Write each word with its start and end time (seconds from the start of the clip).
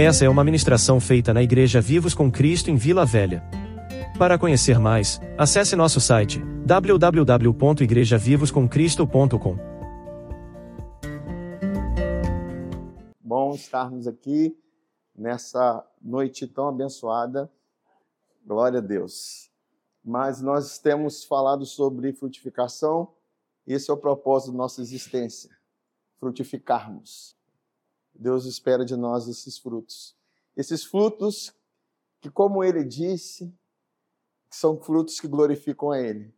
Essa 0.00 0.24
é 0.24 0.28
uma 0.28 0.44
ministração 0.44 1.00
feita 1.00 1.34
na 1.34 1.42
Igreja 1.42 1.80
Vivos 1.80 2.14
com 2.14 2.30
Cristo 2.30 2.70
em 2.70 2.76
Vila 2.76 3.04
Velha. 3.04 3.42
Para 4.16 4.38
conhecer 4.38 4.78
mais, 4.78 5.20
acesse 5.36 5.74
nosso 5.74 6.00
site 6.00 6.40
www.igrejavivoscomcristo.com. 6.64 9.56
Bom 13.20 13.56
estarmos 13.56 14.06
aqui 14.06 14.56
nessa 15.16 15.84
noite 16.00 16.46
tão 16.46 16.68
abençoada. 16.68 17.50
Glória 18.46 18.78
a 18.78 18.82
Deus. 18.82 19.50
Mas 20.04 20.40
nós 20.40 20.78
temos 20.78 21.24
falado 21.24 21.66
sobre 21.66 22.12
frutificação, 22.12 23.12
esse 23.66 23.90
é 23.90 23.94
o 23.94 23.96
propósito 23.96 24.52
da 24.52 24.58
nossa 24.58 24.80
existência, 24.80 25.50
frutificarmos. 26.20 27.36
Deus 28.18 28.44
espera 28.46 28.84
de 28.84 28.96
nós 28.96 29.28
esses 29.28 29.58
frutos. 29.58 30.16
Esses 30.56 30.82
frutos 30.82 31.54
que, 32.20 32.28
como 32.28 32.64
ele 32.64 32.82
disse, 32.82 33.54
são 34.50 34.76
frutos 34.76 35.20
que 35.20 35.28
glorificam 35.28 35.92
a 35.92 36.00
ele. 36.00 36.34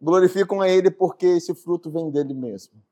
Glorificam 0.00 0.60
a 0.60 0.68
ele 0.68 0.90
porque 0.90 1.24
esse 1.24 1.54
fruto 1.54 1.90
vem 1.90 2.10
dele 2.10 2.34
mesmo. 2.34 2.82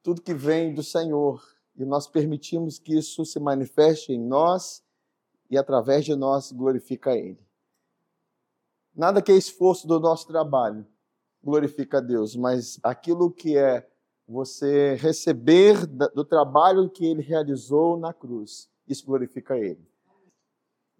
Tudo 0.00 0.22
que 0.22 0.32
vem 0.32 0.72
do 0.72 0.82
Senhor 0.82 1.44
e 1.76 1.84
nós 1.84 2.06
permitimos 2.06 2.78
que 2.78 2.96
isso 2.96 3.24
se 3.24 3.40
manifeste 3.40 4.12
em 4.12 4.20
nós 4.20 4.84
e 5.50 5.58
através 5.58 6.04
de 6.04 6.14
nós 6.14 6.52
glorifica 6.52 7.10
a 7.10 7.16
ele. 7.16 7.44
Nada 8.94 9.20
que 9.20 9.32
é 9.32 9.36
esforço 9.36 9.88
do 9.88 9.98
nosso 9.98 10.28
trabalho 10.28 10.86
glorifica 11.42 11.98
a 11.98 12.00
Deus, 12.00 12.36
mas 12.36 12.78
aquilo 12.82 13.30
que 13.30 13.56
é 13.56 13.90
você 14.26 14.94
receber 14.94 15.86
do 15.86 16.24
trabalho 16.24 16.88
que 16.88 17.04
ele 17.04 17.22
realizou 17.22 17.96
na 17.96 18.12
cruz. 18.12 18.70
Isso 18.88 19.04
glorifica 19.04 19.56
ele. 19.56 19.86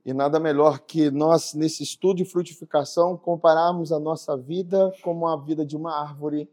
E 0.05 0.13
nada 0.13 0.39
melhor 0.39 0.81
que 0.81 1.11
nós, 1.11 1.55
nesse 1.55 1.83
estudo 1.83 2.19
de 2.19 2.27
frutificação, 2.27 3.17
compararmos 3.17 3.91
a 3.91 3.99
nossa 3.99 4.37
vida 4.37 4.93
como 5.03 5.27
a 5.27 5.37
vida 5.37 5.65
de 5.65 5.77
uma 5.77 5.99
árvore 5.99 6.51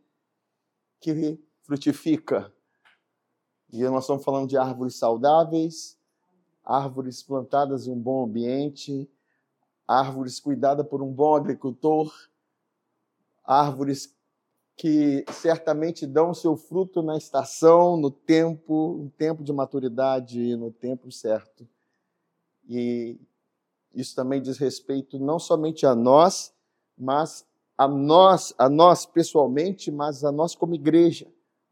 que 1.02 1.38
frutifica. 1.64 2.54
E 3.72 3.84
nós 3.84 4.03
estamos 4.03 4.24
falando 4.24 4.48
de 4.48 4.58
árvores 4.58 4.96
saudáveis, 4.96 5.98
árvores 6.64 7.22
plantadas 7.22 7.88
em 7.88 7.92
um 7.92 8.00
bom 8.00 8.24
ambiente, 8.24 9.09
árvores 9.86 10.40
cuidadas 10.40 10.88
por 10.88 11.02
um 11.02 11.12
bom 11.12 11.36
agricultor, 11.36 12.14
árvores 13.44 14.16
que 14.82 15.24
certamente 15.32 16.08
dão 16.08 16.34
seu 16.34 16.58
fruto 16.58 17.04
na 17.04 17.16
estação, 17.16 17.96
no 17.98 18.10
tempo, 18.10 18.98
no 19.04 19.12
tempo 19.12 19.44
de 19.44 19.54
maturidade, 19.54 20.56
no 20.56 20.72
tempo 20.72 21.12
certo. 21.12 21.70
E 22.68 23.16
isso 23.94 24.16
também 24.16 24.42
diz 24.42 24.58
respeito 24.58 25.20
não 25.20 25.38
somente 25.38 25.86
a 25.86 25.94
nós, 25.94 26.52
mas 26.98 27.46
a 27.78 27.88
nós, 27.88 28.56
a 28.58 28.68
nós 28.68 29.06
pessoalmente, 29.06 29.92
mas 29.92 30.24
a 30.24 30.32
nós 30.32 30.56
como 30.56 30.74
igreja, 30.74 31.28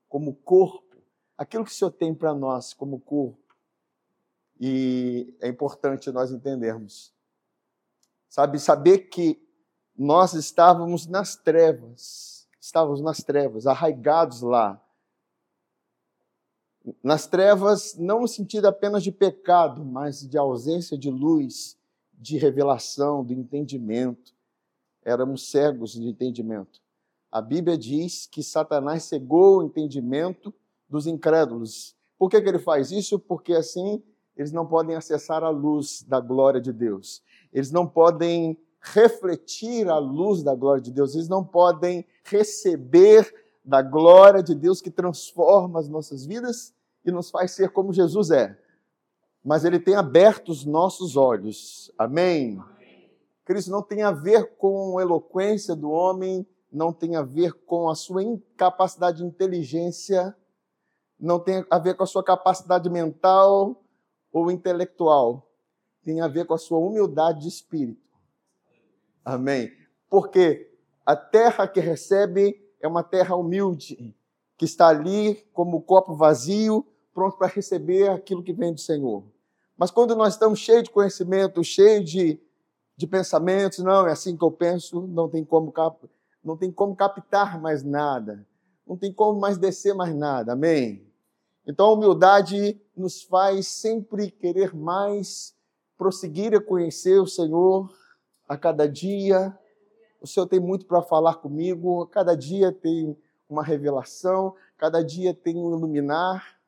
como 0.07 0.35
corpo, 0.35 0.97
aquilo 1.35 1.65
que 1.65 1.71
o 1.71 1.73
Senhor 1.73 1.89
tem 1.89 2.13
para 2.13 2.35
nós 2.35 2.75
como 2.75 2.99
corpo. 2.99 3.55
E 4.61 5.33
é 5.39 5.47
importante 5.47 6.11
nós 6.11 6.31
entendermos. 6.31 7.11
Sabe, 8.29 8.59
saber 8.59 9.09
que 9.09 9.41
nós 9.97 10.35
estávamos 10.35 11.07
nas 11.07 11.35
trevas, 11.35 12.38
estávamos 12.69 13.01
nas 13.01 13.17
trevas, 13.17 13.65
arraigados 13.65 14.41
lá. 14.41 14.79
Nas 17.03 17.27
trevas, 17.27 17.95
não 17.97 18.21
no 18.21 18.27
sentido 18.27 18.67
apenas 18.67 19.03
de 19.03 19.11
pecado, 19.11 19.83
mas 19.83 20.27
de 20.27 20.37
ausência 20.37 20.97
de 20.97 21.09
luz, 21.09 21.77
de 22.13 22.37
revelação, 22.37 23.25
de 23.25 23.33
entendimento. 23.33 24.33
Éramos 25.03 25.49
cegos 25.49 25.93
de 25.93 26.07
entendimento. 26.07 26.79
A 27.31 27.41
Bíblia 27.41 27.77
diz 27.77 28.27
que 28.27 28.43
Satanás 28.43 29.03
cegou 29.03 29.59
o 29.59 29.63
entendimento 29.63 30.53
dos 30.87 31.07
incrédulos. 31.07 31.95
Por 32.17 32.29
que, 32.29 32.41
que 32.41 32.49
ele 32.49 32.59
faz 32.59 32.91
isso? 32.91 33.19
Porque 33.19 33.53
assim 33.53 34.01
eles 34.35 34.51
não 34.51 34.65
podem 34.65 34.95
acessar 34.95 35.43
a 35.43 35.49
luz 35.49 36.03
da 36.03 36.19
glória 36.19 36.61
de 36.61 36.71
Deus. 36.71 37.21
Eles 37.51 37.71
não 37.71 37.85
podem 37.85 38.57
refletir 38.81 39.89
a 39.89 39.97
luz 39.97 40.41
da 40.43 40.55
glória 40.55 40.81
de 40.81 40.91
Deus, 40.91 41.13
eles 41.13 41.27
não 41.27 41.43
podem 41.43 42.05
receber 42.23 43.33
da 43.63 43.81
glória 43.81 44.41
de 44.41 44.55
Deus 44.55 44.81
que 44.81 44.89
transforma 44.89 45.79
as 45.79 45.89
nossas 45.89 46.25
vidas 46.25 46.73
e 47.05 47.11
nos 47.11 47.29
faz 47.29 47.51
ser 47.51 47.69
como 47.69 47.93
Jesus 47.93 48.31
é. 48.31 48.57
Mas 49.43 49.63
ele 49.63 49.79
tem 49.79 49.95
aberto 49.95 50.49
os 50.49 50.65
nossos 50.65 51.15
olhos. 51.15 51.91
Amém? 51.97 52.61
Cristo 53.45 53.71
não 53.71 53.81
tem 53.81 54.03
a 54.03 54.11
ver 54.11 54.55
com 54.57 54.97
a 54.97 55.01
eloquência 55.01 55.75
do 55.75 55.89
homem, 55.89 56.45
não 56.71 56.93
tem 56.93 57.15
a 57.15 57.21
ver 57.21 57.53
com 57.53 57.89
a 57.89 57.95
sua 57.95 58.21
incapacidade 58.23 59.17
de 59.17 59.23
inteligência, 59.23 60.35
não 61.19 61.39
tem 61.39 61.65
a 61.69 61.79
ver 61.79 61.95
com 61.95 62.03
a 62.03 62.07
sua 62.07 62.23
capacidade 62.23 62.89
mental 62.89 63.83
ou 64.31 64.51
intelectual. 64.51 65.47
Tem 66.03 66.21
a 66.21 66.27
ver 66.27 66.45
com 66.45 66.53
a 66.53 66.57
sua 66.57 66.79
humildade 66.79 67.41
de 67.41 67.47
espírito. 67.47 68.08
Amém? 69.23 69.71
Porque 70.09 70.71
a 71.05 71.15
terra 71.15 71.67
que 71.67 71.79
recebe 71.79 72.59
é 72.81 72.87
uma 72.87 73.03
terra 73.03 73.35
humilde, 73.35 74.15
que 74.57 74.65
está 74.65 74.87
ali 74.87 75.35
como 75.53 75.81
copo 75.81 76.15
vazio, 76.15 76.85
pronto 77.13 77.37
para 77.37 77.47
receber 77.47 78.09
aquilo 78.09 78.43
que 78.43 78.53
vem 78.53 78.73
do 78.73 78.79
Senhor. 78.79 79.23
Mas 79.77 79.91
quando 79.91 80.15
nós 80.15 80.33
estamos 80.33 80.59
cheios 80.59 80.83
de 80.83 80.89
conhecimento, 80.89 81.63
cheios 81.63 82.09
de, 82.09 82.39
de 82.95 83.07
pensamentos, 83.07 83.79
não, 83.79 84.07
é 84.07 84.11
assim 84.11 84.35
que 84.35 84.43
eu 84.43 84.51
penso, 84.51 85.07
não 85.07 85.29
tem 85.29 85.43
como 85.43 85.73
não 86.43 86.57
tem 86.57 86.71
como 86.71 86.95
captar 86.95 87.59
mais 87.61 87.83
nada, 87.83 88.45
não 88.85 88.97
tem 88.97 89.13
como 89.13 89.39
mais 89.39 89.57
descer 89.57 89.93
mais 89.93 90.13
nada. 90.13 90.53
Amém? 90.53 91.07
Então 91.65 91.87
a 91.87 91.93
humildade 91.93 92.81
nos 92.95 93.21
faz 93.21 93.67
sempre 93.67 94.31
querer 94.31 94.75
mais, 94.75 95.55
prosseguir 95.97 96.55
a 96.55 96.61
conhecer 96.61 97.19
o 97.19 97.27
Senhor, 97.27 97.89
a 98.49 98.57
cada 98.57 98.89
dia. 98.89 99.55
O 100.19 100.25
Senhor 100.25 100.47
tem 100.47 100.59
muito 100.59 100.87
para 100.87 101.03
falar 101.03 101.35
comigo, 101.35 102.07
cada 102.07 102.35
dia 102.35 102.71
tem 102.71 103.15
uma 103.47 103.63
revelação, 103.63 104.55
cada 104.75 105.03
dia 105.03 105.33
tem 105.33 105.55
um 105.55 105.77
iluminar. 105.77 106.59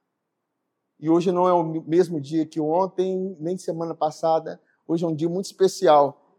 E 1.00 1.10
hoje 1.10 1.32
não 1.32 1.48
é 1.48 1.54
o 1.54 1.64
mesmo 1.82 2.22
dia 2.22 2.46
que 2.46 2.62
ontem, 2.62 3.36
nem 3.40 3.58
semana 3.58 3.96
passada. 3.96 4.62
Hoje 4.88 5.04
é 5.04 5.08
um 5.08 5.16
dia 5.16 5.28
muito 5.28 5.46
especial. 5.46 6.38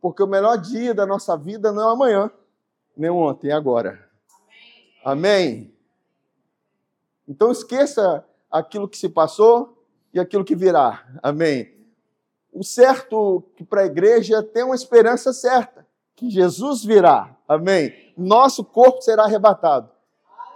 Porque 0.00 0.22
o 0.22 0.26
melhor 0.26 0.58
dia 0.58 0.94
da 0.94 1.06
nossa 1.06 1.36
vida 1.36 1.72
não 1.72 1.88
é 1.88 1.92
amanhã, 1.92 2.30
nem 2.94 3.10
ontem, 3.10 3.48
é 3.48 3.52
agora. 3.52 4.08
Amém? 5.02 5.50
Amém? 5.50 5.74
Então 7.26 7.50
esqueça 7.50 8.24
aquilo 8.50 8.88
que 8.88 8.98
se 8.98 9.08
passou 9.08 9.82
e 10.12 10.20
aquilo 10.20 10.44
que 10.44 10.54
virá. 10.54 11.18
Amém? 11.22 11.81
O 12.52 12.62
certo 12.62 13.42
que 13.56 13.64
para 13.64 13.82
a 13.82 13.86
igreja 13.86 14.42
tem 14.42 14.62
uma 14.62 14.74
esperança 14.74 15.32
certa, 15.32 15.86
que 16.14 16.28
Jesus 16.28 16.84
virá. 16.84 17.34
Amém. 17.48 18.12
Nosso 18.16 18.62
corpo 18.62 19.00
será 19.00 19.24
arrebatado. 19.24 19.90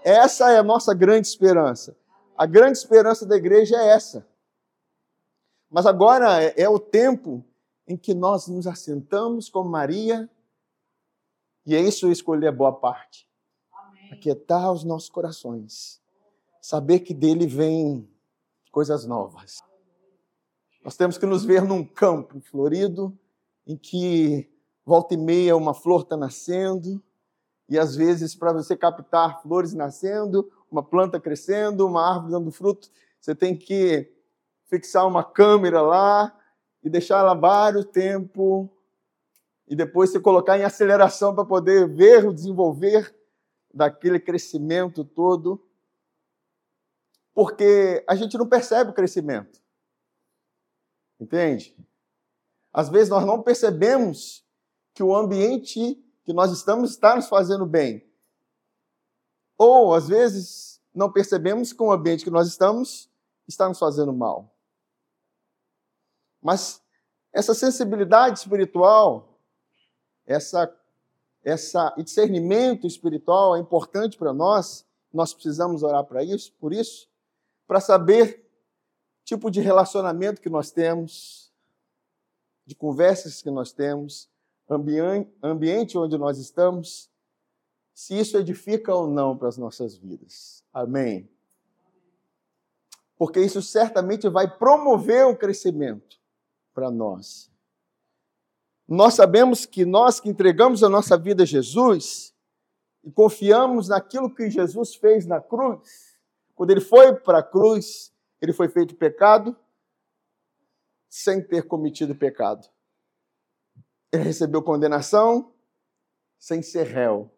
Essa 0.04 0.52
é 0.52 0.58
a 0.58 0.62
nossa 0.62 0.94
grande 0.94 1.26
esperança. 1.26 1.96
A 2.36 2.44
grande 2.44 2.78
esperança 2.78 3.24
da 3.24 3.36
igreja 3.36 3.76
é 3.76 3.88
essa. 3.88 4.26
Mas 5.70 5.86
agora 5.86 6.42
é, 6.42 6.54
é 6.56 6.68
o 6.68 6.78
tempo 6.78 7.42
em 7.88 7.96
que 7.96 8.14
nós 8.14 8.46
nos 8.46 8.66
assentamos 8.66 9.48
com 9.48 9.64
Maria, 9.64 10.28
e 11.64 11.74
é 11.74 11.80
isso 11.80 12.10
escolher 12.10 12.48
a 12.48 12.52
boa 12.52 12.72
parte. 12.72 13.28
Aquietar 14.12 14.70
os 14.70 14.84
nossos 14.84 15.08
corações. 15.08 16.00
Saber 16.60 17.00
que 17.00 17.14
dele 17.14 17.46
vem 17.46 18.08
coisas 18.70 19.06
novas. 19.06 19.58
Nós 20.86 20.96
temos 20.96 21.18
que 21.18 21.26
nos 21.26 21.44
ver 21.44 21.62
num 21.62 21.84
campo 21.84 22.38
florido, 22.40 23.12
em 23.66 23.76
que 23.76 24.48
volta 24.84 25.14
e 25.14 25.16
meia 25.16 25.56
uma 25.56 25.74
flor 25.74 26.02
está 26.02 26.16
nascendo, 26.16 27.02
e 27.68 27.76
às 27.76 27.96
vezes, 27.96 28.36
para 28.36 28.52
você 28.52 28.76
captar 28.76 29.42
flores 29.42 29.74
nascendo, 29.74 30.48
uma 30.70 30.84
planta 30.84 31.18
crescendo, 31.18 31.84
uma 31.84 32.08
árvore 32.08 32.30
dando 32.30 32.52
fruto, 32.52 32.88
você 33.20 33.34
tem 33.34 33.56
que 33.56 34.14
fixar 34.66 35.08
uma 35.08 35.24
câmera 35.24 35.82
lá 35.82 36.32
e 36.84 36.88
deixar 36.88 37.18
ela 37.18 37.34
vários 37.34 37.86
tempo 37.86 38.70
e 39.66 39.74
depois 39.74 40.10
você 40.10 40.20
colocar 40.20 40.56
em 40.56 40.62
aceleração 40.62 41.34
para 41.34 41.44
poder 41.44 41.88
ver 41.88 42.28
o 42.28 42.32
desenvolver 42.32 43.12
daquele 43.74 44.20
crescimento 44.20 45.04
todo. 45.04 45.60
Porque 47.34 48.04
a 48.06 48.14
gente 48.14 48.38
não 48.38 48.46
percebe 48.46 48.92
o 48.92 48.94
crescimento. 48.94 49.65
Entende? 51.20 51.76
Às 52.72 52.88
vezes 52.88 53.08
nós 53.08 53.24
não 53.24 53.42
percebemos 53.42 54.44
que 54.92 55.02
o 55.02 55.14
ambiente 55.14 56.02
que 56.24 56.32
nós 56.32 56.50
estamos 56.50 56.90
está 56.90 57.14
nos 57.14 57.28
fazendo 57.28 57.64
bem. 57.64 58.04
Ou, 59.56 59.94
às 59.94 60.08
vezes, 60.08 60.80
não 60.94 61.10
percebemos 61.10 61.72
que 61.72 61.82
o 61.82 61.92
ambiente 61.92 62.24
que 62.24 62.30
nós 62.30 62.48
estamos 62.48 63.10
está 63.46 63.68
nos 63.68 63.78
fazendo 63.78 64.12
mal. 64.12 64.52
Mas 66.42 66.82
essa 67.32 67.54
sensibilidade 67.54 68.40
espiritual, 68.40 69.38
essa, 70.26 70.74
essa 71.42 71.94
discernimento 71.96 72.86
espiritual 72.86 73.56
é 73.56 73.60
importante 73.60 74.16
para 74.16 74.32
nós. 74.32 74.86
Nós 75.12 75.32
precisamos 75.32 75.82
orar 75.82 76.04
para 76.04 76.22
isso, 76.22 76.52
por 76.60 76.72
isso, 76.72 77.08
para 77.66 77.80
saber 77.80 78.45
tipo 79.26 79.50
de 79.50 79.60
relacionamento 79.60 80.40
que 80.40 80.48
nós 80.48 80.70
temos, 80.70 81.52
de 82.64 82.76
conversas 82.76 83.42
que 83.42 83.50
nós 83.50 83.72
temos, 83.72 84.30
ambiente 85.42 85.98
onde 85.98 86.16
nós 86.16 86.38
estamos, 86.38 87.10
se 87.92 88.16
isso 88.16 88.38
edifica 88.38 88.94
ou 88.94 89.08
não 89.08 89.36
para 89.36 89.48
as 89.48 89.58
nossas 89.58 89.96
vidas. 89.96 90.62
Amém. 90.72 91.28
Porque 93.18 93.40
isso 93.40 93.60
certamente 93.60 94.28
vai 94.28 94.48
promover 94.56 95.26
o 95.26 95.36
crescimento 95.36 96.20
para 96.72 96.88
nós. 96.88 97.50
Nós 98.86 99.14
sabemos 99.14 99.66
que 99.66 99.84
nós 99.84 100.20
que 100.20 100.28
entregamos 100.28 100.84
a 100.84 100.88
nossa 100.88 101.18
vida 101.18 101.42
a 101.42 101.46
Jesus 101.46 102.32
e 103.02 103.10
confiamos 103.10 103.88
naquilo 103.88 104.32
que 104.32 104.48
Jesus 104.50 104.94
fez 104.94 105.26
na 105.26 105.40
cruz, 105.40 106.16
quando 106.54 106.70
ele 106.70 106.80
foi 106.80 107.12
para 107.12 107.38
a 107.38 107.42
cruz, 107.42 108.12
ele 108.46 108.52
foi 108.52 108.68
feito 108.68 108.94
pecado 108.94 109.56
sem 111.08 111.42
ter 111.42 111.66
cometido 111.66 112.14
pecado. 112.14 112.68
Ele 114.12 114.22
recebeu 114.22 114.62
condenação 114.62 115.52
sem 116.38 116.62
ser 116.62 116.84
réu, 116.84 117.30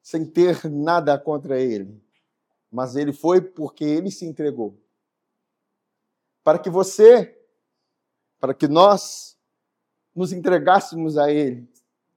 sem 0.00 0.24
ter 0.24 0.70
nada 0.70 1.18
contra 1.18 1.60
ele. 1.60 2.00
Mas 2.70 2.94
ele 2.94 3.12
foi 3.12 3.40
porque 3.40 3.84
ele 3.84 4.10
se 4.10 4.24
entregou. 4.24 4.78
Para 6.44 6.58
que 6.58 6.70
você, 6.70 7.36
para 8.38 8.54
que 8.54 8.68
nós 8.68 9.36
nos 10.14 10.32
entregássemos 10.32 11.18
a 11.18 11.32
ele, 11.32 11.68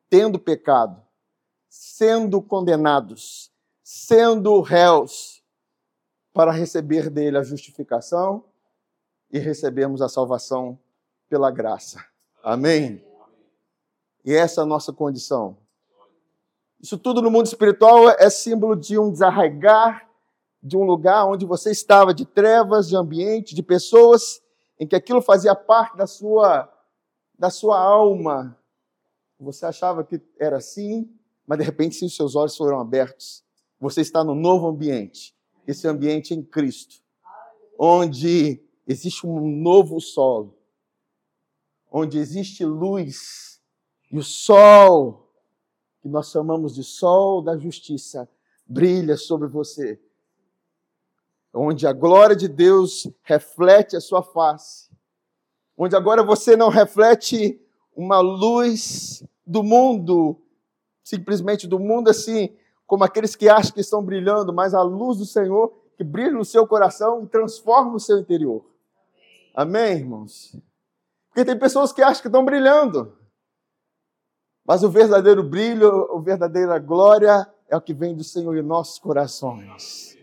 tendo 0.07 0.38
pecado, 0.38 1.03
sendo 1.68 2.41
condenados, 2.41 3.51
sendo 3.83 4.62
réus, 4.62 5.32
para 6.33 6.51
receber 6.51 7.09
dele 7.09 7.38
a 7.38 7.44
justificação 7.44 8.44
e 9.31 9.39
recebermos 9.39 10.01
a 10.01 10.09
salvação 10.09 10.77
pela 11.30 11.51
graça. 11.51 12.03
Amém? 12.44 13.03
E 14.25 14.33
essa 14.33 14.62
é 14.62 14.63
a 14.63 14.68
nossa 14.68 14.91
condição. 14.91 15.57
Isso 16.81 16.97
tudo 16.97 17.21
no 17.21 17.31
mundo 17.31 17.45
espiritual 17.45 18.09
é 18.09 18.30
símbolo 18.30 18.75
de 18.75 18.97
um 18.97 19.12
desarraigar 19.12 20.09
de 20.63 20.77
um 20.77 20.83
lugar 20.83 21.27
onde 21.27 21.45
você 21.45 21.71
estava, 21.71 22.13
de 22.13 22.25
trevas, 22.25 22.88
de 22.88 22.95
ambiente, 22.95 23.53
de 23.53 23.62
pessoas, 23.62 24.41
em 24.80 24.88
que 24.88 24.95
aquilo 24.95 25.21
fazia 25.21 25.53
parte 25.53 25.97
da 25.97 26.07
sua, 26.07 26.71
da 27.38 27.50
sua 27.50 27.77
alma. 27.77 28.57
Você 29.38 29.65
achava 29.65 30.06
que 30.06 30.21
era 30.39 30.57
assim, 30.57 31.13
mas 31.45 31.59
de 31.59 31.65
repente 31.65 31.95
sim, 31.95 32.07
seus 32.07 32.33
olhos 32.33 32.56
foram 32.56 32.80
abertos. 32.80 33.44
Você 33.77 34.00
está 34.00 34.24
no 34.24 34.33
novo 34.33 34.68
ambiente, 34.68 35.35
esse 35.68 35.88
ambiente 35.88 36.33
em 36.33 36.44
Cristo, 36.44 37.01
onde 37.77 38.62
existe 38.88 39.25
um 39.25 39.39
novo 39.62 40.00
solo, 40.00 40.57
onde 41.92 42.18
existe 42.18 42.65
luz 42.65 43.62
e 44.12 44.18
o 44.18 44.24
sol, 44.24 45.31
que 46.01 46.10
nós 46.10 46.30
chamamos 46.30 46.75
de 46.75 46.83
sol 46.83 47.42
da 47.42 47.57
justiça, 47.57 48.30
brilha 48.65 49.15
sobre 49.15 49.48
você. 49.48 50.00
Onde 51.54 51.86
a 51.86 51.94
glória 51.94 52.36
de 52.36 52.48
Deus 52.48 53.07
reflete 53.21 53.95
a 53.95 54.01
sua 54.01 54.24
face. 54.24 54.89
Onde 55.77 55.95
agora 55.95 56.24
você 56.24 56.57
não 56.57 56.69
reflete 56.69 57.62
uma 57.95 58.19
luz 58.19 59.24
do 59.45 59.63
mundo, 59.63 60.42
simplesmente 61.04 61.68
do 61.68 61.80
mundo 61.80 62.09
assim, 62.09 62.56
como 62.94 63.04
aqueles 63.04 63.36
que 63.36 63.50
acham 63.50 63.72
que 63.72 63.80
estão 63.80 64.06
brilhando, 64.06 64.54
mas 64.54 64.75
a 64.75 64.84
luz 64.84 65.18
do 65.18 65.25
Senhor 65.25 65.74
que 65.98 66.04
brilha 66.04 66.34
no 66.34 66.45
seu 66.45 66.68
coração 66.68 67.24
e 67.24 67.28
transforma 67.28 67.95
o 67.95 68.00
seu 68.00 68.19
interior. 68.19 68.63
Amém, 69.56 69.94
irmãos? 69.94 70.56
Porque 71.28 71.44
tem 71.44 71.57
pessoas 71.57 71.92
que 71.92 72.04
acham 72.04 72.22
que 72.22 72.28
estão 72.28 72.45
brilhando. 72.45 73.18
Mas 74.63 74.84
o 74.84 74.92
verdadeiro 74.92 75.42
brilho, 75.42 76.16
a 76.16 76.22
verdadeira 76.22 76.78
glória 76.78 77.51
é 77.68 77.75
o 77.75 77.81
que 77.81 77.95
vem 77.95 78.16
do 78.16 78.24
Senhor 78.24 78.56
em 78.56 78.62
nossos 78.62 79.00
corações. 79.00 80.16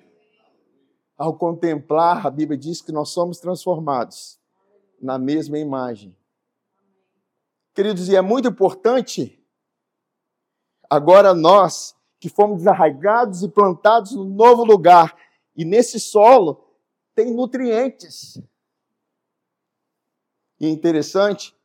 Ao 1.19 1.37
contemplar, 1.37 2.25
a 2.25 2.31
Bíblia 2.31 2.57
diz 2.57 2.81
que 2.81 2.93
nós 2.93 3.09
somos 3.09 3.41
transformados 3.41 4.39
na 5.03 5.19
mesma 5.19 5.59
imagem. 5.59 6.17
Queridos, 7.75 8.09
e 8.09 8.15
é 8.15 8.23
muito 8.23 8.47
importante 8.47 9.45
agora 10.89 11.35
nós 11.35 11.99
que 12.21 12.29
fomos 12.29 12.59
desarraigados 12.59 13.43
e 13.43 13.49
plantados 13.49 14.13
no 14.13 14.25
novo 14.25 14.63
lugar, 14.63 15.17
e 15.57 15.65
nesse 15.65 15.99
solo 15.99 16.77
tem 17.15 17.33
nutrientes. 17.35 18.41
E 20.61 20.67
é 20.67 20.69
interessante 20.69 21.57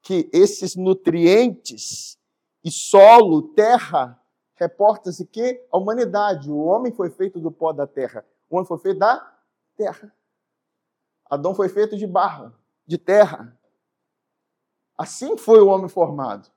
que 0.00 0.30
esses 0.32 0.76
nutrientes 0.76 2.16
e 2.64 2.70
solo, 2.70 3.42
terra, 3.54 4.20
reporta-se 4.54 5.26
que 5.26 5.66
a 5.72 5.76
humanidade, 5.76 6.50
o 6.50 6.58
homem 6.58 6.92
foi 6.92 7.10
feito 7.10 7.40
do 7.40 7.50
pó 7.50 7.72
da 7.72 7.86
terra. 7.86 8.24
O 8.48 8.56
homem 8.56 8.66
foi 8.66 8.78
feito 8.78 8.98
da 8.98 9.36
terra. 9.76 10.14
Adão 11.28 11.54
foi 11.54 11.68
feito 11.68 11.96
de 11.96 12.06
barro, 12.06 12.54
de 12.86 12.96
terra. 12.96 13.56
Assim 14.96 15.36
foi 15.36 15.60
o 15.60 15.68
homem 15.68 15.88
formado. 15.88 16.48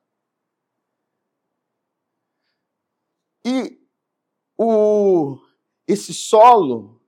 E 3.46 3.80
o, 4.58 5.38
esse 5.88 6.14
solo, 6.14 7.02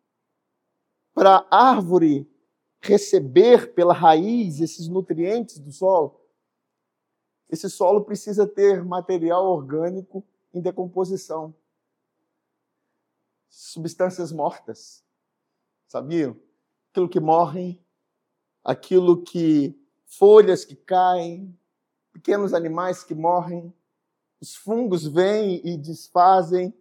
para 1.13 1.47
a 1.49 1.69
árvore 1.69 2.29
receber 2.81 3.73
pela 3.73 3.93
raiz 3.93 4.59
esses 4.59 4.87
nutrientes 4.87 5.59
do 5.59 5.71
solo, 5.71 6.19
esse 7.49 7.69
solo 7.69 8.03
precisa 8.03 8.47
ter 8.47 8.83
material 8.83 9.45
orgânico 9.45 10.25
em 10.53 10.61
decomposição. 10.61 11.53
Substâncias 13.47 14.31
mortas. 14.31 15.03
Sabiam? 15.87 16.35
Aquilo 16.89 17.07
que 17.07 17.19
morre, 17.19 17.79
aquilo 18.63 19.21
que. 19.21 19.79
folhas 20.05 20.65
que 20.65 20.75
caem, 20.75 21.55
pequenos 22.11 22.53
animais 22.53 23.03
que 23.03 23.13
morrem, 23.13 23.73
os 24.43 24.57
fungos 24.57 25.07
vêm 25.07 25.61
e 25.63 25.77
desfazem. 25.77 26.73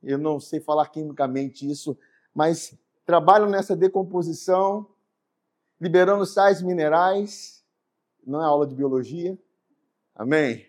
Eu 0.00 0.18
não 0.18 0.38
sei 0.38 0.60
falar 0.60 0.88
quimicamente 0.88 1.68
isso, 1.68 1.98
mas 2.32 2.78
trabalham 3.04 3.48
nessa 3.48 3.74
decomposição 3.74 4.86
liberando 5.80 6.24
sais 6.24 6.62
minerais. 6.62 7.64
Não 8.24 8.40
é 8.40 8.44
aula 8.44 8.68
de 8.68 8.74
biologia. 8.76 9.36
Amém? 10.14 10.64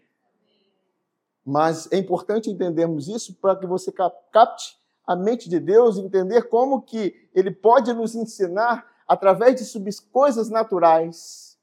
Mas 1.46 1.88
é 1.92 1.98
importante 1.98 2.50
entendermos 2.50 3.08
isso 3.08 3.36
para 3.36 3.56
que 3.56 3.68
você 3.68 3.92
capte 3.92 4.76
a 5.06 5.16
mente 5.16 5.48
de 5.48 5.60
Deus 5.60 5.98
e 5.98 6.02
entender 6.02 6.50
como 6.50 6.82
que 6.82 7.30
Ele 7.32 7.52
pode 7.52 7.94
nos 7.94 8.16
ensinar, 8.16 8.92
através 9.08 9.62
de 9.62 10.02
coisas 10.12 10.50
naturais, 10.50 11.60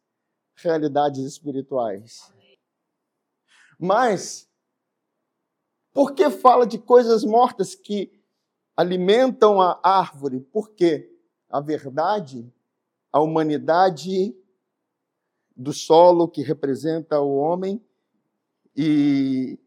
realidades 0.55 1.25
espirituais. 1.25 2.33
Mas, 3.85 4.49
por 5.93 6.15
que 6.15 6.31
fala 6.31 6.67
de 6.67 6.79
coisas 6.79 7.23
mortas 7.23 7.75
que 7.75 8.11
alimentam 8.75 9.61
a 9.61 9.79
árvore? 9.83 10.41
Porque 10.41 11.15
a 11.51 11.61
verdade 11.61 12.51
a 13.13 13.21
humanidade 13.21 14.35
do 15.55 15.73
solo 15.75 16.27
que 16.27 16.41
representa 16.41 17.21
o 17.21 17.37
homem 17.37 17.79
e 18.75 19.59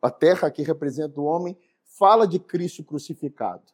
a 0.00 0.10
terra 0.10 0.50
que 0.50 0.62
representa 0.62 1.20
o 1.20 1.24
homem, 1.24 1.56
fala 1.84 2.26
de 2.26 2.38
Cristo 2.38 2.82
crucificado. 2.82 3.70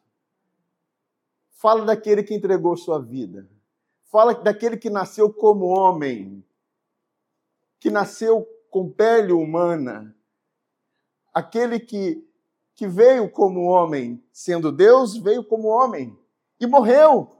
Fala 1.49 1.85
daquele 1.85 2.23
que 2.23 2.35
entregou 2.35 2.75
sua 2.75 3.01
vida. 3.01 3.49
Fala 4.11 4.33
daquele 4.33 4.75
que 4.75 4.89
nasceu 4.89 5.31
como 5.31 5.67
homem, 5.67 6.43
que 7.79 7.89
nasceu 7.89 8.45
com 8.71 8.89
pele 8.89 9.33
humana. 9.33 10.15
Aquele 11.33 11.79
que, 11.79 12.27
que 12.73 12.87
veio 12.87 13.29
como 13.29 13.65
homem, 13.65 14.23
sendo 14.31 14.71
Deus, 14.71 15.17
veio 15.17 15.43
como 15.43 15.67
homem 15.67 16.17
e 16.59 16.65
morreu 16.65 17.37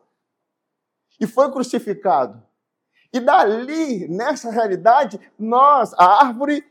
e 1.20 1.26
foi 1.26 1.52
crucificado. 1.52 2.44
E 3.14 3.20
dali, 3.20 4.08
nessa 4.08 4.52
realidade, 4.52 5.20
nós, 5.38 5.94
a 5.94 6.26
árvore 6.26 6.66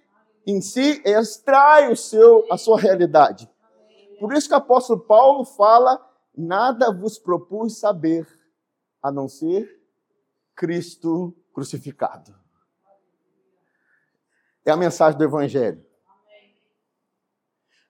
em 0.46 0.60
si, 0.60 1.02
extrai 1.04 1.92
o 1.92 1.96
seu, 1.96 2.46
a 2.50 2.56
sua 2.56 2.78
realidade. 2.78 3.50
Por 4.18 4.32
isso 4.32 4.48
que 4.48 4.54
o 4.54 4.58
apóstolo 4.58 5.00
Paulo 5.00 5.44
fala: 5.44 6.00
nada 6.36 6.92
vos 6.92 7.18
propus 7.18 7.78
saber, 7.78 8.26
a 9.02 9.10
não 9.10 9.28
ser 9.28 9.80
Cristo 10.54 11.34
crucificado. 11.52 12.39
A 14.70 14.76
mensagem 14.76 15.18
do 15.18 15.24
Evangelho. 15.24 15.84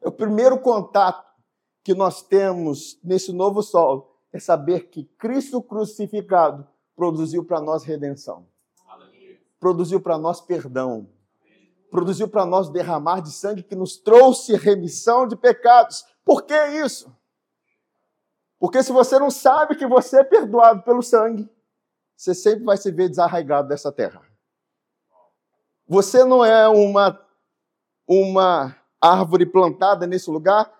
O 0.03 0.11
primeiro 0.11 0.59
contato 0.59 1.29
que 1.85 1.95
nós 1.95 2.23
temos 2.23 2.99
nesse 3.03 3.33
novo 3.33 3.63
sol 3.63 4.19
é 4.33 4.39
saber 4.39 4.89
que 4.89 5.05
Cristo 5.19 5.63
crucificado 5.63 6.67
produziu 6.97 7.45
para 7.45 7.61
nós 7.61 7.85
redenção, 7.85 8.47
produziu 9.59 10.01
para 10.01 10.17
nós 10.17 10.41
perdão, 10.41 11.09
produziu 11.91 12.29
para 12.29 12.47
nós 12.47 12.71
derramar 12.71 13.21
de 13.21 13.33
sangue 13.33 13.63
que 13.63 13.75
nos 13.75 13.97
trouxe 13.97 14.57
remissão 14.57 15.27
de 15.27 15.37
pecados. 15.37 16.05
Por 16.25 16.43
que 16.43 16.55
isso? 16.85 17.15
Porque 18.59 18.83
se 18.83 18.93
você 18.93 19.19
não 19.19 19.31
sabe 19.31 19.77
que 19.77 19.87
você 19.87 20.21
é 20.21 20.25
perdoado 20.25 20.83
pelo 20.83 21.03
sangue, 21.03 21.49
você 22.17 22.35
sempre 22.35 22.65
vai 22.65 22.77
se 22.77 22.91
ver 22.93 23.09
desarraigado 23.09 23.69
dessa 23.69 23.91
terra. 23.91 24.30
Você 25.91 26.25
não 26.25 26.45
é 26.45 26.69
uma, 26.69 27.21
uma 28.07 28.77
árvore 29.01 29.45
plantada 29.45 30.07
nesse 30.07 30.31
lugar 30.31 30.73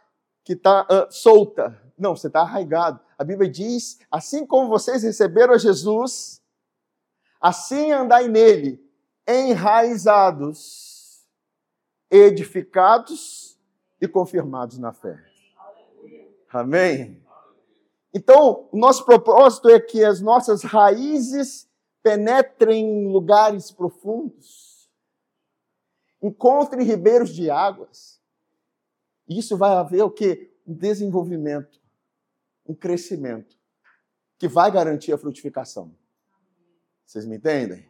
que 0.45 0.53
está 0.53 0.83
uh, 0.83 1.13
solta. 1.13 1.77
Não, 1.99 2.15
você 2.15 2.29
está 2.29 2.43
arraigado. 2.43 3.01
A 3.19 3.25
Bíblia 3.25 3.51
diz: 3.51 3.99
assim 4.09 4.47
como 4.47 4.69
vocês 4.69 5.03
receberam 5.03 5.55
a 5.55 5.59
Jesus, 5.59 6.41
assim 7.41 7.91
andai 7.91 8.29
nele, 8.29 8.81
enraizados, 9.27 11.27
edificados 12.09 13.59
e 14.01 14.07
confirmados 14.07 14.79
na 14.79 14.93
fé. 14.93 15.19
Amém? 16.53 17.21
Então, 18.15 18.69
nosso 18.73 19.05
propósito 19.05 19.71
é 19.71 19.81
que 19.81 20.05
as 20.05 20.21
nossas 20.21 20.63
raízes 20.63 21.69
penetrem 22.01 22.85
em 22.85 23.13
lugares 23.13 23.73
profundos, 23.73 24.70
encontrem 26.23 26.85
ribeiros 26.85 27.31
de 27.35 27.51
águas. 27.51 28.21
Isso 29.29 29.57
vai 29.57 29.73
haver 29.73 30.03
o 30.03 30.11
que? 30.11 30.51
Um 30.67 30.75
desenvolvimento, 30.75 31.81
um 32.67 32.75
crescimento, 32.75 33.57
que 34.39 34.49
vai 34.49 34.71
garantir 34.71 35.13
a 35.13 35.19
frutificação. 35.19 35.95
Vocês 37.07 37.25
me 37.27 37.37
entendem? 37.37 37.89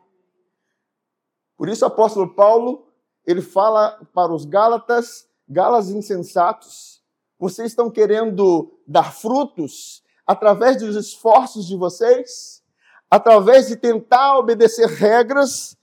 Por 1.56 1.68
isso 1.68 1.84
o 1.84 1.88
apóstolo 1.88 2.34
Paulo, 2.34 2.87
ele 3.26 3.42
fala 3.42 4.02
para 4.14 4.32
os 4.32 4.44
Gálatas, 4.44 5.28
Gálatas 5.49 5.90
insensatos, 5.90 7.02
vocês 7.38 7.72
estão 7.72 7.90
querendo 7.90 8.78
dar 8.87 9.12
frutos 9.12 10.02
através 10.26 10.78
dos 10.78 10.94
esforços 10.94 11.66
de 11.66 11.76
vocês, 11.76 12.62
através 13.10 13.68
de 13.68 13.76
tentar 13.76 14.38
obedecer 14.38 14.87
regras, 14.87 15.76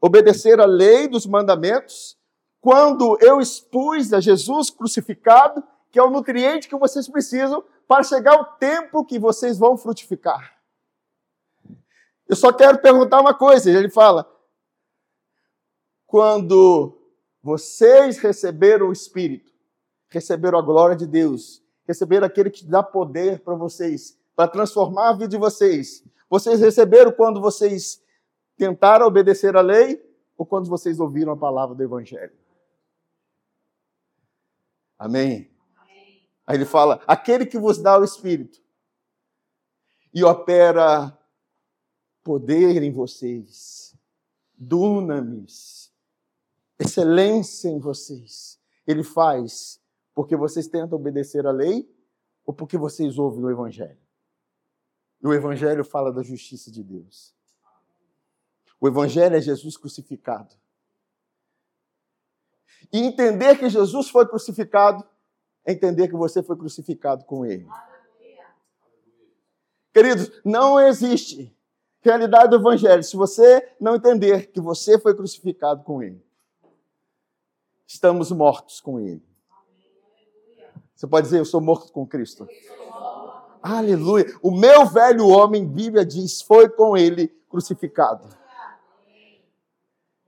obedecer 0.00 0.60
a 0.60 0.66
lei 0.66 1.08
dos 1.08 1.26
mandamentos, 1.26 2.16
quando 2.60 3.18
eu 3.20 3.40
expus 3.40 4.12
a 4.12 4.20
Jesus 4.20 4.70
crucificado, 4.70 5.62
que 5.90 5.98
é 5.98 6.02
o 6.02 6.10
nutriente 6.10 6.68
que 6.68 6.76
vocês 6.76 7.08
precisam 7.08 7.64
para 7.86 8.02
chegar 8.02 8.38
o 8.40 8.44
tempo 8.44 9.04
que 9.04 9.18
vocês 9.18 9.58
vão 9.58 9.76
frutificar. 9.76 10.58
Eu 12.28 12.36
só 12.36 12.52
quero 12.52 12.78
perguntar 12.78 13.20
uma 13.20 13.32
coisa, 13.32 13.70
ele 13.70 13.88
fala: 13.88 14.30
quando 16.06 16.98
vocês 17.42 18.18
receberam 18.18 18.88
o 18.88 18.92
Espírito, 18.92 19.50
receberam 20.08 20.58
a 20.58 20.62
glória 20.62 20.94
de 20.94 21.06
Deus, 21.06 21.62
receberam 21.86 22.26
aquele 22.26 22.50
que 22.50 22.66
dá 22.66 22.82
poder 22.82 23.40
para 23.40 23.54
vocês, 23.54 24.18
para 24.36 24.50
transformar 24.50 25.08
a 25.08 25.12
vida 25.12 25.28
de 25.28 25.38
vocês. 25.38 26.04
Vocês 26.28 26.60
receberam 26.60 27.10
quando 27.12 27.40
vocês 27.40 28.02
tentaram 28.58 29.06
obedecer 29.06 29.56
a 29.56 29.60
lei 29.60 30.04
ou 30.36 30.44
quando 30.44 30.68
vocês 30.68 30.98
ouviram 31.00 31.32
a 31.32 31.36
palavra 31.36 31.74
do 31.74 31.82
Evangelho? 31.82 32.36
Amém? 34.98 35.50
Aí 36.46 36.56
ele 36.56 36.64
fala: 36.64 37.00
aquele 37.06 37.46
que 37.46 37.58
vos 37.58 37.78
dá 37.78 37.98
o 37.98 38.04
Espírito 38.04 38.60
e 40.12 40.24
opera 40.24 41.16
poder 42.24 42.82
em 42.82 42.92
vocês, 42.92 43.94
dunamis, 44.56 45.92
excelência 46.78 47.68
em 47.68 47.78
vocês, 47.78 48.60
ele 48.86 49.04
faz 49.04 49.80
porque 50.14 50.34
vocês 50.34 50.66
tentam 50.66 50.98
obedecer 50.98 51.46
a 51.46 51.52
lei 51.52 51.88
ou 52.44 52.52
porque 52.52 52.76
vocês 52.76 53.18
ouvem 53.18 53.44
o 53.44 53.50
Evangelho? 53.50 54.00
E 55.22 55.26
o 55.26 55.32
Evangelho 55.32 55.84
fala 55.84 56.12
da 56.12 56.22
justiça 56.22 56.70
de 56.72 56.82
Deus. 56.82 57.37
O 58.80 58.86
Evangelho 58.86 59.36
é 59.36 59.40
Jesus 59.40 59.76
crucificado. 59.76 60.54
E 62.92 63.00
entender 63.00 63.58
que 63.58 63.68
Jesus 63.68 64.08
foi 64.08 64.26
crucificado 64.26 65.04
é 65.64 65.72
entender 65.72 66.08
que 66.08 66.16
você 66.16 66.42
foi 66.42 66.56
crucificado 66.56 67.24
com 67.24 67.44
Ele. 67.44 67.68
Queridos, 69.92 70.30
não 70.44 70.80
existe 70.80 71.54
realidade 72.00 72.50
do 72.50 72.56
Evangelho 72.56 73.02
se 73.02 73.16
você 73.16 73.74
não 73.78 73.96
entender 73.96 74.50
que 74.50 74.60
você 74.60 74.98
foi 74.98 75.14
crucificado 75.14 75.82
com 75.82 76.02
Ele. 76.02 76.24
Estamos 77.86 78.30
mortos 78.30 78.80
com 78.80 78.98
Ele. 78.98 79.22
Você 80.94 81.06
pode 81.06 81.26
dizer, 81.26 81.38
eu 81.38 81.44
sou 81.44 81.60
morto 81.60 81.92
com 81.92 82.06
Cristo. 82.06 82.48
Aleluia. 83.62 84.26
O 84.42 84.50
meu 84.50 84.86
velho 84.86 85.28
homem, 85.28 85.66
Bíblia 85.66 86.04
diz, 86.04 86.40
foi 86.42 86.68
com 86.68 86.96
ele 86.96 87.28
crucificado. 87.48 88.28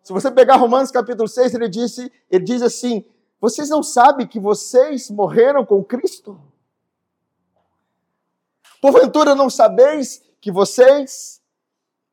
Se 0.03 0.13
você 0.13 0.31
pegar 0.31 0.57
Romanos 0.57 0.91
capítulo 0.91 1.29
6, 1.29 1.55
ele, 1.55 1.69
disse, 1.69 2.13
ele 2.31 2.45
diz 2.45 2.63
assim: 2.63 3.05
Vocês 3.41 3.69
não 3.69 3.83
sabem 3.83 4.27
que 4.27 4.41
vocês 4.41 5.11
morreram 5.11 5.65
com 5.65 5.85
Cristo? 5.85 6.41
Porventura 8.81 9.35
não 9.35 9.51
sabeis 9.51 10.23
que 10.41 10.51
vocês 10.51 11.41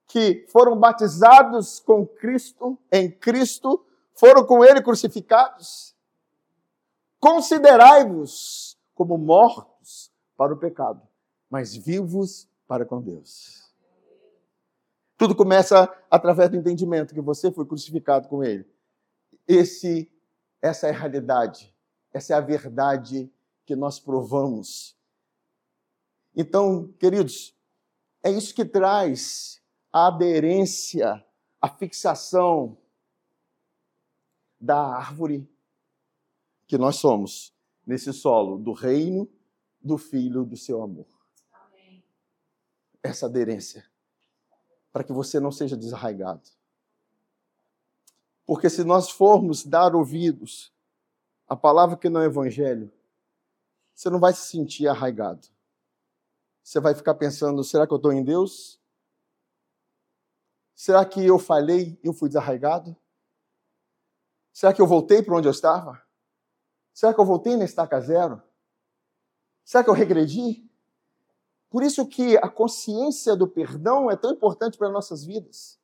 que 0.07 0.45
foram 0.49 0.77
batizados 0.77 1.79
com 1.79 2.05
Cristo, 2.05 2.77
em 2.91 3.09
Cristo, 3.09 3.85
foram 4.13 4.45
com 4.45 4.63
ele 4.63 4.81
crucificados? 4.81 5.95
Considerai-vos 7.19 8.77
como 8.93 9.17
mortos 9.17 10.11
para 10.35 10.53
o 10.53 10.57
pecado, 10.57 11.01
mas 11.49 11.75
vivos 11.75 12.47
para 12.67 12.85
com 12.85 13.01
Deus. 13.01 13.66
Tudo 15.17 15.35
começa 15.35 15.91
através 16.11 16.49
do 16.49 16.57
entendimento 16.57 17.13
que 17.13 17.21
você 17.21 17.51
foi 17.51 17.65
crucificado 17.65 18.27
com 18.27 18.43
Ele. 18.43 18.65
Esse, 19.47 20.11
essa 20.61 20.87
é 20.87 20.91
a 20.91 20.93
realidade, 20.93 21.75
essa 22.13 22.33
é 22.33 22.37
a 22.37 22.41
verdade 22.41 23.31
que 23.65 23.75
nós 23.75 23.99
provamos. 23.99 24.95
Então, 26.35 26.93
queridos, 26.99 27.55
é 28.23 28.29
isso 28.29 28.53
que 28.53 28.63
traz 28.63 29.61
a 29.91 30.07
aderência, 30.07 31.25
a 31.59 31.67
fixação 31.67 32.77
da 34.59 34.77
árvore 34.77 35.49
que 36.67 36.77
nós 36.77 36.97
somos 36.97 37.55
nesse 37.85 38.11
solo 38.13 38.57
do 38.57 38.73
reino 38.73 39.27
do 39.81 39.97
Filho 39.97 40.43
do 40.43 40.57
seu 40.57 40.81
amor. 40.83 41.07
Amém. 41.51 42.03
Essa 43.01 43.25
aderência, 43.25 43.85
para 44.97 45.03
que 45.03 45.13
você 45.13 45.39
não 45.39 45.51
seja 45.51 45.77
desarraigado. 45.77 46.41
Porque 48.47 48.67
se 48.67 48.83
nós 48.83 49.11
formos 49.11 49.63
dar 49.63 49.93
ouvidos 49.93 50.73
à 51.47 51.55
palavra 51.55 51.95
que 51.95 52.09
não 52.09 52.19
é 52.19 52.25
evangelho, 52.25 52.91
você 53.93 54.09
não 54.09 54.19
vai 54.19 54.33
se 54.33 54.47
sentir 54.47 54.87
arraigado. 54.87 55.47
Você 56.63 56.79
vai 56.79 56.95
ficar 56.95 57.13
pensando: 57.13 57.63
será 57.63 57.85
que 57.85 57.93
eu 57.93 57.97
estou 57.97 58.11
em 58.11 58.23
Deus? 58.23 58.81
Será 60.73 61.05
que 61.05 61.23
eu 61.23 61.37
falhei 61.37 61.99
e 62.03 62.07
eu 62.07 62.13
fui 62.13 62.27
desarraigado? 62.27 62.97
Será 64.51 64.73
que 64.73 64.81
eu 64.81 64.87
voltei 64.87 65.21
para 65.21 65.35
onde 65.35 65.47
eu 65.47 65.51
estava? 65.51 66.01
Será 66.91 67.13
que 67.13 67.19
eu 67.19 67.25
voltei 67.25 67.55
na 67.55 67.65
estaca 67.65 68.01
zero? 68.01 68.41
Será 69.63 69.83
que 69.83 69.91
eu 69.91 69.93
regredi? 69.93 70.67
Por 71.69 71.83
isso 71.83 72.07
que 72.07 72.37
a 72.37 72.49
consciência 72.49 73.35
do 73.35 73.47
perdão 73.47 74.09
é 74.09 74.15
tão 74.15 74.31
importante 74.31 74.77
para 74.77 74.89
nossas 74.89 75.25
vidas. 75.25 75.77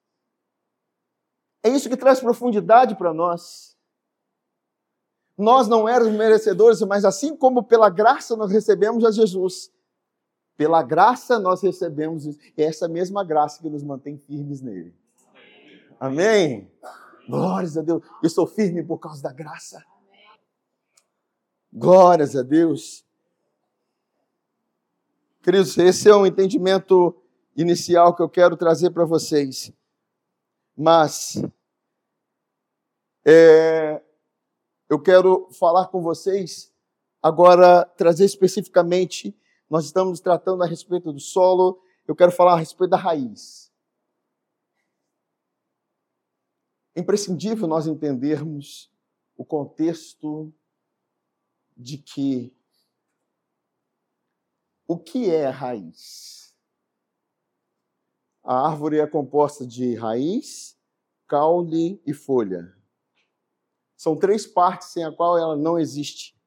É 1.61 1.69
isso 1.69 1.89
que 1.89 1.97
traz 1.97 2.19
profundidade 2.19 2.95
para 2.95 3.13
nós. 3.13 3.77
Nós 5.37 5.67
não 5.67 5.87
éramos 5.87 6.13
merecedores, 6.13 6.81
mas 6.81 7.05
assim 7.05 7.35
como 7.35 7.63
pela 7.63 7.89
graça 7.89 8.35
nós 8.35 8.51
recebemos 8.51 9.03
a 9.03 9.11
Jesus, 9.11 9.71
pela 10.55 10.83
graça 10.83 11.39
nós 11.39 11.61
recebemos 11.61 12.25
essa 12.55 12.87
mesma 12.87 13.23
graça 13.23 13.61
que 13.61 13.69
nos 13.69 13.83
mantém 13.83 14.17
firmes 14.17 14.61
nele. 14.61 14.93
Amém? 15.99 16.71
Glórias 17.27 17.77
a 17.77 17.81
Deus. 17.81 18.03
Eu 18.21 18.29
sou 18.29 18.45
firme 18.45 18.83
por 18.83 18.99
causa 18.99 19.23
da 19.23 19.31
graça. 19.31 19.83
Glórias 21.71 22.35
a 22.35 22.43
Deus. 22.43 23.02
Queridos, 25.43 25.77
esse 25.77 26.07
é 26.07 26.15
um 26.15 26.25
entendimento 26.25 27.21
inicial 27.53 28.15
que 28.15 28.21
eu 28.21 28.29
quero 28.29 28.55
trazer 28.55 28.91
para 28.91 29.03
vocês. 29.03 29.73
Mas 30.73 31.35
é, 33.25 34.01
eu 34.89 34.97
quero 35.01 35.49
falar 35.51 35.87
com 35.87 36.01
vocês 36.01 36.73
agora, 37.21 37.83
trazer 37.83 38.23
especificamente, 38.23 39.37
nós 39.69 39.83
estamos 39.83 40.21
tratando 40.21 40.63
a 40.63 40.65
respeito 40.65 41.11
do 41.11 41.19
solo, 41.19 41.77
eu 42.07 42.15
quero 42.15 42.31
falar 42.31 42.53
a 42.53 42.59
respeito 42.59 42.91
da 42.91 42.97
raiz. 42.97 43.69
É 46.95 47.01
imprescindível 47.01 47.67
nós 47.67 47.85
entendermos 47.85 48.89
o 49.35 49.43
contexto 49.43 50.53
de 51.75 51.97
que 51.97 52.55
o 54.93 54.99
que 54.99 55.31
é 55.31 55.49
raiz? 55.49 56.53
A 58.43 58.67
árvore 58.67 58.99
é 58.99 59.07
composta 59.07 59.65
de 59.65 59.95
raiz, 59.95 60.77
caule 61.27 61.99
e 62.05 62.13
folha. 62.13 62.77
São 63.97 64.15
três 64.15 64.45
partes 64.45 64.89
sem 64.89 65.03
a 65.03 65.11
qual 65.11 65.35
ela 65.35 65.55
não 65.55 65.79
existe. 65.79 66.39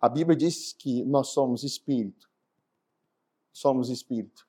A 0.00 0.08
Bíblia 0.08 0.36
diz 0.36 0.72
que 0.72 1.04
nós 1.04 1.28
somos 1.28 1.62
espírito. 1.62 2.28
Somos 3.52 3.90
espírito. 3.90 4.48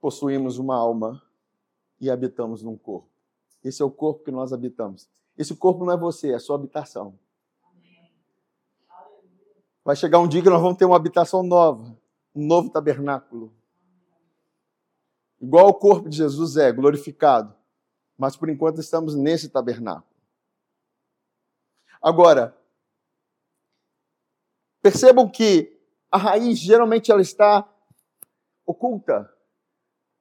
Possuímos 0.00 0.58
uma 0.58 0.76
alma 0.76 1.20
e 2.00 2.08
habitamos 2.08 2.62
num 2.62 2.76
corpo. 2.76 3.10
Esse 3.64 3.82
é 3.82 3.84
o 3.84 3.90
corpo 3.90 4.22
que 4.22 4.30
nós 4.30 4.52
habitamos. 4.52 5.08
Esse 5.36 5.56
corpo 5.56 5.84
não 5.84 5.92
é 5.92 5.96
você, 5.96 6.30
é 6.30 6.34
a 6.36 6.40
sua 6.40 6.54
habitação. 6.54 7.18
Vai 9.86 9.94
chegar 9.94 10.18
um 10.18 10.26
dia 10.26 10.42
que 10.42 10.50
nós 10.50 10.60
vamos 10.60 10.76
ter 10.76 10.84
uma 10.84 10.96
habitação 10.96 11.44
nova, 11.44 11.96
um 12.34 12.44
novo 12.44 12.68
tabernáculo. 12.68 13.54
Igual 15.40 15.68
o 15.68 15.74
corpo 15.74 16.08
de 16.08 16.16
Jesus 16.16 16.56
é, 16.56 16.72
glorificado. 16.72 17.54
Mas 18.18 18.36
por 18.36 18.48
enquanto 18.48 18.80
estamos 18.80 19.14
nesse 19.14 19.48
tabernáculo. 19.48 20.12
Agora, 22.02 22.58
percebam 24.82 25.28
que 25.28 25.80
a 26.10 26.18
raiz 26.18 26.58
geralmente 26.58 27.12
ela 27.12 27.22
está 27.22 27.64
oculta. 28.66 29.32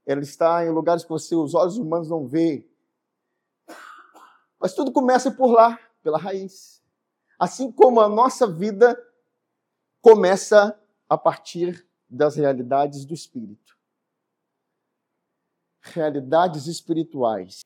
Ela 0.05 0.21
está 0.21 0.63
em 0.63 0.69
lugares 0.69 1.03
que 1.03 1.09
você, 1.09 1.33
os 1.33 1.55
olhos 1.55 1.79
humanos 1.79 2.07
não 2.07 2.27
veem. 2.27 2.69
Mas 4.59 4.75
tudo 4.75 4.91
começa 4.91 5.31
por 5.31 5.51
lá, 5.51 5.79
pela 6.03 6.19
raiz. 6.19 6.83
Assim 7.39 7.71
como 7.71 7.99
a 7.99 8.07
nossa 8.07 8.45
vida 8.45 8.95
começa 10.05 10.79
a 11.09 11.17
partir 11.17 11.83
das 12.07 12.35
realidades 12.35 13.05
do 13.05 13.13
espírito. 13.15 13.75
Realidades 15.81 16.67
espirituais. 16.67 17.61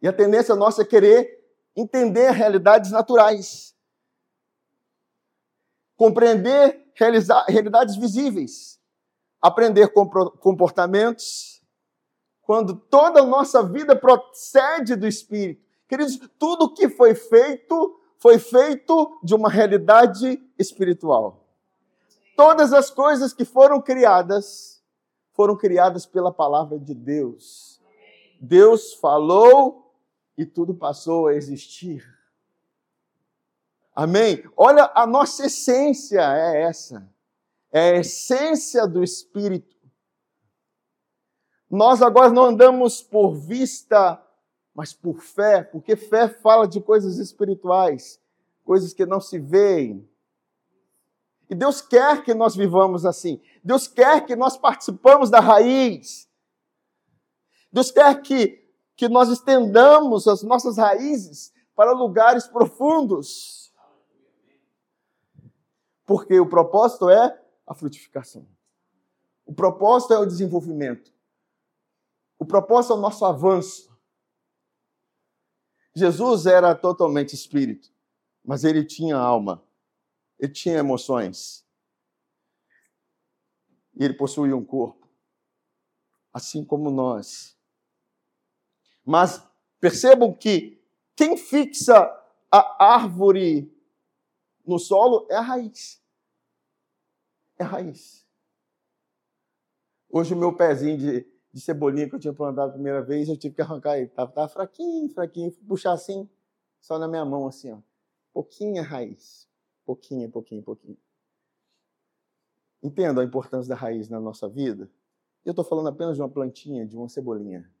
E 0.00 0.06
a 0.06 0.12
tendência 0.12 0.54
nossa 0.54 0.82
é 0.82 0.84
querer 0.84 1.44
entender 1.74 2.30
realidades 2.30 2.92
naturais. 2.92 3.74
Compreender 5.96 6.92
realidades 7.48 7.96
visíveis. 7.96 8.80
Aprender 9.42 9.92
comportamentos. 9.92 11.64
Quando 12.42 12.76
toda 12.76 13.22
a 13.22 13.26
nossa 13.26 13.60
vida 13.60 13.96
procede 13.96 14.94
do 14.94 15.08
espírito. 15.08 15.66
Queridos, 15.88 16.16
tudo 16.38 16.72
que 16.72 16.88
foi 16.88 17.12
feito 17.12 18.00
foi 18.26 18.40
feito 18.40 19.20
de 19.22 19.36
uma 19.36 19.48
realidade 19.48 20.42
espiritual. 20.58 21.46
Todas 22.36 22.72
as 22.72 22.90
coisas 22.90 23.32
que 23.32 23.44
foram 23.44 23.80
criadas 23.80 24.82
foram 25.32 25.56
criadas 25.56 26.06
pela 26.06 26.32
palavra 26.32 26.76
de 26.76 26.92
Deus. 26.92 27.80
Deus 28.40 28.94
falou 28.94 29.94
e 30.36 30.44
tudo 30.44 30.74
passou 30.74 31.28
a 31.28 31.34
existir. 31.34 32.04
Amém? 33.94 34.42
Olha, 34.56 34.90
a 34.92 35.06
nossa 35.06 35.46
essência 35.46 36.20
é 36.20 36.62
essa. 36.62 37.08
É 37.70 37.90
a 37.90 37.96
essência 37.98 38.88
do 38.88 39.04
Espírito. 39.04 39.76
Nós 41.70 42.02
agora 42.02 42.30
não 42.30 42.46
andamos 42.46 43.04
por 43.04 43.36
vista 43.36 44.20
mas 44.76 44.92
por 44.92 45.22
fé, 45.22 45.62
porque 45.62 45.96
fé 45.96 46.28
fala 46.28 46.68
de 46.68 46.82
coisas 46.82 47.16
espirituais, 47.16 48.20
coisas 48.62 48.92
que 48.92 49.06
não 49.06 49.22
se 49.22 49.38
veem. 49.38 50.06
E 51.48 51.54
Deus 51.54 51.80
quer 51.80 52.22
que 52.22 52.34
nós 52.34 52.54
vivamos 52.54 53.06
assim. 53.06 53.40
Deus 53.64 53.88
quer 53.88 54.26
que 54.26 54.36
nós 54.36 54.58
participamos 54.58 55.30
da 55.30 55.40
raiz. 55.40 56.28
Deus 57.72 57.90
quer 57.90 58.20
que, 58.20 58.68
que 58.94 59.08
nós 59.08 59.30
estendamos 59.30 60.28
as 60.28 60.42
nossas 60.42 60.76
raízes 60.76 61.54
para 61.74 61.92
lugares 61.92 62.46
profundos. 62.46 63.72
Porque 66.04 66.38
o 66.38 66.46
propósito 66.46 67.08
é 67.08 67.40
a 67.66 67.74
frutificação. 67.74 68.46
O 69.46 69.54
propósito 69.54 70.12
é 70.12 70.18
o 70.18 70.26
desenvolvimento. 70.26 71.10
O 72.38 72.44
propósito 72.44 72.92
é 72.92 72.96
o 72.96 73.00
nosso 73.00 73.24
avanço. 73.24 73.95
Jesus 75.96 76.44
era 76.44 76.74
totalmente 76.74 77.34
espírito, 77.34 77.90
mas 78.44 78.64
ele 78.64 78.84
tinha 78.84 79.16
alma, 79.16 79.64
ele 80.38 80.52
tinha 80.52 80.76
emoções. 80.76 81.66
E 83.94 84.04
ele 84.04 84.12
possuía 84.12 84.54
um 84.54 84.62
corpo, 84.62 85.08
assim 86.34 86.62
como 86.62 86.90
nós. 86.90 87.56
Mas 89.02 89.42
percebam 89.80 90.34
que 90.34 90.78
quem 91.16 91.34
fixa 91.34 91.98
a 92.52 92.84
árvore 92.94 93.74
no 94.66 94.78
solo 94.78 95.26
é 95.30 95.36
a 95.36 95.40
raiz. 95.40 96.04
É 97.58 97.64
a 97.64 97.68
raiz. 97.68 98.28
Hoje 100.10 100.34
o 100.34 100.36
meu 100.36 100.54
pezinho 100.54 100.98
de 100.98 101.35
de 101.56 101.62
cebolinha 101.62 102.06
que 102.06 102.14
eu 102.14 102.18
tinha 102.18 102.34
plantado 102.34 102.68
a 102.68 102.74
primeira 102.74 103.02
vez, 103.02 103.30
eu 103.30 103.36
tive 103.36 103.54
que 103.54 103.62
arrancar 103.62 103.96
ele. 103.96 104.08
Tava, 104.08 104.30
tava 104.30 104.46
fraquinho, 104.46 105.08
fraquinho. 105.08 105.50
Puxar 105.66 105.92
assim, 105.94 106.28
só 106.82 106.98
na 106.98 107.08
minha 107.08 107.24
mão, 107.24 107.46
assim, 107.46 107.72
ó. 107.72 107.78
Pouquinha 108.30 108.82
raiz. 108.82 109.48
Pouquinha, 109.82 110.28
pouquinho, 110.28 110.62
pouquinho. 110.62 110.98
Entendo 112.82 113.22
a 113.22 113.24
importância 113.24 113.70
da 113.70 113.74
raiz 113.74 114.10
na 114.10 114.20
nossa 114.20 114.46
vida? 114.46 114.90
Eu 115.46 115.52
estou 115.52 115.64
falando 115.64 115.88
apenas 115.88 116.16
de 116.16 116.20
uma 116.20 116.28
plantinha, 116.28 116.86
de 116.86 116.94
uma 116.94 117.08
cebolinha, 117.08 117.72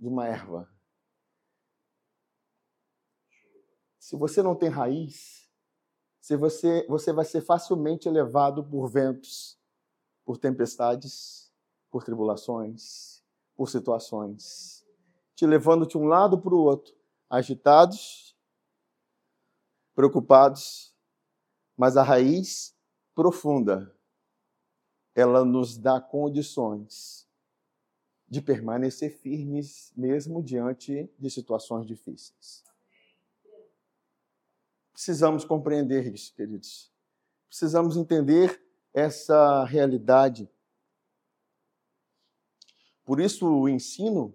de 0.00 0.08
uma 0.08 0.26
erva. 0.26 0.66
Se 3.98 4.16
você 4.16 4.42
não 4.42 4.54
tem 4.54 4.70
raiz, 4.70 5.50
se 6.18 6.34
você, 6.34 6.86
você 6.88 7.12
vai 7.12 7.26
ser 7.26 7.42
facilmente 7.42 8.08
levado 8.08 8.64
por 8.64 8.88
ventos, 8.88 9.58
por 10.24 10.38
tempestades, 10.38 11.43
por 11.94 12.02
tribulações, 12.02 13.22
por 13.54 13.70
situações, 13.70 14.84
te 15.36 15.46
levando 15.46 15.86
de 15.86 15.96
um 15.96 16.06
lado 16.06 16.36
para 16.36 16.52
o 16.52 16.58
outro, 16.58 16.92
agitados, 17.30 18.36
preocupados, 19.94 20.92
mas 21.76 21.96
a 21.96 22.02
raiz 22.02 22.76
profunda, 23.14 23.94
ela 25.14 25.44
nos 25.44 25.78
dá 25.78 26.00
condições 26.00 27.28
de 28.26 28.42
permanecer 28.42 29.16
firmes 29.16 29.92
mesmo 29.96 30.42
diante 30.42 31.08
de 31.16 31.30
situações 31.30 31.86
difíceis. 31.86 32.64
Precisamos 34.92 35.44
compreender 35.44 36.12
isso, 36.12 36.34
queridos. 36.34 36.92
Precisamos 37.48 37.96
entender 37.96 38.60
essa 38.92 39.62
realidade 39.62 40.50
por 43.04 43.20
isso, 43.20 43.46
o 43.46 43.68
ensino 43.68 44.34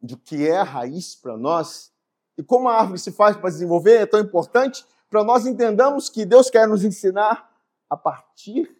do 0.00 0.16
que 0.16 0.46
é 0.46 0.58
a 0.58 0.62
raiz 0.62 1.14
para 1.14 1.36
nós 1.36 1.92
e 2.36 2.42
como 2.42 2.68
a 2.68 2.78
árvore 2.78 2.98
se 2.98 3.10
faz 3.10 3.36
para 3.36 3.50
desenvolver 3.50 4.02
é 4.02 4.06
tão 4.06 4.20
importante 4.20 4.84
para 5.08 5.24
nós 5.24 5.46
entendamos 5.46 6.08
que 6.08 6.24
Deus 6.24 6.50
quer 6.50 6.68
nos 6.68 6.84
ensinar 6.84 7.52
a 7.88 7.96
partir 7.96 8.76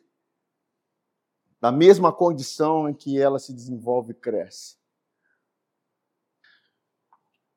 da 1.60 1.72
mesma 1.72 2.12
condição 2.12 2.88
em 2.88 2.94
que 2.94 3.18
ela 3.18 3.38
se 3.38 3.52
desenvolve 3.52 4.10
e 4.12 4.14
cresce. 4.14 4.76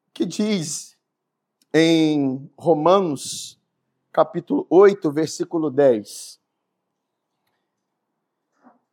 O 0.08 0.12
que 0.14 0.26
diz 0.26 0.98
em 1.74 2.50
Romanos, 2.58 3.60
capítulo 4.12 4.66
8, 4.70 5.12
versículo 5.12 5.70
10? 5.70 6.40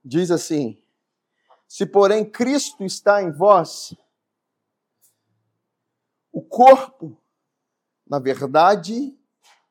Diz 0.05 0.31
assim: 0.31 0.84
se, 1.75 1.85
porém, 1.85 2.25
Cristo 2.25 2.85
está 2.85 3.21
em 3.21 3.33
vós, 3.33 3.97
o 6.31 6.41
corpo, 6.41 7.21
na 8.07 8.21
verdade, 8.21 9.19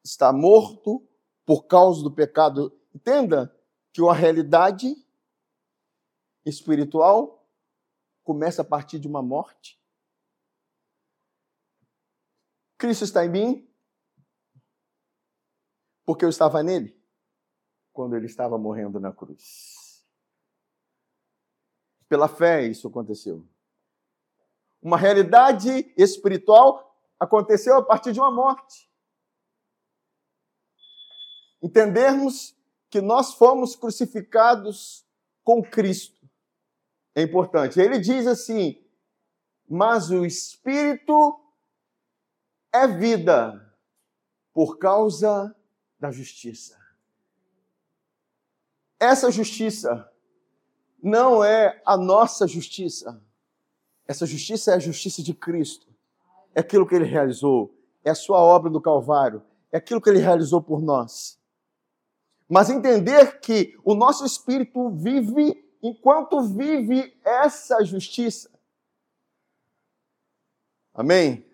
está 0.04 0.34
morto 0.34 1.08
por 1.46 1.64
causa 1.64 2.04
do 2.04 2.14
pecado. 2.14 2.78
Entenda 2.94 3.58
que 3.94 4.02
uma 4.02 4.14
realidade 4.14 4.94
espiritual 6.46 7.50
começa 8.22 8.64
a 8.64 8.66
partir 8.66 9.00
de 9.00 9.08
uma 9.08 9.24
morte. 9.24 9.82
Cristo 12.78 13.06
está 13.06 13.26
em 13.26 13.30
mim 13.30 13.74
porque 16.06 16.26
eu 16.26 16.30
estava 16.30 16.62
nele 16.62 17.02
quando 17.94 18.18
ele 18.18 18.26
estava 18.26 18.58
morrendo 18.58 19.00
na 19.00 19.14
cruz. 19.14 19.73
Pela 22.08 22.28
fé 22.28 22.66
isso 22.66 22.88
aconteceu. 22.88 23.46
Uma 24.82 24.98
realidade 24.98 25.94
espiritual 25.98 26.96
aconteceu 27.20 27.78
a 27.78 27.84
partir 27.84 28.12
de 28.12 28.20
uma 28.20 28.32
morte. 28.32 28.90
Entendermos 31.62 32.56
que 32.90 33.02
nós 33.02 33.34
fomos 33.34 33.76
crucificados 33.76 35.06
com 35.44 35.64
Cristo. 35.64 36.30
É 37.16 37.22
importante. 37.22 37.80
Ele 37.80 37.98
diz 37.98 38.28
assim: 38.28 38.84
mas 39.68 40.12
o 40.12 40.26
espírito 40.26 41.40
é 42.72 42.88
vida 42.88 43.76
por 44.54 44.78
causa 44.78 45.56
da 46.00 46.12
justiça. 46.12 46.80
Essa 49.00 49.32
justiça 49.32 50.13
não 51.04 51.44
é 51.44 51.82
a 51.86 51.98
nossa 51.98 52.48
justiça. 52.48 53.22
Essa 54.08 54.26
justiça 54.26 54.72
é 54.72 54.76
a 54.76 54.80
justiça 54.80 55.22
de 55.22 55.34
Cristo. 55.34 55.86
É 56.56 56.62
aquilo 56.62 56.88
que 56.88 56.96
ele 56.96 57.04
realizou, 57.04 57.76
é 58.06 58.12
a 58.12 58.16
sua 58.16 58.40
obra 58.40 58.70
do 58.70 58.80
Calvário, 58.80 59.44
é 59.72 59.78
aquilo 59.78 60.00
que 60.00 60.10
ele 60.10 60.20
realizou 60.20 60.62
por 60.62 60.82
nós. 60.82 61.38
Mas 62.48 62.70
entender 62.70 63.40
que 63.40 63.78
o 63.84 63.96
nosso 63.96 64.26
espírito 64.26 64.92
vive 64.92 65.62
enquanto 65.82 66.42
vive 66.42 67.14
essa 67.26 67.84
justiça. 67.84 68.50
Amém? 70.94 71.46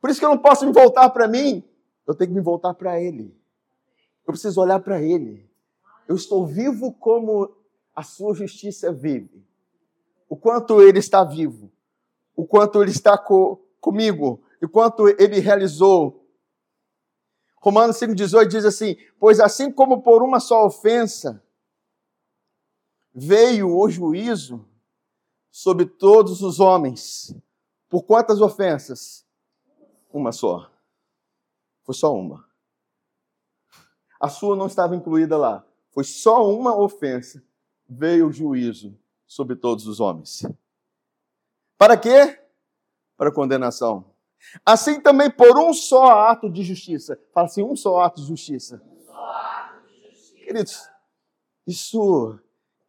Por 0.00 0.10
isso 0.10 0.18
que 0.18 0.26
eu 0.26 0.30
não 0.30 0.38
posso 0.38 0.66
me 0.66 0.72
voltar 0.72 1.08
para 1.10 1.28
mim, 1.28 1.64
eu 2.06 2.14
tenho 2.14 2.30
que 2.30 2.36
me 2.36 2.42
voltar 2.42 2.74
para 2.74 3.00
Ele. 3.00 3.34
Eu 4.26 4.32
preciso 4.32 4.60
olhar 4.60 4.80
para 4.80 5.00
Ele. 5.00 5.48
Eu 6.08 6.16
estou 6.16 6.46
vivo 6.46 6.92
como 6.92 7.57
a 7.98 8.02
sua 8.04 8.32
justiça 8.32 8.92
vive. 8.92 9.44
O 10.28 10.36
quanto 10.36 10.80
Ele 10.80 11.00
está 11.00 11.24
vivo, 11.24 11.68
o 12.36 12.46
quanto 12.46 12.80
Ele 12.80 12.92
está 12.92 13.18
co 13.18 13.56
comigo, 13.80 14.40
o 14.62 14.68
quanto 14.68 15.08
Ele 15.08 15.40
realizou. 15.40 16.24
Romanos 17.56 17.96
5,18 17.96 18.46
diz 18.46 18.64
assim: 18.64 18.96
Pois 19.18 19.40
assim 19.40 19.72
como 19.72 20.00
por 20.00 20.22
uma 20.22 20.38
só 20.38 20.64
ofensa 20.64 21.44
veio 23.12 23.76
o 23.76 23.90
juízo 23.90 24.64
sobre 25.50 25.84
todos 25.84 26.40
os 26.40 26.60
homens, 26.60 27.34
por 27.88 28.04
quantas 28.04 28.40
ofensas? 28.40 29.26
Uma 30.08 30.30
só. 30.30 30.70
Foi 31.82 31.96
só 31.96 32.14
uma. 32.14 32.48
A 34.20 34.28
sua 34.28 34.54
não 34.54 34.68
estava 34.68 34.94
incluída 34.94 35.36
lá. 35.36 35.66
Foi 35.90 36.04
só 36.04 36.48
uma 36.48 36.76
ofensa. 36.80 37.47
Veio 37.88 38.28
o 38.28 38.32
juízo 38.32 38.98
sobre 39.26 39.56
todos 39.56 39.86
os 39.86 40.00
homens. 40.00 40.46
Para 41.76 41.96
quê? 41.96 42.38
Para 43.16 43.32
condenação. 43.32 44.04
Assim 44.64 45.00
também 45.00 45.30
por 45.30 45.58
um 45.58 45.72
só 45.72 46.28
ato 46.28 46.50
de 46.50 46.62
justiça. 46.62 47.18
Fala 47.32 47.46
assim, 47.46 47.62
um 47.62 47.74
só 47.74 48.00
ato 48.00 48.20
de 48.20 48.26
justiça. 48.26 48.82
Um 49.08 49.12
ato 49.12 49.86
de 49.86 50.10
justiça. 50.10 50.44
Queridos, 50.44 50.88
isso 51.66 52.38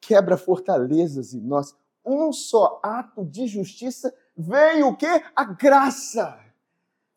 quebra 0.02 0.38
fortalezas 0.38 1.34
em 1.34 1.42
nós. 1.42 1.76
Um 2.06 2.32
só 2.32 2.80
ato 2.82 3.26
de 3.26 3.48
justiça 3.48 4.14
veio 4.36 4.88
o 4.88 4.98
quê? 4.98 5.24
A 5.36 5.44
graça 5.44 6.40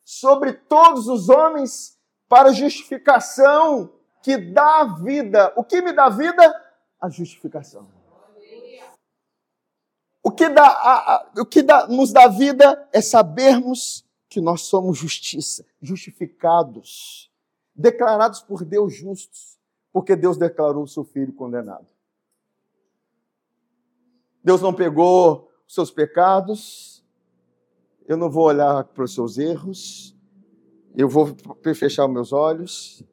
sobre 0.03 0.53
todos 0.53 1.07
os 1.07 1.29
homens 1.29 1.97
para 2.27 2.51
justificação 2.51 3.93
que 4.21 4.37
dá 4.37 4.83
vida. 4.83 5.53
O 5.55 5.63
que 5.63 5.81
me 5.81 5.93
dá 5.93 6.09
vida? 6.09 6.62
A 7.03 7.09
justificação. 7.09 7.85
O 10.23 10.31
que, 10.31 10.47
dá, 10.47 10.65
a, 10.65 11.15
a, 11.15 11.31
o 11.41 11.45
que 11.45 11.61
dá, 11.61 11.85
nos 11.85 12.13
dá 12.13 12.29
vida 12.29 12.87
é 12.93 13.01
sabermos 13.01 14.05
que 14.29 14.39
nós 14.39 14.61
somos 14.61 14.97
justiça, 14.97 15.65
justificados, 15.81 17.29
declarados 17.75 18.39
por 18.39 18.63
Deus 18.63 18.95
justos, 18.95 19.59
porque 19.91 20.15
Deus 20.15 20.37
declarou 20.37 20.83
o 20.83 20.87
seu 20.87 21.03
filho 21.03 21.33
condenado. 21.33 21.85
Deus 24.41 24.61
não 24.61 24.73
pegou 24.73 25.51
os 25.67 25.75
seus 25.75 25.91
pecados, 25.91 27.03
eu 28.07 28.15
não 28.15 28.29
vou 28.31 28.45
olhar 28.45 28.85
para 28.85 29.03
os 29.03 29.13
seus 29.13 29.37
erros, 29.37 30.15
eu 30.95 31.09
vou 31.09 31.35
fechar 31.75 32.05
os 32.05 32.13
meus 32.13 32.31
olhos, 32.31 33.03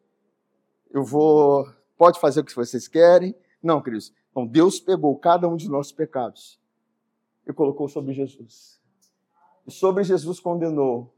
eu 0.91 1.03
vou. 1.03 1.69
Pode 1.99 2.21
fazer 2.21 2.41
o 2.41 2.45
que 2.45 2.55
vocês 2.55 2.87
querem. 2.87 3.35
Não, 3.63 3.83
queridos. 3.83 4.13
Então, 4.31 4.47
Deus 4.47 4.81
pegou 4.81 5.19
cada 5.19 5.49
um 5.49 5.57
de 5.57 5.69
nossos 5.69 5.93
pecados 5.93 6.61
e 7.47 7.53
colocou 7.53 7.89
sobre 7.89 8.13
Jesus. 8.13 8.81
E 9.67 9.71
sobre 9.71 10.05
Jesus 10.05 10.41
condenou. 10.41 11.15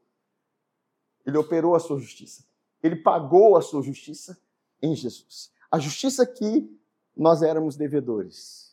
Ele 1.24 1.36
operou 1.38 1.74
a 1.74 1.80
sua 1.80 1.98
justiça. 1.98 2.44
Ele 2.82 2.96
pagou 2.96 3.56
a 3.56 3.62
sua 3.62 3.82
justiça 3.82 4.40
em 4.80 4.94
Jesus. 4.94 5.52
A 5.70 5.78
justiça 5.78 6.26
que 6.26 6.68
nós 7.16 7.42
éramos 7.42 7.76
devedores 7.76 8.72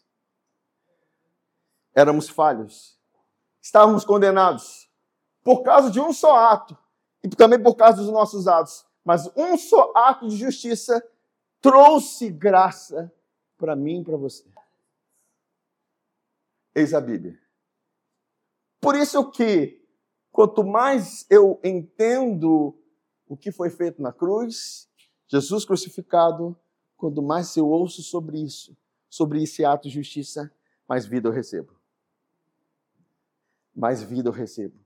éramos 1.99 2.29
falhos, 2.29 2.97
estávamos 3.61 4.05
condenados 4.05 4.89
por 5.43 5.63
causa 5.63 5.89
de 5.89 5.99
um 5.99 6.13
só 6.13 6.35
ato 6.35 6.77
e 7.23 7.29
também 7.29 7.61
por 7.61 7.75
causa 7.75 7.97
dos 7.97 8.09
nossos 8.09 8.47
atos. 8.47 8.85
Mas 9.03 9.29
um 9.35 9.57
só 9.57 9.91
ato 9.95 10.27
de 10.27 10.37
justiça 10.37 11.03
trouxe 11.61 12.29
graça 12.29 13.11
para 13.59 13.75
mim 13.75 14.01
e 14.01 14.03
para 14.03 14.17
você. 14.17 14.43
Eis 16.73 16.95
a 16.95 16.99
Bíblia. 16.99 17.39
Por 18.81 18.95
isso 18.95 19.29
que 19.29 19.79
quanto 20.31 20.63
mais 20.63 21.27
eu 21.29 21.59
entendo 21.63 22.75
o 23.27 23.37
que 23.37 23.51
foi 23.51 23.69
feito 23.69 24.01
na 24.01 24.11
cruz, 24.11 24.89
Jesus 25.27 25.63
crucificado, 25.63 26.57
quanto 26.97 27.21
mais 27.21 27.55
eu 27.55 27.67
ouço 27.67 28.01
sobre 28.01 28.41
isso, 28.41 28.75
sobre 29.07 29.43
esse 29.43 29.63
ato 29.63 29.87
de 29.87 29.93
justiça, 29.93 30.51
mais 30.87 31.05
vida 31.05 31.27
eu 31.27 31.31
recebo 31.31 31.79
mais 33.79 34.03
vida 34.03 34.27
eu 34.27 34.33
recebo. 34.33 34.77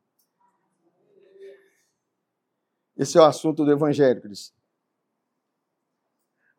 Esse 2.96 3.18
é 3.18 3.22
o 3.22 3.26
assunto 3.26 3.66
do 3.66 3.72
Evangelho, 3.72 4.22
Cristo. 4.22 4.56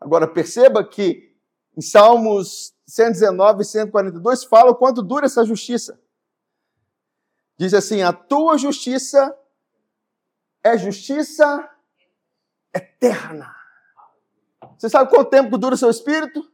Agora, 0.00 0.26
perceba 0.26 0.84
que 0.84 1.33
em 1.76 1.80
Salmos 1.80 2.74
119 2.86 3.62
e 3.62 3.64
142 3.64 4.44
fala 4.44 4.70
o 4.70 4.74
quanto 4.74 5.02
dura 5.02 5.26
essa 5.26 5.44
justiça. 5.44 6.00
Diz 7.56 7.74
assim: 7.74 8.02
A 8.02 8.12
tua 8.12 8.58
justiça 8.58 9.36
é 10.62 10.76
justiça 10.78 11.68
eterna. 12.74 13.54
Você 14.76 14.88
sabe 14.88 15.10
quanto 15.10 15.30
tempo 15.30 15.56
dura 15.56 15.74
o 15.74 15.78
seu 15.78 15.90
espírito? 15.90 16.50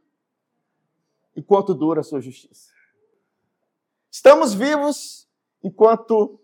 E 1.35 1.41
quanto 1.41 1.73
dura 1.73 2.01
a 2.01 2.03
sua 2.03 2.19
justiça? 2.21 2.71
Estamos 4.11 4.53
vivos 4.53 5.27
enquanto 5.63 6.39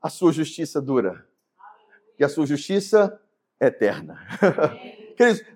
a 0.00 0.10
sua 0.10 0.32
justiça 0.32 0.80
dura. 0.80 1.26
E 2.18 2.24
a 2.24 2.28
sua 2.28 2.44
justiça 2.44 3.20
é 3.60 3.66
eterna. 3.66 4.18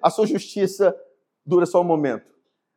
A 0.01 0.11
sua 0.11 0.29
justiça 0.29 0.97
dura 1.45 1.67
só 1.67 1.81
um 1.81 1.85
momento, 1.85 2.36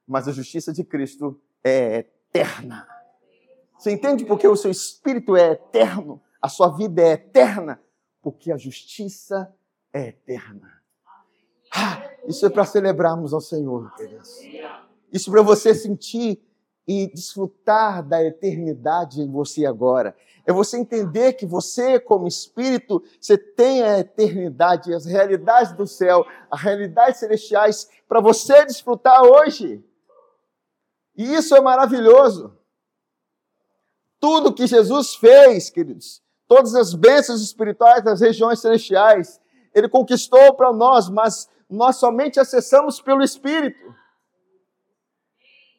mas 0.10 0.28
a 0.28 0.32
justiça 0.32 0.74
de 0.74 0.84
Cristo 0.84 1.40
é 1.64 2.00
eterna. 2.00 2.88
Você 3.78 3.92
entende 3.92 4.26
porque 4.26 4.48
o 4.48 4.56
seu 4.56 4.72
espírito 4.72 5.38
é 5.38 5.52
eterno? 5.52 6.20
A 6.42 6.50
sua 6.50 6.70
vida 6.70 7.00
é 7.02 7.12
eterna? 7.12 7.80
Porque 8.20 8.52
a 8.52 8.58
justiça 8.58 9.54
é 9.94 10.08
eterna. 10.08 10.82
Ah, 11.72 12.10
isso 12.28 12.44
é 12.44 12.50
para 12.50 12.66
celebrarmos 12.66 13.36
ao 13.36 13.40
Senhor, 13.40 13.94
queridos. 13.96 14.36
Isso 15.14 15.30
para 15.30 15.44
você 15.44 15.76
sentir 15.76 16.44
e 16.88 17.06
desfrutar 17.14 18.02
da 18.02 18.24
eternidade 18.24 19.22
em 19.22 19.32
você 19.32 19.64
agora. 19.64 20.16
É 20.44 20.52
você 20.52 20.80
entender 20.80 21.34
que 21.34 21.46
você, 21.46 22.00
como 22.00 22.28
espírito, 22.28 23.04
você 23.22 23.38
tem 23.38 23.84
a 23.84 24.00
eternidade, 24.00 24.92
as 24.92 25.06
realidades 25.06 25.72
do 25.74 25.86
céu, 25.86 26.26
as 26.50 26.60
realidades 26.60 27.20
celestiais 27.20 27.88
para 28.08 28.20
você 28.20 28.66
desfrutar 28.66 29.22
hoje. 29.22 29.84
E 31.20 31.36
isso 31.36 31.54
é 31.54 31.60
maravilhoso. 31.60 32.58
Tudo 34.22 34.54
que 34.54 34.66
Jesus 34.66 35.16
fez, 35.16 35.70
queridos, 35.70 36.24
todas 36.48 36.74
as 36.74 36.94
bênçãos 36.94 37.42
espirituais 37.42 38.02
das 38.02 38.22
regiões 38.22 38.62
celestiais, 38.62 39.38
ele 39.76 39.90
conquistou 39.90 40.54
para 40.54 40.72
nós, 40.72 41.10
mas 41.10 41.50
nós 41.70 41.98
somente 41.98 42.40
acessamos 42.40 43.02
pelo 43.02 43.22
Espírito. 43.22 43.94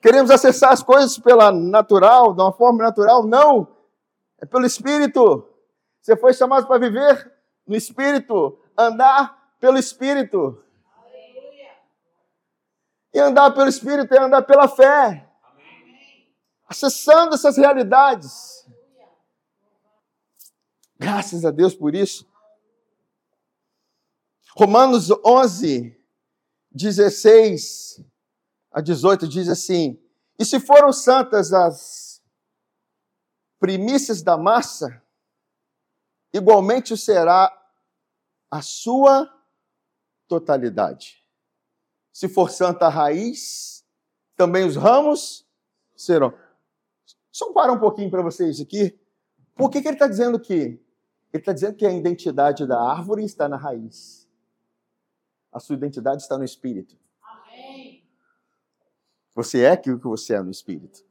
Queremos 0.02 0.30
acessar 0.30 0.72
as 0.72 0.82
coisas 0.82 1.16
pela 1.16 1.50
natural, 1.50 2.34
de 2.34 2.42
uma 2.42 2.52
forma 2.52 2.84
natural? 2.84 3.26
Não. 3.26 3.66
É 4.42 4.44
pelo 4.44 4.66
Espírito. 4.66 5.48
Você 6.02 6.18
foi 6.18 6.34
chamado 6.34 6.66
para 6.66 6.78
viver 6.78 7.32
no 7.66 7.74
Espírito, 7.74 8.58
andar 8.76 9.54
pelo 9.58 9.78
Espírito. 9.78 10.62
E 13.14 13.18
andar 13.18 13.52
pelo 13.52 13.70
Espírito 13.70 14.12
é 14.12 14.18
andar 14.18 14.42
pela 14.42 14.68
fé. 14.68 15.29
Acessando 16.70 17.34
essas 17.34 17.56
realidades. 17.56 18.64
Graças 20.96 21.44
a 21.44 21.50
Deus 21.50 21.74
por 21.74 21.96
isso. 21.96 22.30
Romanos 24.56 25.10
11, 25.24 26.00
16 26.70 28.04
a 28.70 28.80
18 28.80 29.26
diz 29.26 29.48
assim: 29.48 30.00
E 30.38 30.44
se 30.44 30.60
foram 30.60 30.92
santas 30.92 31.52
as 31.52 32.22
primícias 33.58 34.22
da 34.22 34.38
massa, 34.38 35.02
igualmente 36.32 36.96
será 36.96 37.52
a 38.48 38.62
sua 38.62 39.28
totalidade. 40.28 41.26
Se 42.12 42.28
for 42.28 42.48
santa 42.48 42.86
a 42.86 42.90
raiz, 42.90 43.84
também 44.36 44.64
os 44.64 44.76
ramos 44.76 45.44
serão. 45.96 46.32
Só 47.30 47.52
parar 47.52 47.72
um 47.72 47.78
pouquinho 47.78 48.10
para 48.10 48.22
vocês 48.22 48.60
aqui. 48.60 48.98
Por 49.54 49.70
que, 49.70 49.80
que 49.80 49.88
ele 49.88 49.96
está 49.96 50.06
dizendo 50.06 50.38
que? 50.38 50.54
Ele 50.54 50.80
está 51.34 51.52
dizendo 51.52 51.76
que 51.76 51.86
a 51.86 51.92
identidade 51.92 52.66
da 52.66 52.80
árvore 52.80 53.24
está 53.24 53.48
na 53.48 53.56
raiz. 53.56 54.28
A 55.52 55.60
sua 55.60 55.76
identidade 55.76 56.22
está 56.22 56.36
no 56.36 56.44
espírito. 56.44 56.96
Amém. 57.22 58.04
Você 59.34 59.62
é 59.62 59.70
aquilo 59.70 59.98
que 59.98 60.06
você 60.06 60.34
é 60.34 60.42
no 60.42 60.50
espírito. 60.50 61.04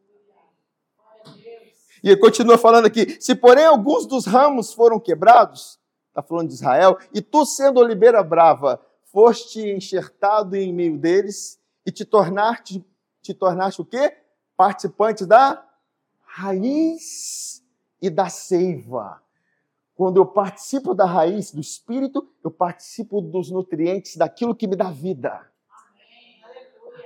E 2.03 2.09
ele 2.09 2.17
continua 2.17 2.57
falando 2.57 2.85
aqui: 2.85 3.17
se 3.21 3.35
porém 3.35 3.65
alguns 3.65 4.05
dos 4.05 4.25
ramos 4.25 4.73
foram 4.73 4.99
quebrados, 4.99 5.79
está 6.07 6.21
falando 6.21 6.47
de 6.47 6.53
Israel, 6.53 6.97
e 7.13 7.21
tu, 7.21 7.45
sendo 7.45 7.79
oliveira 7.79 8.23
brava, 8.23 8.81
foste 9.11 9.61
enxertado 9.61 10.55
em 10.55 10.73
meio 10.73 10.97
deles 10.97 11.59
e 11.85 11.91
te 11.91 12.05
tornaste, 12.05 12.85
te 13.21 13.33
tornaste 13.33 13.81
o 13.81 13.85
quê? 13.85 14.15
Participante 14.55 15.25
da 15.25 15.65
raiz 16.39 17.61
e 18.01 18.09
da 18.09 18.29
seiva. 18.29 19.21
Quando 19.93 20.17
eu 20.17 20.25
participo 20.25 20.93
da 20.93 21.05
raiz 21.05 21.51
do 21.51 21.59
espírito, 21.59 22.29
eu 22.41 22.49
participo 22.49 23.19
dos 23.19 23.51
nutrientes 23.51 24.15
daquilo 24.15 24.55
que 24.55 24.65
me 24.65 24.77
dá 24.77 24.89
vida. 24.89 25.45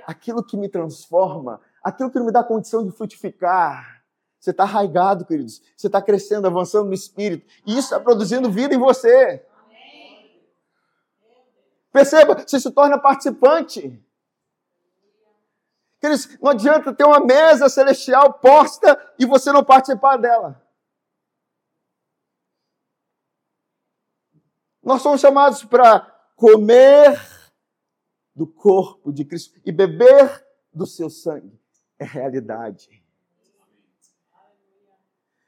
Aquilo 0.05 0.43
que 0.43 0.55
me 0.55 0.69
transforma, 0.69 1.59
aquilo 1.83 2.11
que 2.11 2.19
me 2.19 2.31
dá 2.31 2.43
condição 2.43 2.85
de 2.85 2.91
frutificar. 2.91 4.03
Você 4.39 4.51
está 4.51 4.63
arraigado, 4.63 5.25
queridos. 5.25 5.61
Você 5.75 5.87
está 5.87 6.01
crescendo, 6.01 6.45
avançando 6.45 6.87
no 6.87 6.93
espírito. 6.93 7.47
E 7.65 7.71
isso 7.71 7.93
está 7.93 7.99
produzindo 7.99 8.51
vida 8.51 8.75
em 8.75 8.77
você. 8.77 9.43
Perceba, 11.91 12.35
você 12.35 12.59
se 12.59 12.69
torna 12.69 12.99
participante. 12.99 14.02
Queridos, 16.03 16.37
não 16.41 16.51
adianta 16.51 16.93
ter 16.93 17.05
uma 17.05 17.21
mesa 17.21 17.69
celestial 17.69 18.33
posta 18.33 18.99
e 19.17 19.25
você 19.25 19.53
não 19.53 19.63
participar 19.63 20.17
dela. 20.17 20.61
Nós 24.83 25.01
somos 25.01 25.21
chamados 25.21 25.63
para 25.63 26.01
comer 26.35 27.17
do 28.35 28.45
corpo 28.45 29.13
de 29.13 29.23
Cristo 29.23 29.57
e 29.65 29.71
beber 29.71 30.45
do 30.73 30.85
seu 30.85 31.09
sangue. 31.09 31.57
É 31.97 32.03
realidade. 32.03 33.01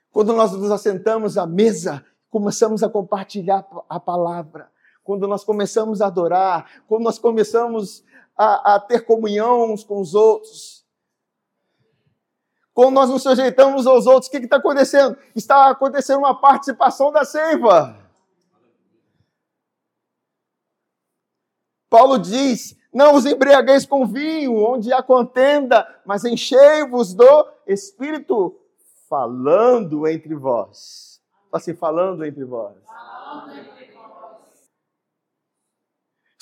Quando 0.10 0.32
nós 0.32 0.54
nos 0.54 0.72
assentamos 0.72 1.38
à 1.38 1.46
mesa, 1.46 2.06
começamos 2.30 2.82
a 2.82 2.88
compartilhar 2.88 3.68
a 3.90 4.00
palavra. 4.00 4.72
Quando 5.04 5.28
nós 5.28 5.44
começamos 5.44 6.02
a 6.02 6.08
adorar, 6.08 6.82
quando 6.88 7.04
nós 7.04 7.20
começamos 7.20 8.06
a, 8.38 8.76
a 8.76 8.80
ter 8.80 9.06
comunhão 9.06 9.72
uns 9.72 9.84
com 9.84 10.00
os 10.00 10.14
outros, 10.14 10.86
quando 12.76 12.94
nós 12.94 13.10
nos 13.10 13.24
sujeitamos 13.24 13.88
aos 13.88 14.06
outros, 14.06 14.28
o 14.28 14.32
que 14.32 14.38
está 14.38 14.58
acontecendo? 14.58 15.18
Está 15.34 15.70
acontecendo 15.70 16.20
uma 16.20 16.36
participação 16.36 17.10
da 17.10 17.24
seiva. 17.24 17.98
Paulo 21.90 22.20
diz: 22.20 22.76
Não 22.94 23.16
os 23.16 23.26
embriagueis 23.26 23.86
com 23.86 24.06
vinho, 24.06 24.58
onde 24.58 24.92
há 24.92 25.02
contenda, 25.02 25.88
mas 26.06 26.26
enchei-vos 26.26 27.14
do 27.14 27.48
Espírito 27.66 28.60
falando 29.08 30.06
entre 30.06 30.36
vós. 30.36 31.22
Assim, 31.54 31.74
falando 31.74 32.26
entre 32.26 32.44
vós. 32.44 32.76
Falando 32.86 33.52
entre 33.52 33.64
vós. 33.64 33.75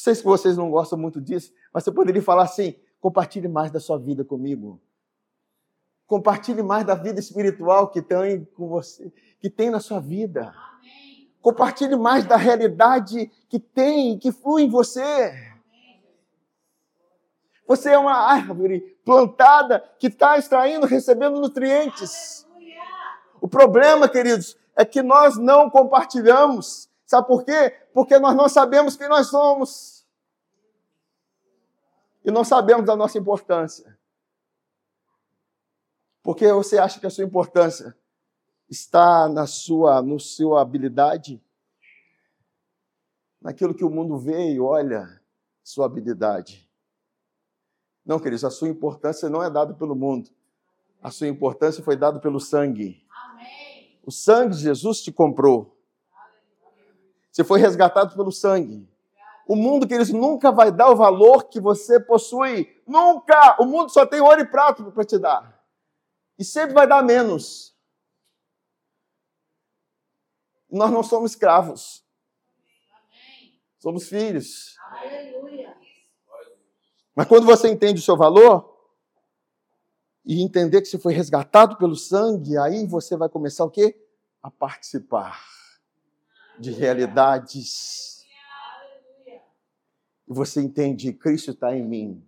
Sei 0.03 0.13
que 0.13 0.23
vocês 0.25 0.57
não 0.57 0.69
gostam 0.69 0.99
muito 0.99 1.21
disso, 1.21 1.53
mas 1.73 1.85
você 1.85 1.89
poderia 1.89 2.21
falar 2.21 2.43
assim: 2.43 2.75
compartilhe 2.99 3.47
mais 3.47 3.71
da 3.71 3.79
sua 3.79 3.97
vida 3.97 4.25
comigo. 4.25 4.77
Compartilhe 6.05 6.61
mais 6.61 6.85
da 6.85 6.93
vida 6.93 7.21
espiritual 7.21 7.87
que 7.87 8.01
tem 8.01 8.43
com 8.43 8.67
você, 8.67 9.13
que 9.39 9.49
tem 9.49 9.69
na 9.69 9.79
sua 9.79 10.01
vida. 10.01 10.53
Compartilhe 11.41 11.95
mais 11.95 12.25
da 12.25 12.35
realidade 12.35 13.31
que 13.47 13.57
tem, 13.57 14.19
que 14.19 14.33
flui 14.33 14.63
em 14.63 14.69
você. 14.69 15.31
Você 17.65 17.91
é 17.91 17.97
uma 17.97 18.29
árvore 18.29 18.81
plantada 19.05 19.79
que 19.97 20.07
está 20.07 20.37
extraindo, 20.37 20.85
recebendo 20.85 21.39
nutrientes. 21.39 22.45
O 23.39 23.47
problema, 23.47 24.09
queridos, 24.09 24.57
é 24.75 24.83
que 24.83 25.01
nós 25.01 25.37
não 25.37 25.69
compartilhamos. 25.69 26.89
Sabe 27.05 27.25
por 27.25 27.45
quê? 27.45 27.73
Porque 27.93 28.17
nós 28.17 28.35
não 28.35 28.49
sabemos 28.49 28.95
quem 28.95 29.07
nós 29.07 29.27
somos. 29.27 30.05
E 32.25 32.31
não 32.31 32.43
sabemos 32.43 32.85
da 32.85 32.95
nossa 32.95 33.17
importância. 33.17 33.97
Porque 36.23 36.51
você 36.51 36.77
acha 36.77 36.99
que 36.99 37.05
a 37.05 37.09
sua 37.09 37.25
importância 37.25 37.95
está 38.69 39.27
na 39.27 39.45
sua, 39.45 40.01
no 40.01 40.19
sua 40.19 40.61
habilidade, 40.61 41.43
naquilo 43.41 43.75
que 43.75 43.83
o 43.83 43.89
mundo 43.89 44.17
vê 44.17 44.53
e 44.53 44.59
olha 44.59 45.21
sua 45.61 45.85
habilidade. 45.85 46.69
Não, 48.05 48.19
queridos, 48.19 48.43
a 48.43 48.49
sua 48.49 48.69
importância 48.69 49.29
não 49.29 49.43
é 49.43 49.49
dada 49.49 49.73
pelo 49.73 49.95
mundo. 49.95 50.29
A 51.01 51.11
sua 51.11 51.27
importância 51.27 51.83
foi 51.83 51.97
dada 51.97 52.19
pelo 52.19 52.39
sangue. 52.39 53.05
O 54.05 54.11
sangue 54.11 54.55
de 54.55 54.61
Jesus 54.61 55.01
te 55.01 55.11
comprou. 55.11 55.77
Você 57.33 57.43
foi 57.43 57.59
resgatado 57.59 58.15
pelo 58.15 58.31
sangue. 58.31 58.87
O 59.47 59.55
mundo, 59.55 59.87
que 59.87 59.93
eles 59.93 60.11
nunca 60.11 60.51
vai 60.51 60.71
dar 60.71 60.91
o 60.91 60.95
valor 60.95 61.45
que 61.45 61.59
você 61.59 61.99
possui. 61.99 62.79
Nunca! 62.85 63.57
O 63.59 63.65
mundo 63.65 63.89
só 63.89 64.05
tem 64.05 64.21
ouro 64.21 64.39
e 64.39 64.45
prato 64.45 64.91
para 64.91 65.03
te 65.03 65.17
dar. 65.17 65.59
E 66.37 66.45
sempre 66.45 66.75
vai 66.75 66.87
dar 66.87 67.03
menos. 67.03 67.75
Nós 70.69 70.91
não 70.91 71.01
somos 71.01 71.31
escravos. 71.31 72.05
Somos 73.79 74.07
filhos. 74.07 74.77
Mas 77.15 77.27
quando 77.27 77.45
você 77.45 77.67
entende 77.67 77.99
o 77.99 78.03
seu 78.03 78.15
valor, 78.15 78.71
e 80.25 80.41
entender 80.41 80.81
que 80.81 80.87
você 80.87 80.97
foi 80.97 81.13
resgatado 81.13 81.77
pelo 81.77 81.95
sangue, 81.95 82.57
aí 82.57 82.85
você 82.85 83.17
vai 83.17 83.27
começar 83.27 83.65
o 83.65 83.71
quê? 83.71 83.99
A 84.41 84.49
participar 84.49 85.62
de 86.59 86.71
realidades. 86.71 88.25
E 90.27 90.33
você 90.33 90.61
entende, 90.61 91.11
Cristo 91.13 91.51
está 91.51 91.75
em 91.75 91.83
mim. 91.83 92.27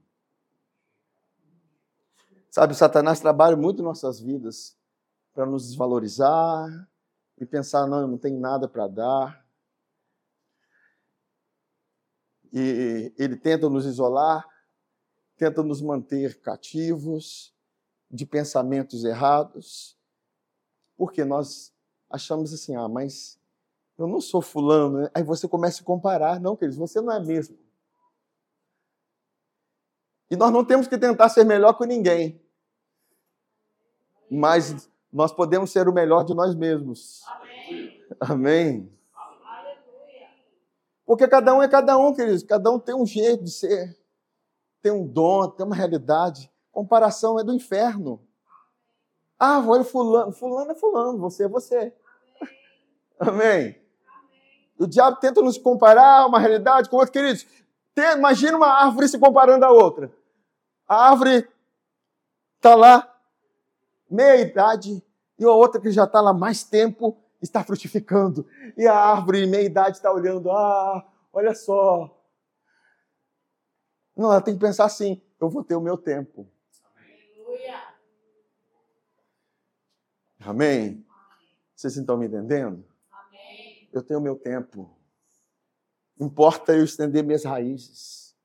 Sabe, 2.49 2.73
Satanás 2.73 3.19
trabalha 3.19 3.57
muito 3.57 3.81
em 3.81 3.85
nossas 3.85 4.19
vidas 4.19 4.77
para 5.33 5.45
nos 5.45 5.67
desvalorizar 5.67 6.89
e 7.37 7.45
pensar, 7.45 7.85
não, 7.85 8.01
eu 8.01 8.07
não 8.07 8.17
tenho 8.17 8.39
nada 8.39 8.67
para 8.67 8.87
dar. 8.87 9.45
E 12.53 13.13
ele 13.17 13.35
tenta 13.35 13.69
nos 13.69 13.85
isolar, 13.85 14.47
tenta 15.35 15.61
nos 15.61 15.81
manter 15.81 16.39
cativos 16.39 17.53
de 18.09 18.25
pensamentos 18.25 19.03
errados, 19.03 19.97
porque 20.95 21.25
nós 21.25 21.73
achamos 22.09 22.53
assim, 22.53 22.75
ah, 22.77 22.87
mas 22.87 23.37
eu 23.97 24.07
não 24.07 24.19
sou 24.19 24.41
fulano. 24.41 25.01
Né? 25.01 25.09
Aí 25.13 25.23
você 25.23 25.47
começa 25.47 25.81
a 25.81 25.85
comparar. 25.85 26.39
Não, 26.39 26.55
queridos, 26.55 26.77
você 26.77 27.01
não 27.01 27.11
é 27.11 27.19
mesmo. 27.19 27.57
E 30.29 30.35
nós 30.35 30.51
não 30.51 30.65
temos 30.65 30.87
que 30.87 30.97
tentar 30.97 31.29
ser 31.29 31.43
melhor 31.43 31.73
que 31.73 31.85
ninguém. 31.85 32.41
Mas 34.29 34.89
nós 35.11 35.31
podemos 35.31 35.71
ser 35.71 35.87
o 35.87 35.93
melhor 35.93 36.23
de 36.23 36.33
nós 36.33 36.55
mesmos. 36.55 37.23
Amém. 37.27 38.05
Amém. 38.19 38.95
Porque 41.05 41.27
cada 41.27 41.53
um 41.53 41.61
é 41.61 41.67
cada 41.67 41.97
um, 41.97 42.13
queridos. 42.13 42.43
Cada 42.43 42.71
um 42.71 42.79
tem 42.79 42.95
um 42.95 43.05
jeito 43.05 43.43
de 43.43 43.51
ser, 43.51 43.95
tem 44.81 44.91
um 44.91 45.05
dom, 45.05 45.47
tem 45.51 45.65
uma 45.65 45.75
realidade. 45.75 46.51
Comparação 46.71 47.39
é 47.39 47.43
do 47.43 47.53
inferno. 47.53 48.27
Ah, 49.37 49.63
olha 49.65 49.83
fulano. 49.83 50.31
Fulano 50.31 50.71
é 50.71 50.75
fulano, 50.75 51.19
você 51.19 51.43
é 51.43 51.47
você. 51.47 51.93
Amém. 53.19 53.84
O 54.77 54.85
diabo 54.85 55.17
tenta 55.17 55.41
nos 55.41 55.57
comparar 55.57 56.25
uma 56.27 56.39
realidade 56.39 56.89
com 56.89 56.97
outra. 56.97 57.11
Queridos, 57.11 57.45
imagina 58.17 58.57
uma 58.57 58.67
árvore 58.67 59.07
se 59.07 59.17
comparando 59.17 59.63
à 59.63 59.71
outra. 59.71 60.11
A 60.87 61.09
árvore 61.09 61.47
está 62.57 62.75
lá, 62.75 63.15
meia 64.09 64.41
idade, 64.41 65.03
e 65.39 65.43
a 65.43 65.51
outra 65.51 65.79
que 65.79 65.91
já 65.91 66.03
está 66.03 66.21
lá 66.21 66.33
mais 66.33 66.63
tempo 66.63 67.17
está 67.41 67.63
frutificando. 67.63 68.47
E 68.77 68.85
a 68.85 68.95
árvore, 68.95 69.45
meia 69.47 69.65
idade, 69.65 69.97
está 69.97 70.11
olhando, 70.11 70.51
ah, 70.51 71.07
olha 71.31 71.53
só. 71.53 72.11
Não, 74.15 74.31
ela 74.31 74.41
tem 74.41 74.53
que 74.53 74.59
pensar 74.59 74.85
assim: 74.85 75.21
eu 75.39 75.49
vou 75.49 75.63
ter 75.63 75.75
o 75.75 75.81
meu 75.81 75.97
tempo. 75.97 76.47
Aleluia. 76.95 77.81
Amém? 80.39 81.05
Vocês 81.75 81.97
estão 81.97 82.17
me 82.17 82.27
entendendo? 82.27 82.85
Eu 83.95 84.03
tenho 84.03 84.19
meu 84.19 84.35
tempo. 84.35 84.93
Importa 86.19 86.75
eu 86.75 86.83
estender 86.83 87.23
minhas 87.23 87.45
raízes, 87.45 88.35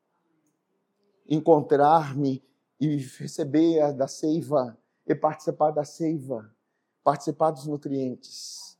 encontrar-me 1.28 2.40
e 2.78 2.96
receber 2.96 3.92
da 3.92 4.06
seiva 4.06 4.78
e 5.04 5.12
participar 5.12 5.72
da 5.72 5.84
seiva, 5.84 6.54
participar 7.02 7.50
dos 7.50 7.66
nutrientes. 7.66 8.78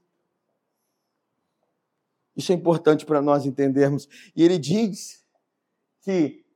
Isso 2.36 2.52
é 2.52 2.54
importante 2.54 3.04
para 3.04 3.20
nós 3.20 3.44
entendermos. 3.44 4.08
E 4.36 4.44
ele 4.44 4.56
diz 4.56 5.26
que 6.02 6.46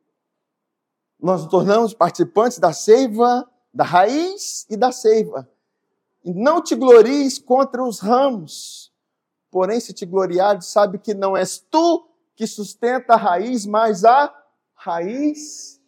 nós 1.18 1.42
nos 1.42 1.50
tornamos 1.50 1.92
participantes 1.92 2.61
da 2.61 2.72
seiva, 2.72 3.50
da 3.72 3.83
raiz 3.83 4.64
e 4.70 4.77
da 4.77 4.92
seiva. 4.92 5.50
Não 6.24 6.62
te 6.62 6.77
glories 6.77 7.40
contra 7.40 7.83
os 7.83 7.98
ramos, 7.98 8.94
porém, 9.55 9.79
se 9.79 9.93
te 9.93 10.05
gloriares, 10.05 10.67
sabe 10.67 10.99
que 10.99 11.14
não 11.14 11.37
és 11.37 11.61
tu 11.61 12.11
que 12.35 12.45
sustenta 12.45 13.14
a 13.14 13.17
raiz, 13.17 13.64
mas 13.64 14.05
a 14.05 14.35
raiz 14.75 15.81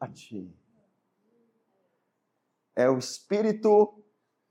a 0.00 0.08
ti. 0.08 0.52
É 2.74 2.90
o 2.90 2.98
Espírito 2.98 3.94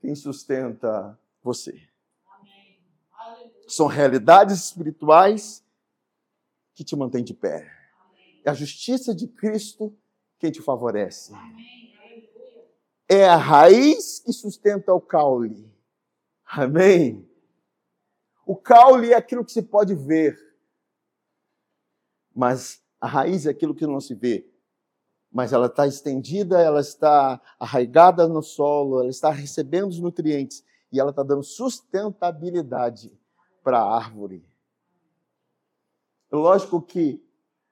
quem 0.00 0.14
sustenta 0.14 1.20
você. 1.42 1.86
São 3.68 3.86
realidades 3.86 4.58
espirituais 4.64 5.62
que 6.74 6.82
te 6.82 6.96
mantêm 6.96 7.22
de 7.22 7.34
pé. 7.34 7.70
É 8.42 8.48
a 8.48 8.54
justiça 8.54 9.14
de 9.14 9.28
Cristo 9.28 9.94
quem 10.38 10.50
te 10.50 10.62
favorece. 10.62 11.34
É 13.06 13.28
a 13.28 13.36
raiz 13.36 14.18
que 14.18 14.32
sustenta 14.32 14.94
o 14.94 15.00
caule. 15.00 15.70
Amém? 16.46 17.29
O 18.50 18.56
caule 18.56 19.12
é 19.12 19.16
aquilo 19.16 19.44
que 19.44 19.52
se 19.52 19.62
pode 19.62 19.94
ver, 19.94 20.36
mas 22.34 22.82
a 23.00 23.06
raiz 23.06 23.46
é 23.46 23.50
aquilo 23.50 23.74
que 23.74 23.86
não 23.86 24.00
se 24.00 24.14
vê 24.14 24.50
mas 25.30 25.52
ela 25.52 25.66
está 25.66 25.86
estendida, 25.86 26.60
ela 26.60 26.80
está 26.80 27.40
arraigada 27.58 28.26
no 28.26 28.42
solo, 28.42 29.00
ela 29.00 29.10
está 29.10 29.30
recebendo 29.30 29.88
os 29.88 30.00
nutrientes 30.00 30.64
e 30.92 30.98
ela 30.98 31.10
está 31.10 31.22
dando 31.22 31.44
sustentabilidade 31.44 33.16
para 33.62 33.78
a 33.78 33.96
árvore. 33.96 34.44
Lógico 36.32 36.82
que 36.82 37.24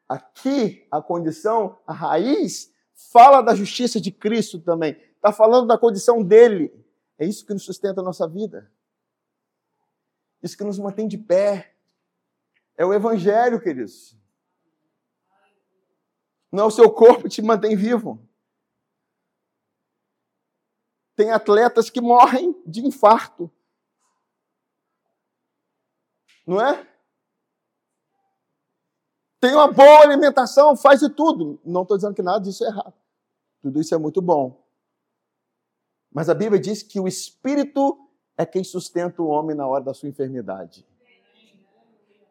aqui 0.09 0.87
a 0.91 1.03
condição, 1.03 1.77
a 1.87 1.93
raiz, 1.93 2.73
fala 3.11 3.43
da 3.43 3.55
justiça 3.55 4.01
de 4.01 4.13
Cristo 4.13 4.61
também. 4.61 4.97
Está 5.17 5.33
falando 5.33 5.67
da 5.67 5.77
condição 5.77 6.23
dele. 6.23 6.73
É 7.19 7.27
isso 7.27 7.45
que 7.45 7.53
nos 7.53 7.65
sustenta 7.65 8.01
a 8.01 8.05
nossa 8.05 8.29
vida. 8.29 8.71
Isso 10.43 10.57
que 10.57 10.65
nos 10.65 10.79
mantém 10.79 11.09
de 11.09 11.19
pé. 11.19 11.75
É 12.77 12.85
o 12.85 12.95
Evangelho, 12.95 13.61
queridos. 13.61 14.17
Não 16.51 16.65
é 16.65 16.67
o 16.67 16.71
seu 16.71 16.91
corpo 16.91 17.25
que 17.25 17.29
te 17.29 17.43
mantém 17.43 17.77
vivo. 17.77 18.19
Tem 21.15 21.31
atletas 21.31 21.91
que 21.91 22.01
morrem 22.01 22.55
de 22.65 22.87
infarto. 22.87 23.51
Não 26.47 26.61
é? 26.61 26.87
Tem 29.41 29.53
uma 29.53 29.71
boa 29.71 30.01
alimentação, 30.01 30.77
faz 30.77 31.01
de 31.01 31.11
tudo. 31.11 31.61
Não 31.65 31.83
estou 31.83 31.97
dizendo 31.97 32.15
que 32.15 32.23
nada 32.23 32.41
disso 32.41 32.65
é 32.65 32.69
errado. 32.69 32.95
Tudo 33.61 33.81
isso 33.81 33.95
é 33.95 33.99
muito 33.99 34.23
bom. 34.23 34.65
Mas 36.11 36.29
a 36.29 36.35
Bíblia 36.35 36.61
diz 36.61 36.83
que 36.83 36.99
o 36.99 37.07
Espírito 37.07 38.08
é 38.39 38.47
quem 38.47 38.63
sustenta 38.63 39.21
o 39.21 39.27
homem 39.27 39.57
na 39.57 39.67
hora 39.67 39.83
da 39.83 39.93
sua 39.93 40.09
enfermidade. 40.09 40.87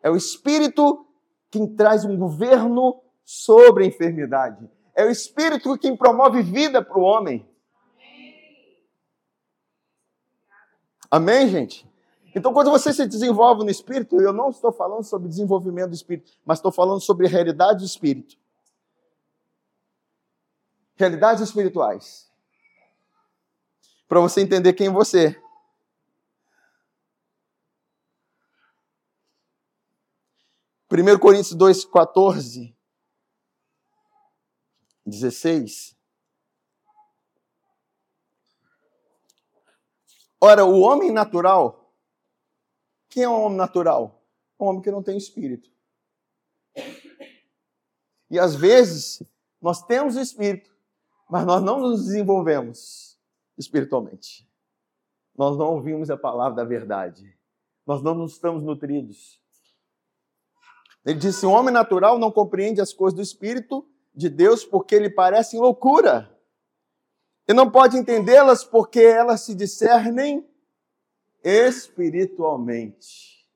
É 0.01 0.09
o 0.09 0.15
Espírito 0.15 1.05
quem 1.51 1.67
traz 1.67 2.05
um 2.05 2.17
governo 2.17 3.01
sobre 3.25 3.83
a 3.83 3.87
enfermidade. 3.87 4.69
É 4.95 5.05
o 5.05 5.11
Espírito 5.11 5.77
quem 5.77 5.97
promove 5.97 6.41
vida 6.41 6.81
para 6.81 6.97
o 6.97 7.01
homem. 7.01 7.45
Amém, 11.11 11.49
gente? 11.49 11.85
Então, 12.33 12.53
quando 12.53 12.71
você 12.71 12.93
se 12.93 13.05
desenvolve 13.05 13.65
no 13.65 13.69
Espírito, 13.69 14.21
eu 14.21 14.31
não 14.31 14.49
estou 14.49 14.71
falando 14.71 15.03
sobre 15.03 15.27
desenvolvimento 15.27 15.89
do 15.89 15.95
Espírito, 15.95 16.31
mas 16.45 16.59
estou 16.59 16.71
falando 16.71 17.01
sobre 17.01 17.27
realidade 17.27 17.79
do 17.79 17.85
Espírito. 17.85 18.37
Realidades 20.95 21.43
espirituais. 21.43 22.31
Para 24.07 24.21
você 24.21 24.41
entender 24.41 24.71
quem 24.73 24.89
você 24.89 25.27
é. 25.27 25.46
1 30.89 31.19
Coríntios 31.19 31.55
2,14 31.55 32.73
16. 35.05 35.97
Ora, 40.39 40.65
o 40.65 40.81
homem 40.81 41.11
natural, 41.11 41.93
quem 43.09 43.23
é 43.23 43.29
o 43.29 43.41
homem 43.41 43.57
natural? 43.57 44.21
Um 44.59 44.65
homem 44.65 44.81
que 44.81 44.91
não 44.91 45.01
tem 45.01 45.17
espírito. 45.17 45.69
E 48.29 48.37
às 48.37 48.55
vezes, 48.55 49.23
nós 49.61 49.81
temos 49.83 50.15
o 50.15 50.21
espírito, 50.21 50.75
mas 51.29 51.45
nós 51.45 51.63
não 51.63 51.79
nos 51.79 52.05
desenvolvemos 52.05 53.17
espiritualmente. 53.57 54.47
Nós 55.35 55.57
não 55.57 55.75
ouvimos 55.75 56.09
a 56.09 56.17
palavra 56.17 56.55
da 56.55 56.63
verdade. 56.63 57.37
Nós 57.85 58.01
não 58.01 58.13
nos 58.13 58.33
estamos 58.33 58.61
nutridos. 58.63 59.41
Ele 61.07 61.17
disse: 61.17 61.45
o 61.45 61.51
homem 61.51 61.73
natural 61.73 62.19
não 62.19 62.29
compreende 62.29 62.81
as 62.81 62.91
coisas 62.91 63.15
do 63.15 63.23
espírito, 63.23 63.87
de 64.13 64.27
Deus 64.27 64.65
porque 64.65 64.99
lhe 64.99 65.09
parecem 65.09 65.57
loucura. 65.57 66.37
E 67.47 67.53
não 67.53 67.71
pode 67.71 67.97
entendê-las 67.97 68.65
porque 68.65 68.99
elas 68.99 69.39
se 69.39 69.55
discernem 69.55 70.45
espiritualmente. 71.41 73.47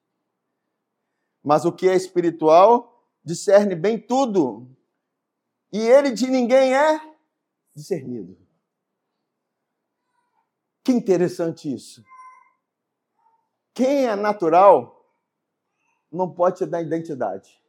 Mas 1.44 1.66
o 1.66 1.74
que 1.74 1.90
é 1.90 1.96
espiritual 1.96 3.06
discerne 3.22 3.76
bem 3.76 4.00
tudo. 4.00 4.74
E 5.74 5.80
ele 5.80 6.12
de 6.12 6.28
ninguém 6.28 6.74
é 6.74 7.02
discernido. 7.76 8.38
Que 10.86 10.94
interessante 10.94 11.74
isso. 11.74 12.02
Quem 13.74 14.06
é 14.06 14.16
natural 14.16 15.01
não 16.12 16.30
pode 16.30 16.58
te 16.58 16.66
dar 16.66 16.82
identidade. 16.82 17.62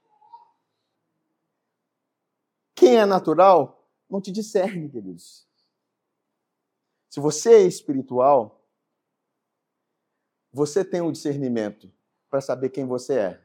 Quem 2.74 2.96
é 2.96 3.06
natural 3.06 3.88
não 4.10 4.20
te 4.20 4.32
discerne, 4.32 4.90
queridos. 4.90 5.46
Se 7.08 7.20
você 7.20 7.54
é 7.54 7.62
espiritual, 7.62 8.66
você 10.52 10.84
tem 10.84 11.00
o 11.00 11.06
um 11.06 11.12
discernimento 11.12 11.92
para 12.28 12.40
saber 12.40 12.70
quem 12.70 12.86
você 12.86 13.18
é. 13.18 13.44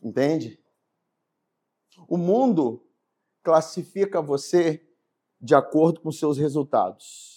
Entende? 0.00 0.62
O 2.08 2.16
mundo 2.16 2.86
classifica 3.42 4.22
você 4.22 4.88
de 5.40 5.54
acordo 5.54 6.00
com 6.00 6.12
seus 6.12 6.38
resultados. 6.38 7.35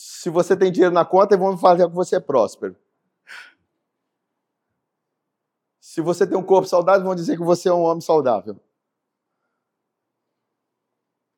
Se 0.00 0.30
você 0.30 0.56
tem 0.56 0.70
dinheiro 0.70 0.94
na 0.94 1.04
conta, 1.04 1.36
vão 1.36 1.58
fazer 1.58 1.88
que 1.88 1.94
você 1.94 2.16
é 2.16 2.20
próspero. 2.20 2.76
Se 5.80 6.00
você 6.00 6.24
tem 6.24 6.38
um 6.38 6.42
corpo 6.42 6.68
saudável, 6.68 7.04
vão 7.04 7.16
dizer 7.16 7.36
que 7.36 7.42
você 7.42 7.68
é 7.68 7.72
um 7.72 7.82
homem 7.82 8.00
saudável. 8.00 8.60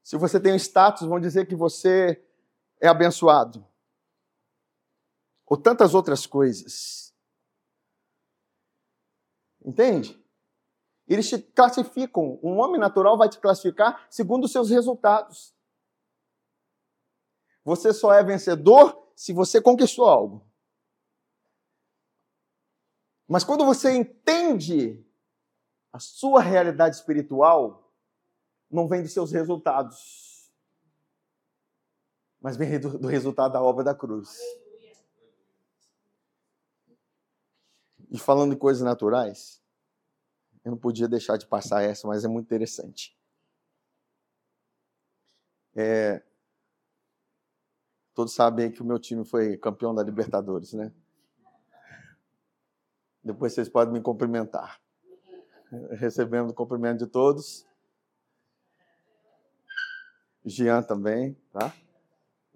Se 0.03 0.19
você 0.19 0.39
tem 0.39 0.53
um 0.53 0.57
status, 0.57 1.09
vão 1.09 1.19
dizer 1.19 1.47
que 1.47 1.55
você 1.55 2.23
é 2.79 2.87
abençoado. 2.87 3.67
Ou 5.47 5.57
tantas 5.57 5.95
outras 5.95 6.27
coisas. 6.27 7.15
Entende? 9.65 10.23
Eles 11.09 11.27
te 11.27 11.39
classificam. 11.39 12.39
Um 12.43 12.59
homem 12.59 12.79
natural 12.79 13.17
vai 13.17 13.31
te 13.31 13.39
classificar 13.39 14.07
segundo 14.11 14.45
os 14.45 14.53
seus 14.53 14.69
resultados. 14.69 15.59
Você 17.65 17.93
só 17.93 18.13
é 18.13 18.23
vencedor 18.23 19.13
se 19.15 19.33
você 19.33 19.61
conquistou 19.61 20.07
algo. 20.07 20.47
Mas 23.29 23.45
quando 23.45 23.65
você 23.65 23.93
entende 23.95 25.05
a 25.93 25.99
sua 25.99 26.41
realidade 26.41 26.97
espiritual, 26.97 27.93
não 28.71 28.89
vem 28.89 29.03
dos 29.03 29.13
seus 29.13 29.31
resultados, 29.33 30.51
mas 32.41 32.57
vem 32.57 32.81
do, 32.81 32.99
do 32.99 33.09
resultado 33.09 33.53
da 33.53 33.63
obra 33.63 33.85
da 33.85 33.95
cruz. 33.95 34.39
E 38.11 38.19
falando 38.19 38.55
de 38.55 38.59
coisas 38.59 38.83
naturais, 38.83 39.63
eu 40.65 40.73
não 40.73 40.79
podia 40.79 41.07
deixar 41.07 41.37
de 41.37 41.47
passar 41.47 41.83
essa, 41.83 42.09
mas 42.09 42.25
é 42.25 42.29
muito 42.29 42.47
interessante. 42.47 43.17
É, 45.75 46.23
todos 48.15 48.35
sabem 48.35 48.71
que 48.71 48.83
o 48.83 48.85
meu 48.85 48.99
time 48.99 49.25
foi 49.25 49.57
campeão 49.57 49.95
da 49.95 50.03
Libertadores, 50.03 50.73
né? 50.73 50.93
Depois 53.23 53.53
vocês 53.53 53.69
podem 53.69 53.93
me 53.93 54.01
cumprimentar. 54.01 54.81
Recebendo 55.93 56.51
o 56.51 56.55
cumprimento 56.55 56.99
de 56.99 57.07
todos. 57.07 57.67
Jean 60.45 60.83
também, 60.83 61.37
tá? 61.53 61.73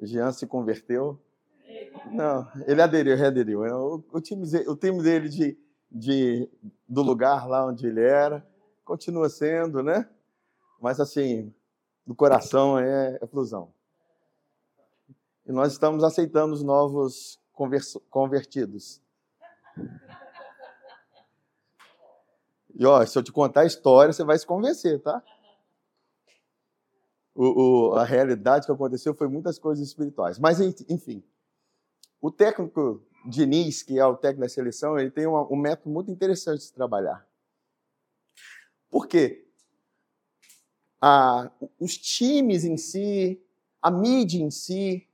Jean 0.00 0.32
se 0.32 0.46
converteu. 0.46 1.20
Não, 2.10 2.50
ele 2.66 2.82
aderiu, 2.82 3.16
readeriu. 3.16 3.60
O, 3.60 4.04
o, 4.12 4.20
time, 4.20 4.46
o 4.66 4.76
time 4.76 5.02
dele 5.02 5.28
de, 5.28 5.58
de, 5.90 6.50
do 6.88 7.02
lugar 7.02 7.46
lá 7.46 7.66
onde 7.66 7.86
ele 7.86 8.00
era 8.00 8.44
continua 8.84 9.28
sendo, 9.28 9.82
né? 9.82 10.08
Mas 10.80 11.00
assim, 11.00 11.52
do 12.06 12.14
coração 12.14 12.78
é, 12.78 13.18
é 13.20 13.26
fusão. 13.26 13.72
E 15.46 15.52
nós 15.52 15.72
estamos 15.72 16.02
aceitando 16.02 16.54
os 16.54 16.62
novos 16.62 17.38
convertidos. 18.10 19.00
E 22.74 22.84
ó, 22.86 23.04
se 23.04 23.16
eu 23.16 23.22
te 23.22 23.30
contar 23.30 23.60
a 23.60 23.66
história, 23.66 24.12
você 24.12 24.24
vai 24.24 24.38
se 24.38 24.46
convencer, 24.46 25.00
tá? 25.00 25.22
O, 27.34 27.90
o, 27.90 27.94
a 27.94 28.04
realidade 28.04 28.66
que 28.66 28.72
aconteceu 28.72 29.14
foi 29.14 29.28
muitas 29.28 29.58
coisas 29.58 29.86
espirituais. 29.86 30.38
Mas, 30.38 30.60
enfim, 30.88 31.22
o 32.20 32.30
técnico 32.30 33.02
Diniz, 33.26 33.82
que 33.82 33.98
é 33.98 34.06
o 34.06 34.16
técnico 34.16 34.42
da 34.42 34.48
seleção, 34.48 34.98
ele 34.98 35.10
tem 35.10 35.26
um, 35.26 35.52
um 35.52 35.56
método 35.56 35.90
muito 35.90 36.10
interessante 36.10 36.62
de 36.62 36.72
trabalhar. 36.72 37.26
Por 38.90 39.06
quê? 39.06 39.40
os 41.78 41.98
times 41.98 42.64
em 42.64 42.78
si, 42.78 43.38
a 43.82 43.90
mídia 43.90 44.42
em 44.42 44.50
si, 44.50 45.06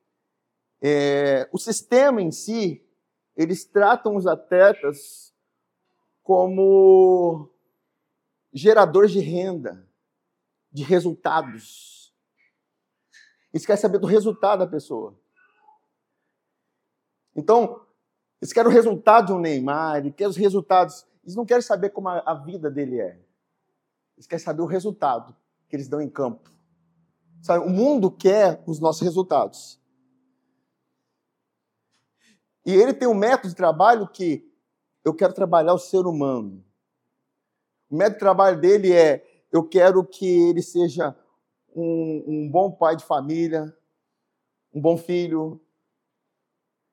é, 0.82 1.48
o 1.52 1.58
sistema 1.58 2.22
em 2.22 2.30
si, 2.30 2.82
eles 3.36 3.64
tratam 3.64 4.16
os 4.16 4.26
atletas 4.26 5.34
como 6.22 7.50
geradores 8.52 9.10
de 9.10 9.20
renda, 9.20 9.86
de 10.72 10.82
resultados. 10.82 12.14
Eles 13.52 13.66
querem 13.66 13.80
saber 13.80 13.98
do 13.98 14.06
resultado 14.06 14.60
da 14.60 14.66
pessoa. 14.66 15.18
Então, 17.34 17.84
eles 18.40 18.52
querem 18.52 18.70
o 18.70 18.74
resultado 18.74 19.34
um 19.34 19.40
Neymar, 19.40 19.98
eles 19.98 20.14
querem 20.14 20.30
os 20.30 20.36
resultados. 20.36 21.06
Eles 21.22 21.36
não 21.36 21.44
querem 21.44 21.62
saber 21.62 21.90
como 21.90 22.08
a, 22.08 22.18
a 22.20 22.34
vida 22.34 22.70
dele 22.70 23.00
é. 23.00 23.18
Eles 24.16 24.26
querem 24.26 24.44
saber 24.44 24.62
o 24.62 24.66
resultado 24.66 25.36
que 25.68 25.76
eles 25.76 25.88
dão 25.88 26.00
em 26.00 26.08
campo. 26.08 26.50
Sabe, 27.42 27.64
o 27.64 27.70
mundo 27.70 28.10
quer 28.10 28.62
os 28.66 28.78
nossos 28.80 29.02
resultados. 29.02 29.79
E 32.64 32.74
ele 32.74 32.92
tem 32.92 33.08
um 33.08 33.14
método 33.14 33.48
de 33.48 33.54
trabalho 33.54 34.08
que 34.08 34.46
eu 35.04 35.14
quero 35.14 35.32
trabalhar 35.32 35.74
o 35.74 35.78
ser 35.78 36.06
humano. 36.06 36.64
O 37.90 37.96
método 37.96 38.14
de 38.14 38.20
trabalho 38.20 38.60
dele 38.60 38.92
é: 38.92 39.26
eu 39.52 39.66
quero 39.66 40.04
que 40.04 40.26
ele 40.26 40.62
seja 40.62 41.16
um, 41.74 42.24
um 42.26 42.50
bom 42.50 42.70
pai 42.70 42.96
de 42.96 43.04
família, 43.04 43.74
um 44.74 44.80
bom 44.80 44.96
filho. 44.96 45.60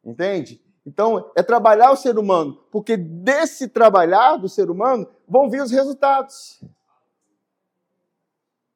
Entende? 0.03 0.61
Então, 0.85 1.31
é 1.35 1.43
trabalhar 1.43 1.91
o 1.91 1.97
ser 1.97 2.17
humano, 2.17 2.63
porque 2.71 2.95
desse 2.95 3.67
trabalhar 3.67 4.37
do 4.37 4.47
ser 4.47 4.71
humano 4.71 5.05
vão 5.27 5.49
vir 5.49 5.61
os 5.61 5.69
resultados. 5.69 6.63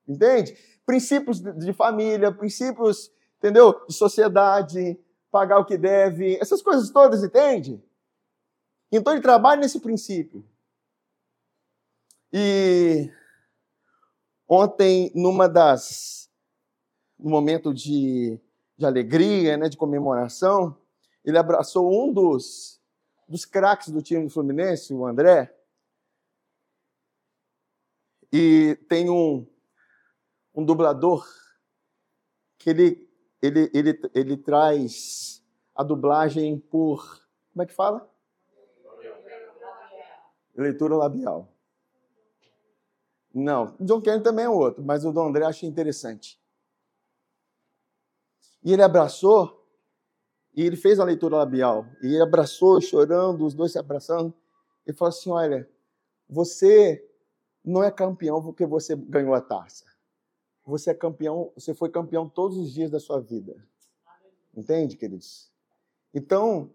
Entende? 0.06 0.54
Princípios 0.86 1.40
de 1.40 1.72
família, 1.72 2.30
princípios, 2.30 3.10
entendeu? 3.38 3.86
De 3.88 3.94
sociedade, 3.94 5.00
pagar 5.32 5.60
o 5.60 5.66
que 5.66 5.78
deve, 5.78 6.36
essas 6.36 6.62
coisas 6.62 6.90
todas, 6.92 7.24
entende? 7.24 7.82
Então 8.92 9.14
ele 9.14 9.22
trabalha 9.22 9.62
nesse 9.62 9.80
princípio. 9.80 10.46
E 12.34 13.10
ontem, 14.48 15.12
numa 15.16 15.48
das 15.48 16.22
no 17.18 17.30
momento 17.30 17.74
de, 17.74 18.40
de 18.76 18.86
alegria, 18.86 19.56
né, 19.56 19.70
de 19.70 19.78
comemoração, 19.78 20.76
ele 21.24 21.38
abraçou 21.38 21.90
um 21.92 22.12
dos, 22.12 22.82
dos 23.28 23.46
craques 23.46 23.90
do 23.90 24.02
time 24.02 24.26
do 24.26 24.32
Fluminense, 24.32 24.94
o 24.94 25.06
André. 25.06 25.56
E 28.34 28.76
tem 28.90 29.10
um, 29.10 29.46
um 30.56 30.66
dublador 30.66 31.28
que 32.58 32.72
ele, 32.72 33.11
ele, 33.42 33.72
ele, 33.74 34.02
ele 34.14 34.38
traz 34.38 35.44
a 35.76 35.84
dublagem 35.84 36.60
por. 36.60 37.22
Como 37.52 37.64
é 37.64 37.66
que 37.66 37.74
fala? 37.74 38.10
Leitura 40.56 40.96
labial. 40.96 41.48
Não, 43.34 43.76
John 43.80 44.02
Kennedy 44.02 44.24
também 44.24 44.46
é 44.46 44.50
outro, 44.50 44.84
mas 44.84 45.06
o 45.06 45.12
do 45.12 45.22
André 45.22 45.46
achei 45.46 45.68
interessante. 45.68 46.40
E 48.64 48.74
ele 48.74 48.84
abraçou, 48.84 49.66
e 50.54 50.64
ele 50.64 50.76
fez 50.76 51.00
a 51.00 51.06
leitura 51.06 51.38
labial, 51.38 51.86
e 52.04 52.08
ele 52.08 52.22
abraçou, 52.22 52.80
chorando, 52.82 53.46
os 53.46 53.54
dois 53.54 53.72
se 53.72 53.80
abraçando, 53.80 54.34
e 54.86 54.94
falou 54.94 55.10
assim: 55.10 55.32
Olha, 55.32 55.70
você 56.30 57.08
não 57.64 57.84
é 57.84 57.90
campeão 57.90 58.42
porque 58.42 58.66
você 58.66 58.96
ganhou 58.96 59.34
a 59.34 59.42
taça. 59.42 59.91
Você 60.66 60.92
é 60.92 60.94
campeão, 60.94 61.52
você 61.56 61.74
foi 61.74 61.90
campeão 61.90 62.30
todos 62.30 62.58
os 62.58 62.72
dias 62.72 62.92
da 62.92 63.00
sua 63.00 63.20
vida. 63.20 63.56
Entende, 64.56 64.96
queridos? 64.96 65.52
Então, 66.14 66.70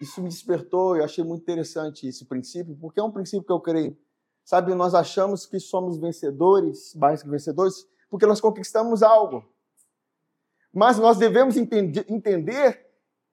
isso 0.00 0.22
me 0.22 0.28
despertou, 0.28 0.96
eu 0.96 1.04
achei 1.04 1.22
muito 1.24 1.42
interessante 1.42 2.06
esse 2.06 2.24
princípio, 2.24 2.76
porque 2.80 3.00
é 3.00 3.02
um 3.02 3.10
princípio 3.10 3.44
que 3.44 3.52
eu 3.52 3.60
creio. 3.60 3.96
Sabe, 4.44 4.74
nós 4.74 4.94
achamos 4.94 5.46
que 5.46 5.60
somos 5.60 5.98
vencedores, 5.98 6.94
mais 6.96 7.22
que 7.22 7.28
vencedores, 7.28 7.86
porque 8.10 8.26
nós 8.26 8.40
conquistamos 8.40 9.02
algo. 9.02 9.44
Mas 10.72 10.98
nós 10.98 11.18
devemos 11.18 11.56
entender 11.56 12.90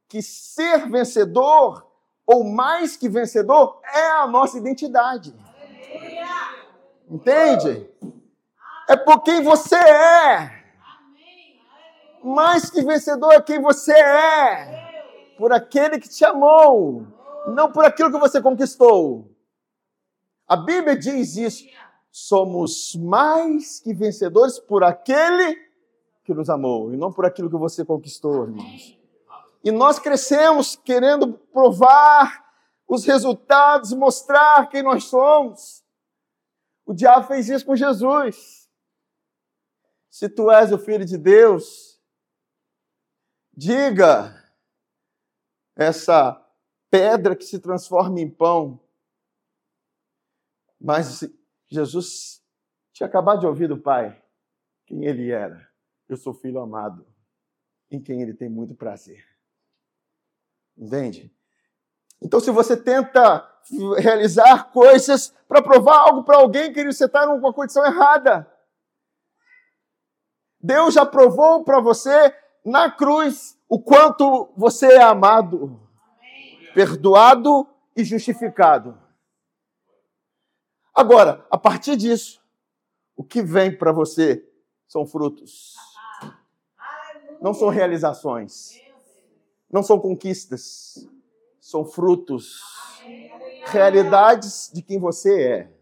que 0.07 0.22
ser 0.22 0.89
vencedor, 0.89 1.86
ou 2.26 2.43
mais 2.43 2.95
que 2.95 3.09
vencedor, 3.09 3.82
é 3.84 4.07
a 4.11 4.28
nossa 4.28 4.57
identidade. 4.57 5.34
Entende? 7.09 7.89
É 8.89 8.97
por 8.97 9.21
quem 9.21 9.43
você 9.43 9.75
é. 9.75 10.59
Mais 12.23 12.69
que 12.69 12.81
vencedor 12.81 13.31
é 13.31 13.41
quem 13.41 13.61
você 13.61 13.93
é 13.93 14.89
por 15.39 15.53
aquele 15.53 15.99
que 15.99 16.09
te 16.09 16.25
amou, 16.25 17.07
não 17.47 17.71
por 17.71 17.85
aquilo 17.85 18.11
que 18.11 18.19
você 18.19 18.41
conquistou. 18.41 19.31
A 20.45 20.57
Bíblia 20.57 20.97
diz 20.97 21.37
isso. 21.37 21.63
Somos 22.11 22.93
mais 22.95 23.79
que 23.79 23.93
vencedores 23.93 24.59
por 24.59 24.83
aquele 24.83 25.55
que 26.25 26.33
nos 26.33 26.49
amou 26.49 26.93
e 26.93 26.97
não 26.97 27.13
por 27.13 27.25
aquilo 27.25 27.49
que 27.49 27.55
você 27.55 27.85
conquistou, 27.85 28.43
irmãos. 28.43 28.99
E 29.63 29.71
nós 29.71 29.97
crescemos 29.97 30.75
querendo 30.75 31.33
provar 31.53 32.43
os 32.85 33.05
resultados, 33.05 33.93
mostrar 33.93 34.67
quem 34.67 34.83
nós 34.83 35.05
somos. 35.05 35.83
O 36.85 36.93
diabo 36.93 37.27
fez 37.27 37.47
isso 37.47 37.65
com 37.65 37.75
Jesus. 37.75 38.59
Se 40.10 40.28
tu 40.28 40.51
és 40.51 40.72
o 40.72 40.78
filho 40.78 41.05
de 41.05 41.18
Deus, 41.18 42.01
diga 43.55 44.36
essa 45.76 46.45
pedra 46.89 47.36
que 47.36 47.45
se 47.45 47.60
transforma 47.60 48.20
em 48.20 48.30
pão. 48.30 48.80
Mas 50.80 51.24
Jesus 51.68 52.43
tinha 52.91 53.07
acabado 53.07 53.41
de 53.41 53.45
ouvir 53.45 53.68
do 53.68 53.78
Pai 53.78 54.22
quem 54.86 55.05
ele 55.05 55.30
era. 55.30 55.70
Eu 56.07 56.18
sou 56.18 56.34
filho 56.34 56.60
amado, 56.60 57.05
em 57.91 58.01
quem 58.01 58.22
ele 58.22 58.34
tem 58.34 58.49
muito 58.49 58.74
prazer. 58.74 59.24
Entende? 60.76 61.32
Então, 62.22 62.39
se 62.39 62.49
você 62.51 62.76
tenta 62.76 63.47
realizar 63.97 64.72
coisas, 64.72 65.34
para 65.47 65.62
provar 65.62 65.99
algo 65.99 66.24
para 66.24 66.38
alguém, 66.38 66.74
querido, 66.74 66.93
você 66.93 67.05
está 67.05 67.26
numa 67.26 67.53
condição 67.53 67.86
errada. 67.86 68.51
Deus 70.62 70.93
já 70.93 71.05
provou 71.05 71.64
para 71.64 71.80
você 71.80 72.36
na 72.66 72.91
cruz 72.91 73.57
o 73.68 73.80
quanto 73.80 74.51
você 74.57 74.88
é 74.93 75.01
amado, 75.01 75.80
perdoado 76.74 77.68
e 77.95 78.03
justificado. 78.03 78.97
Agora, 80.93 81.45
a 81.49 81.57
partir 81.57 81.95
disso, 81.95 82.41
o 83.16 83.24
que 83.24 83.41
vem 83.41 83.76
para 83.76 83.91
você 83.91 84.45
são 84.88 85.05
frutos. 85.05 85.76
Não 87.41 87.53
são 87.53 87.70
realizações. 87.70 88.82
Não 89.72 89.82
são 89.82 89.99
conquistas. 89.99 91.07
São 91.60 91.86
frutos. 91.86 92.62
Realidades 93.66 94.70
de 94.74 94.82
quem 94.82 94.99
você 94.99 95.41
é. 95.41 95.78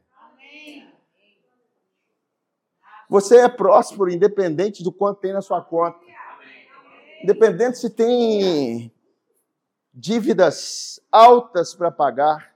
Você 3.09 3.37
é 3.37 3.47
próspero, 3.47 4.09
independente 4.09 4.83
do 4.83 4.91
quanto 4.91 5.21
tem 5.21 5.33
na 5.33 5.41
sua 5.41 5.61
conta. 5.61 5.97
Independente 7.23 7.77
se 7.77 7.89
tem 7.89 8.91
dívidas 9.93 10.99
altas 11.11 11.73
para 11.73 11.89
pagar. 11.89 12.53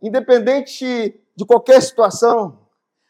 Independente 0.00 1.20
de 1.34 1.44
qualquer 1.44 1.80
situação. 1.82 2.58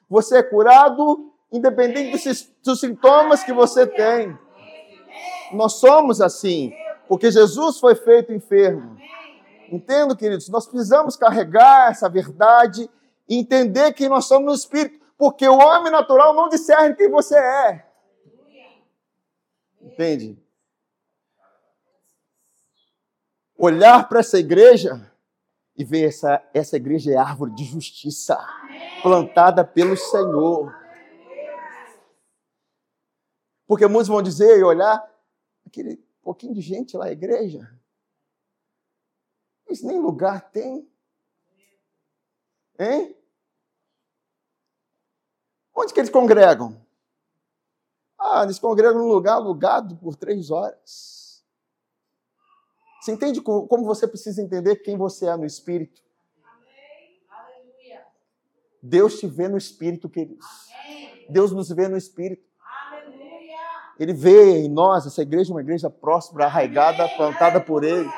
Você 0.09 0.39
é 0.39 0.43
curado, 0.43 1.33
independente 1.51 2.13
dos, 2.13 2.53
dos 2.65 2.81
sintomas 2.81 3.43
que 3.45 3.53
você 3.53 3.87
tem. 3.87 4.37
Nós 5.53 5.75
somos 5.75 6.21
assim, 6.21 6.73
porque 7.07 7.31
Jesus 7.31 7.79
foi 7.79 7.95
feito 7.95 8.33
enfermo. 8.33 8.97
Entendo, 9.71 10.17
queridos? 10.17 10.49
Nós 10.49 10.67
precisamos 10.67 11.17
carregar 11.17 11.91
essa 11.91 12.09
verdade 12.09 12.91
e 13.29 13.37
entender 13.39 13.93
que 13.93 14.09
nós 14.09 14.27
somos 14.27 14.47
no 14.47 14.55
Espírito, 14.55 15.02
porque 15.23 15.47
o 15.47 15.57
homem 15.57 15.93
natural 15.93 16.35
não 16.35 16.49
discerne 16.49 16.97
quem 16.97 17.09
você 17.09 17.39
é. 17.39 17.89
Entende? 19.81 20.37
Olhar 23.57 24.09
para 24.09 24.19
essa 24.19 24.37
igreja 24.37 25.15
e 25.77 25.85
ver 25.85 26.09
essa, 26.09 26.45
essa 26.53 26.77
igreja 26.77 27.13
é 27.13 27.17
árvore 27.17 27.55
de 27.55 27.63
justiça, 27.63 28.37
plantada 29.01 29.65
pelo 29.65 29.97
Senhor. 29.97 30.75
Porque 33.65 33.87
muitos 33.87 34.09
vão 34.09 34.21
dizer 34.21 34.59
e 34.59 34.65
olhar, 34.65 35.09
aquele 35.65 36.05
pouquinho 36.21 36.53
de 36.53 36.61
gente 36.61 36.97
lá, 36.97 37.13
igreja, 37.13 37.73
isso 39.71 39.87
nem 39.87 40.01
lugar 40.01 40.51
tem. 40.51 40.91
Hein? 42.77 43.22
Onde 45.75 45.93
que 45.93 46.01
eles 46.01 46.11
congregam? 46.11 46.77
Ah, 48.19 48.45
eles 48.45 48.59
congregam 48.59 48.99
num 48.99 49.09
lugar 49.09 49.35
alugado 49.35 49.97
por 49.97 50.15
três 50.15 50.51
horas. 50.51 51.43
Você 53.01 53.13
entende 53.13 53.41
como 53.41 53.85
você 53.85 54.07
precisa 54.07 54.41
entender 54.41 54.77
quem 54.77 54.97
você 54.97 55.27
é 55.27 55.37
no 55.37 55.45
Espírito? 55.45 56.01
Deus 58.81 59.19
te 59.19 59.27
vê 59.27 59.49
no 59.49 59.57
Espírito, 59.57 60.09
queridos. 60.09 60.47
Deus 61.29 61.53
nos 61.53 61.69
vê 61.71 61.89
no 61.89 61.97
Espírito. 61.97 62.45
Ele 63.99 64.13
vê 64.13 64.59
em 64.59 64.69
nós, 64.69 65.07
essa 65.07 65.23
igreja, 65.23 65.53
uma 65.53 65.61
igreja 65.61 65.89
próspera, 65.89 66.47
arraigada, 66.47 67.09
plantada 67.17 67.61
por 67.61 67.85
Ele, 67.85 68.09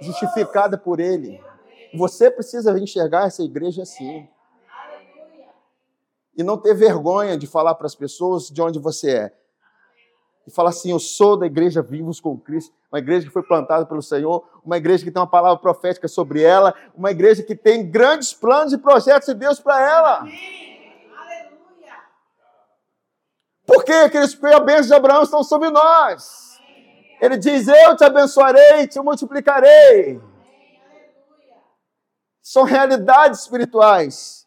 justificada 0.00 0.76
por 0.76 0.98
Ele. 0.98 1.40
Você 1.96 2.30
precisa 2.30 2.76
enxergar 2.78 3.26
essa 3.26 3.42
igreja 3.42 3.82
assim. 3.82 4.28
E 6.36 6.42
não 6.42 6.58
ter 6.58 6.74
vergonha 6.74 7.36
de 7.36 7.46
falar 7.46 7.74
para 7.74 7.86
as 7.86 7.94
pessoas 7.94 8.48
de 8.48 8.60
onde 8.60 8.78
você 8.78 9.10
é 9.10 9.32
e 10.46 10.50
fala 10.50 10.70
assim: 10.70 10.90
Eu 10.90 10.98
sou 10.98 11.36
da 11.36 11.46
igreja 11.46 11.82
Vivos 11.82 12.20
com 12.20 12.38
Cristo, 12.38 12.74
uma 12.92 12.98
igreja 12.98 13.26
que 13.26 13.32
foi 13.32 13.42
plantada 13.42 13.86
pelo 13.86 14.02
Senhor, 14.02 14.46
uma 14.64 14.76
igreja 14.76 15.04
que 15.04 15.10
tem 15.10 15.20
uma 15.20 15.26
palavra 15.26 15.58
profética 15.58 16.06
sobre 16.08 16.42
ela, 16.42 16.74
uma 16.94 17.10
igreja 17.10 17.42
que 17.42 17.54
tem 17.54 17.90
grandes 17.90 18.32
planos 18.32 18.72
e 18.72 18.78
projetos 18.78 19.28
de 19.28 19.34
Deus 19.34 19.58
para 19.60 19.80
ela. 19.80 20.18
Aleluia. 20.18 20.34
Por 23.66 23.84
quê? 23.84 23.92
Aqueles 23.92 24.38
a 24.44 24.60
bênçãos 24.60 24.86
de 24.86 24.94
Abraão 24.94 25.22
estão 25.22 25.42
sobre 25.42 25.70
nós. 25.70 26.60
Ele 27.20 27.36
diz: 27.36 27.66
Eu 27.68 27.96
te 27.96 28.04
abençoarei, 28.04 28.86
te 28.86 29.00
multiplicarei. 29.00 30.20
São 32.42 32.64
realidades 32.64 33.40
espirituais. 33.40 34.43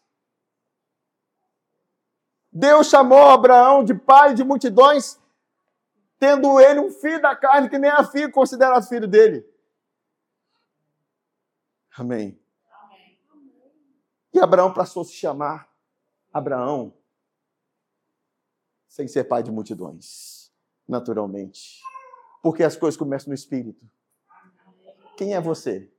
Deus 2.58 2.88
chamou 2.88 3.28
Abraão 3.28 3.84
de 3.84 3.94
pai 3.94 4.34
de 4.34 4.42
multidões 4.42 5.16
tendo 6.18 6.58
ele 6.58 6.80
um 6.80 6.90
filho 6.90 7.22
da 7.22 7.36
carne 7.36 7.70
que 7.70 7.78
nem 7.78 7.88
a 7.88 8.02
filho 8.02 8.32
considerado 8.32 8.84
filho 8.88 9.06
dele. 9.06 9.48
Amém. 11.96 12.36
Amém. 12.82 13.18
E 14.34 14.40
Abraão 14.40 14.74
passou 14.74 15.02
a 15.02 15.04
se 15.04 15.12
chamar 15.12 15.72
Abraão, 16.32 16.92
sem 18.88 19.06
ser 19.06 19.22
pai 19.22 19.44
de 19.44 19.52
multidões, 19.52 20.52
naturalmente. 20.88 21.80
Porque 22.42 22.64
as 22.64 22.76
coisas 22.76 22.98
começam 22.98 23.28
no 23.28 23.34
espírito. 23.34 23.88
Quem 25.16 25.34
é 25.34 25.40
você? 25.40 25.92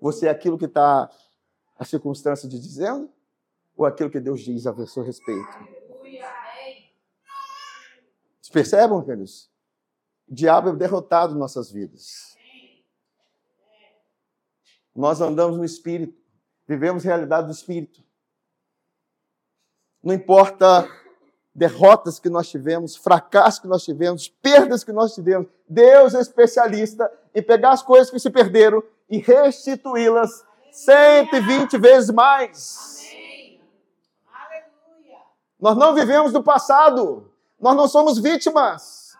Você 0.00 0.26
é 0.26 0.30
aquilo 0.30 0.56
que 0.56 0.64
está 0.64 1.10
a 1.78 1.84
circunstância 1.84 2.48
de 2.48 2.58
dizendo? 2.58 3.13
Ou 3.76 3.84
aquilo 3.84 4.10
que 4.10 4.20
Deus 4.20 4.40
diz 4.40 4.66
a 4.66 4.86
seu 4.86 5.02
respeito? 5.02 5.48
Vocês 8.40 8.52
percebem, 8.52 9.02
queridos? 9.04 9.50
O 10.28 10.34
diabo 10.34 10.70
é 10.70 10.76
derrotado 10.76 11.34
em 11.34 11.38
nossas 11.38 11.70
vidas. 11.70 12.34
Nós 14.94 15.20
andamos 15.20 15.56
no 15.56 15.64
Espírito, 15.64 16.16
vivemos 16.66 17.04
a 17.04 17.08
realidade 17.08 17.48
do 17.48 17.52
Espírito. 17.52 18.02
Não 20.02 20.14
importa 20.14 20.88
derrotas 21.54 22.18
que 22.18 22.28
nós 22.28 22.48
tivemos, 22.48 22.96
fracassos 22.96 23.60
que 23.60 23.66
nós 23.66 23.84
tivemos, 23.84 24.28
perdas 24.28 24.84
que 24.84 24.92
nós 24.92 25.14
tivemos, 25.14 25.48
Deus 25.68 26.14
é 26.14 26.20
especialista 26.20 27.10
em 27.34 27.42
pegar 27.42 27.72
as 27.72 27.82
coisas 27.82 28.10
que 28.10 28.18
se 28.18 28.30
perderam 28.30 28.82
e 29.08 29.18
restituí-las 29.18 30.44
120 30.72 31.78
vezes 31.78 32.10
mais. 32.10 33.03
Nós 35.64 35.78
não 35.78 35.94
vivemos 35.94 36.30
do 36.30 36.42
passado. 36.42 37.32
Nós 37.58 37.74
não 37.74 37.88
somos 37.88 38.18
vítimas. 38.18 39.16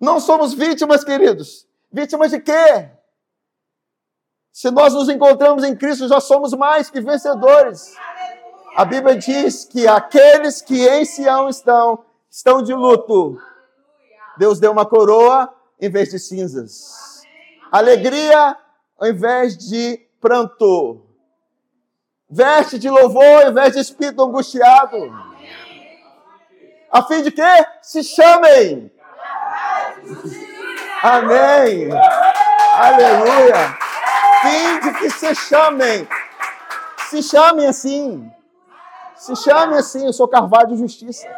Não 0.00 0.20
somos 0.20 0.54
vítimas, 0.54 1.02
queridos. 1.02 1.66
Vítimas 1.90 2.30
de 2.30 2.38
quê? 2.38 2.88
Se 4.52 4.70
nós 4.70 4.94
nos 4.94 5.08
encontramos 5.08 5.64
em 5.64 5.74
Cristo, 5.74 6.06
já 6.06 6.20
somos 6.20 6.52
mais 6.52 6.88
que 6.88 7.00
vencedores. 7.00 7.96
A 8.76 8.84
Bíblia 8.84 9.16
diz 9.16 9.64
que 9.64 9.88
aqueles 9.88 10.62
que 10.62 10.86
em 10.86 11.04
Sião 11.04 11.48
estão, 11.48 12.04
estão 12.30 12.62
de 12.62 12.72
luto. 12.72 13.40
Deus 14.38 14.60
deu 14.60 14.70
uma 14.70 14.86
coroa 14.86 15.52
em 15.80 15.90
vez 15.90 16.10
de 16.10 16.20
cinzas. 16.20 17.24
Alegria 17.72 18.56
ao 18.96 19.08
invés 19.08 19.58
de 19.58 19.98
pranto. 20.20 21.05
Veste 22.28 22.78
de 22.78 22.90
louvor 22.90 23.46
e 23.46 23.52
veste 23.52 23.74
de 23.74 23.80
espírito 23.80 24.22
angustiado. 24.22 24.96
A 26.90 27.02
fim 27.04 27.22
de 27.22 27.30
que 27.30 27.42
se 27.82 28.02
chamem. 28.02 28.90
Amém. 31.02 31.88
Aleluia. 32.74 33.76
Fim 34.42 34.80
de 34.80 34.98
que 34.98 35.10
se 35.10 35.34
chamem. 35.34 36.08
Se 37.10 37.22
chamem 37.22 37.66
assim. 37.68 38.32
Se 39.14 39.36
chamem 39.36 39.78
assim. 39.78 40.04
Eu 40.06 40.12
sou 40.12 40.26
carvalho 40.26 40.68
de 40.68 40.76
justiça. 40.76 41.28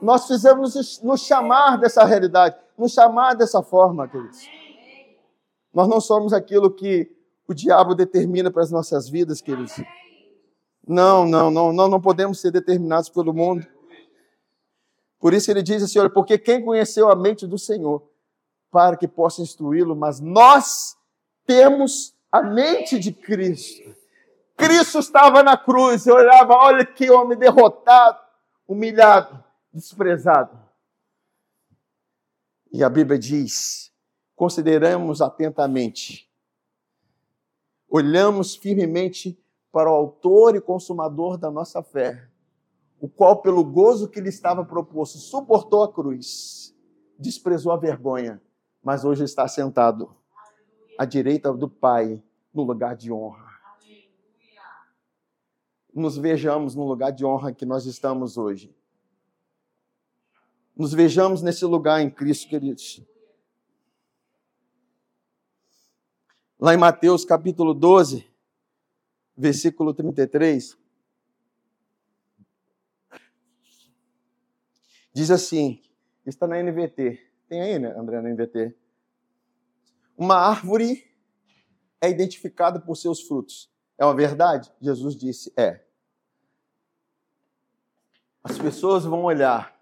Nós 0.00 0.26
precisamos 0.26 1.00
nos 1.02 1.20
chamar 1.20 1.76
dessa 1.76 2.04
realidade, 2.04 2.56
nos 2.76 2.92
chamar 2.92 3.34
dessa 3.34 3.62
forma, 3.62 4.08
queridos. 4.08 4.48
Nós 5.72 5.88
não 5.88 6.00
somos 6.00 6.32
aquilo 6.32 6.70
que 6.70 7.10
o 7.50 7.54
diabo 7.54 7.94
determina 7.94 8.50
para 8.50 8.62
as 8.62 8.70
nossas 8.70 9.08
vidas, 9.08 9.40
queridos. 9.40 9.74
Não, 10.86 11.26
não, 11.26 11.50
não, 11.50 11.72
não, 11.72 11.88
não 11.88 12.00
podemos 12.00 12.40
ser 12.40 12.52
determinados 12.52 13.08
pelo 13.08 13.34
mundo. 13.34 13.66
Por 15.18 15.34
isso 15.34 15.50
ele 15.50 15.62
diz 15.62 15.82
assim: 15.82 15.98
olha, 15.98 16.10
porque 16.10 16.38
quem 16.38 16.64
conheceu 16.64 17.10
a 17.10 17.16
mente 17.16 17.46
do 17.46 17.58
Senhor 17.58 18.08
para 18.70 18.96
que 18.96 19.08
possa 19.08 19.42
instruí-lo, 19.42 19.96
mas 19.96 20.20
nós 20.20 20.96
temos 21.44 22.14
a 22.30 22.40
mente 22.40 22.98
de 23.00 23.12
Cristo. 23.12 23.94
Cristo 24.56 25.00
estava 25.00 25.42
na 25.42 25.56
cruz, 25.56 26.06
eu 26.06 26.14
olhava, 26.14 26.54
olha 26.54 26.84
que 26.86 27.10
homem 27.10 27.36
derrotado, 27.36 28.20
humilhado, 28.68 29.42
desprezado. 29.72 30.56
E 32.72 32.84
a 32.84 32.88
Bíblia 32.88 33.18
diz: 33.18 33.90
consideramos 34.36 35.20
atentamente, 35.20 36.29
olhamos 37.90 38.54
firmemente 38.54 39.36
para 39.72 39.90
o 39.90 39.94
Autor 39.94 40.54
e 40.54 40.60
Consumador 40.60 41.36
da 41.36 41.50
nossa 41.50 41.82
fé, 41.82 42.28
o 43.00 43.08
qual, 43.08 43.42
pelo 43.42 43.64
gozo 43.64 44.08
que 44.08 44.20
lhe 44.20 44.28
estava 44.28 44.64
proposto, 44.64 45.18
suportou 45.18 45.82
a 45.82 45.92
cruz, 45.92 46.74
desprezou 47.18 47.72
a 47.72 47.76
vergonha, 47.76 48.40
mas 48.82 49.04
hoje 49.04 49.24
está 49.24 49.48
sentado 49.48 50.14
à 50.96 51.04
direita 51.04 51.52
do 51.52 51.68
Pai, 51.68 52.22
no 52.52 52.62
lugar 52.62 52.96
de 52.96 53.12
honra. 53.12 53.48
Nos 55.92 56.16
vejamos 56.16 56.74
no 56.74 56.86
lugar 56.86 57.10
de 57.10 57.24
honra 57.24 57.52
que 57.52 57.66
nós 57.66 57.86
estamos 57.86 58.36
hoje. 58.36 58.74
Nos 60.76 60.92
vejamos 60.92 61.42
nesse 61.42 61.64
lugar 61.64 62.00
em 62.00 62.10
Cristo, 62.10 62.48
queridos. 62.48 63.02
Lá 66.62 66.74
em 66.74 66.76
Mateus 66.76 67.24
capítulo 67.24 67.72
12, 67.72 68.30
versículo 69.34 69.94
33, 69.94 70.76
diz 75.10 75.30
assim: 75.30 75.82
está 76.26 76.46
na 76.46 76.62
NVT. 76.62 77.18
Tem 77.48 77.62
aí, 77.62 77.78
né, 77.78 77.96
André, 77.96 78.20
na 78.20 78.28
NVT? 78.28 78.76
Uma 80.18 80.36
árvore 80.36 81.10
é 81.98 82.10
identificada 82.10 82.78
por 82.78 82.94
seus 82.94 83.22
frutos. 83.22 83.72
É 83.96 84.04
uma 84.04 84.14
verdade? 84.14 84.70
Jesus 84.82 85.16
disse: 85.16 85.50
é. 85.56 85.82
As 88.44 88.58
pessoas 88.58 89.06
vão 89.06 89.24
olhar. 89.24 89.74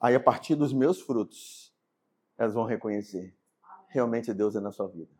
Aí, 0.00 0.14
a 0.14 0.20
partir 0.20 0.54
dos 0.54 0.72
meus 0.72 1.00
frutos, 1.00 1.74
elas 2.38 2.54
vão 2.54 2.64
reconhecer. 2.64 3.36
Realmente 3.92 4.32
Deus 4.32 4.56
é 4.56 4.60
na 4.60 4.72
sua 4.72 4.88
vida. 4.88 5.10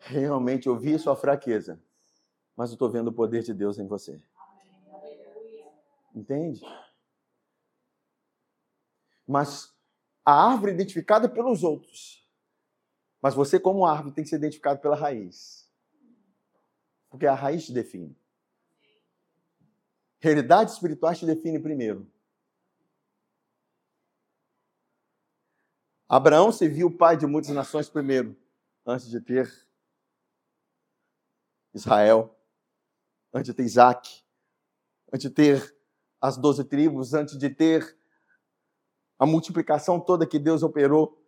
Realmente 0.00 0.66
eu 0.66 0.78
vi 0.78 0.98
sua 0.98 1.16
fraqueza, 1.16 1.82
mas 2.54 2.70
eu 2.70 2.74
estou 2.74 2.90
vendo 2.90 3.08
o 3.08 3.12
poder 3.12 3.42
de 3.42 3.54
Deus 3.54 3.78
em 3.78 3.86
você. 3.86 4.22
Entende? 6.14 6.60
Mas 9.26 9.74
a 10.22 10.50
árvore 10.50 10.72
é 10.72 10.74
identificada 10.74 11.26
pelos 11.26 11.64
outros. 11.64 12.28
Mas 13.22 13.34
você, 13.34 13.58
como 13.58 13.86
árvore, 13.86 14.14
tem 14.14 14.24
que 14.24 14.28
ser 14.28 14.36
identificado 14.36 14.78
pela 14.78 14.96
raiz. 14.96 15.72
Porque 17.08 17.26
a 17.26 17.34
raiz 17.34 17.64
te 17.64 17.72
define. 17.72 18.14
Realidades 20.20 20.74
espirituais 20.74 21.18
te 21.18 21.24
define 21.24 21.58
primeiro. 21.58 22.11
Abraão 26.12 26.52
se 26.52 26.68
viu 26.68 26.94
pai 26.94 27.16
de 27.16 27.26
muitas 27.26 27.54
nações 27.54 27.88
primeiro, 27.88 28.36
antes 28.84 29.08
de 29.08 29.18
ter 29.18 29.50
Israel, 31.72 32.38
antes 33.32 33.46
de 33.46 33.54
ter 33.54 33.62
Isaac, 33.62 34.22
antes 35.10 35.26
de 35.26 35.34
ter 35.34 35.74
as 36.20 36.36
doze 36.36 36.64
tribos, 36.64 37.14
antes 37.14 37.38
de 37.38 37.48
ter 37.48 37.98
a 39.18 39.24
multiplicação 39.24 39.98
toda 39.98 40.26
que 40.26 40.38
Deus 40.38 40.62
operou. 40.62 41.18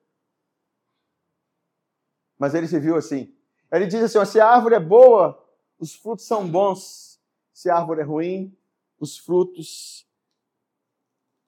Mas 2.38 2.52
ele 2.52 2.68
se 2.68 2.78
viu 2.78 2.94
assim. 2.94 3.34
Ele 3.72 3.86
diz 3.86 4.02
assim: 4.02 4.22
se 4.30 4.38
a 4.38 4.50
árvore 4.50 4.74
é 4.74 4.80
boa, 4.80 5.42
os 5.78 5.94
frutos 5.94 6.26
são 6.26 6.46
bons. 6.46 7.18
Se 7.54 7.70
a 7.70 7.76
árvore 7.78 8.02
é 8.02 8.04
ruim, 8.04 8.54
os 9.00 9.16
frutos 9.16 10.06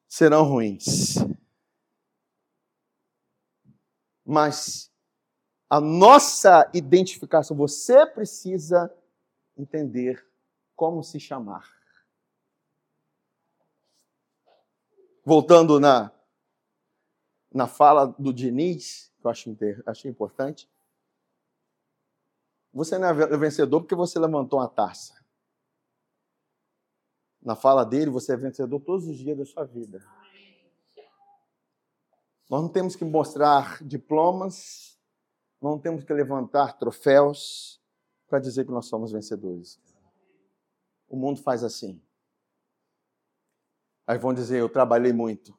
serão 0.09 0.43
ruins. 0.43 1.17
Mas 4.27 4.91
a 5.71 5.81
nossa 5.81 6.69
identificação, 6.75 7.57
você 7.57 8.05
precisa 8.05 8.93
entender 9.57 10.27
como 10.75 11.03
se 11.03 11.21
chamar. 11.21 11.75
Voltando 15.25 15.79
na, 15.79 16.11
na 17.53 17.69
fala 17.69 18.07
do 18.07 18.33
Diniz, 18.33 19.13
que 19.21 19.27
eu 19.27 19.31
acho, 19.31 19.57
achei 19.87 20.11
importante. 20.11 20.69
Você 22.73 22.99
não 22.99 23.09
é 23.09 23.37
vencedor 23.39 23.81
porque 23.81 23.95
você 23.95 24.19
levantou 24.19 24.59
uma 24.59 24.69
taça. 24.69 25.25
Na 27.41 27.55
fala 27.55 27.85
dele, 27.85 28.11
você 28.11 28.33
é 28.33 28.37
vencedor 28.37 28.81
todos 28.81 29.07
os 29.07 29.17
dias 29.17 29.39
da 29.39 29.47
sua 29.47 29.65
vida. 29.65 30.05
Nós 32.49 32.63
não 32.63 32.69
temos 32.69 32.95
que 32.95 33.05
mostrar 33.05 33.83
diplomas, 33.83 34.99
não 35.61 35.79
temos 35.79 36.05
que 36.05 36.13
levantar 36.13 36.79
troféus 36.79 37.83
para 38.29 38.39
dizer 38.39 38.65
que 38.65 38.71
nós 38.71 38.87
somos 38.87 39.11
vencedores. 39.11 39.81
O 41.09 41.17
mundo 41.17 41.43
faz 41.43 41.65
assim. 41.65 42.01
Aí 44.07 44.19
vão 44.19 44.33
dizer: 44.33 44.61
Eu 44.61 44.69
trabalhei 44.69 45.13
muito. 45.13 45.59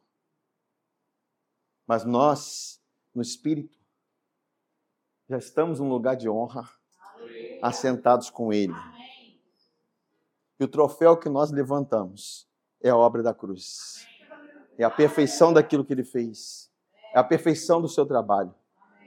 Mas 1.85 2.05
nós, 2.05 2.81
no 3.13 3.21
Espírito, 3.21 3.77
já 5.29 5.37
estamos 5.37 5.79
num 5.79 5.89
lugar 5.89 6.15
de 6.15 6.29
honra, 6.29 6.69
assentados 7.61 8.29
com 8.29 8.53
Ele. 8.53 8.73
E 10.59 10.63
o 10.63 10.67
troféu 10.67 11.17
que 11.17 11.29
nós 11.29 11.51
levantamos 11.51 12.49
é 12.81 12.89
a 12.89 12.97
obra 12.97 13.21
da 13.21 13.33
cruz. 13.33 14.05
É 14.77 14.83
a 14.83 14.89
perfeição 14.89 15.51
daquilo 15.51 15.83
que 15.83 15.93
Ele 15.93 16.03
fez. 16.03 16.66
É 17.17 17.19
a 17.19 17.23
perfeição 17.23 17.81
do 17.81 17.89
seu 17.89 18.05
trabalho. 18.05 18.53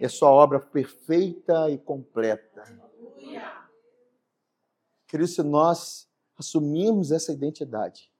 É 0.00 0.08
sua 0.08 0.30
obra 0.30 0.58
perfeita 0.58 1.70
e 1.70 1.78
completa. 1.78 2.64
Querido, 5.06 5.28
se 5.28 5.40
nós 5.44 6.10
assumirmos 6.36 7.12
essa 7.12 7.32
identidade, 7.32 8.12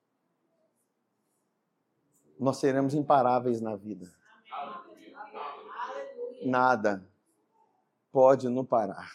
nós 2.39 2.59
seremos 2.59 2.95
imparáveis 2.95 3.61
na 3.61 3.75
vida. 3.75 4.09
Nada 6.45 7.05
pode 8.13 8.49
nos 8.49 8.69
parar. 8.69 9.11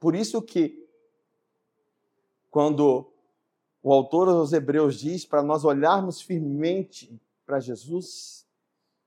Por 0.00 0.16
isso 0.16 0.42
que 0.42 0.84
quando 2.50 3.08
o 3.84 3.92
autor 3.92 4.28
aos 4.28 4.52
Hebreus 4.52 4.98
diz 4.98 5.24
para 5.24 5.44
nós 5.44 5.64
olharmos 5.64 6.20
firmemente 6.20 7.16
para 7.46 7.60
Jesus, 7.60 8.39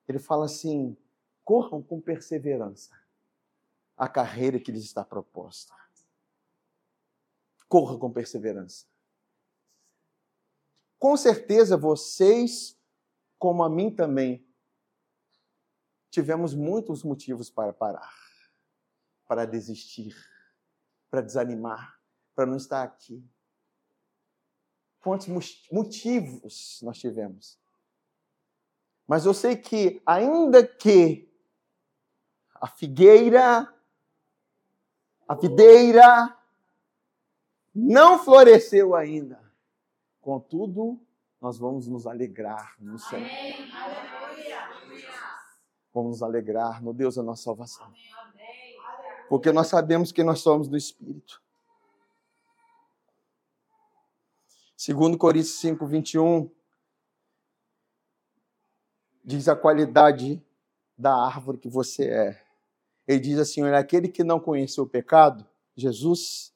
ele 0.07 0.19
fala 0.19 0.45
assim: 0.45 0.97
corram 1.43 1.81
com 1.81 1.99
perseverança 1.99 2.97
a 3.97 4.07
carreira 4.07 4.59
que 4.59 4.71
lhes 4.71 4.83
está 4.83 5.03
proposta. 5.03 5.73
Corra 7.67 7.97
com 7.97 8.11
perseverança. 8.11 8.85
Com 10.99 11.17
certeza 11.17 11.75
vocês, 11.75 12.79
como 13.37 13.63
a 13.63 13.69
mim 13.69 13.89
também, 13.93 14.45
tivemos 16.09 16.53
muitos 16.53 17.03
motivos 17.03 17.49
para 17.49 17.73
parar, 17.73 18.13
para 19.27 19.45
desistir, 19.45 20.15
para 21.09 21.21
desanimar, 21.21 21.99
para 22.35 22.45
não 22.45 22.55
estar 22.55 22.83
aqui. 22.83 23.27
Quantos 24.99 25.27
motivos 25.71 26.79
nós 26.81 26.97
tivemos? 26.99 27.59
Mas 29.07 29.25
eu 29.25 29.33
sei 29.33 29.55
que, 29.55 30.01
ainda 30.05 30.65
que 30.65 31.29
a 32.55 32.67
figueira, 32.67 33.71
a 35.27 35.35
videira, 35.35 36.37
não 37.75 38.17
floresceu 38.19 38.95
ainda, 38.95 39.43
Contudo, 40.23 40.97
nós 41.41 41.57
vamos 41.57 41.85
nos 41.85 42.07
alegrar 42.07 42.75
no 42.79 42.97
Senhor. 42.97 43.29
Vamos 45.93 46.11
nos 46.11 46.23
alegrar 46.23 46.81
no 46.81 46.93
Deus 46.93 47.15
da 47.15 47.23
nossa 47.23 47.43
salvação. 47.43 47.91
Porque 49.27 49.51
nós 49.51 49.67
sabemos 49.67 50.13
que 50.13 50.23
nós 50.23 50.39
somos 50.39 50.69
do 50.69 50.77
Espírito. 50.77 51.43
Segundo 54.77 55.17
Coríntios 55.17 55.55
5, 55.59 55.85
21, 55.85 56.49
diz 59.23 59.47
a 59.47 59.55
qualidade 59.55 60.43
da 60.97 61.15
árvore 61.15 61.57
que 61.57 61.69
você 61.69 62.09
é. 62.09 62.43
Ele 63.07 63.19
diz 63.19 63.39
assim: 63.39 63.61
olha, 63.63 63.77
aquele 63.77 64.07
que 64.07 64.23
não 64.23 64.39
conheceu 64.39 64.83
o 64.83 64.89
pecado, 64.89 65.47
Jesus, 65.75 66.53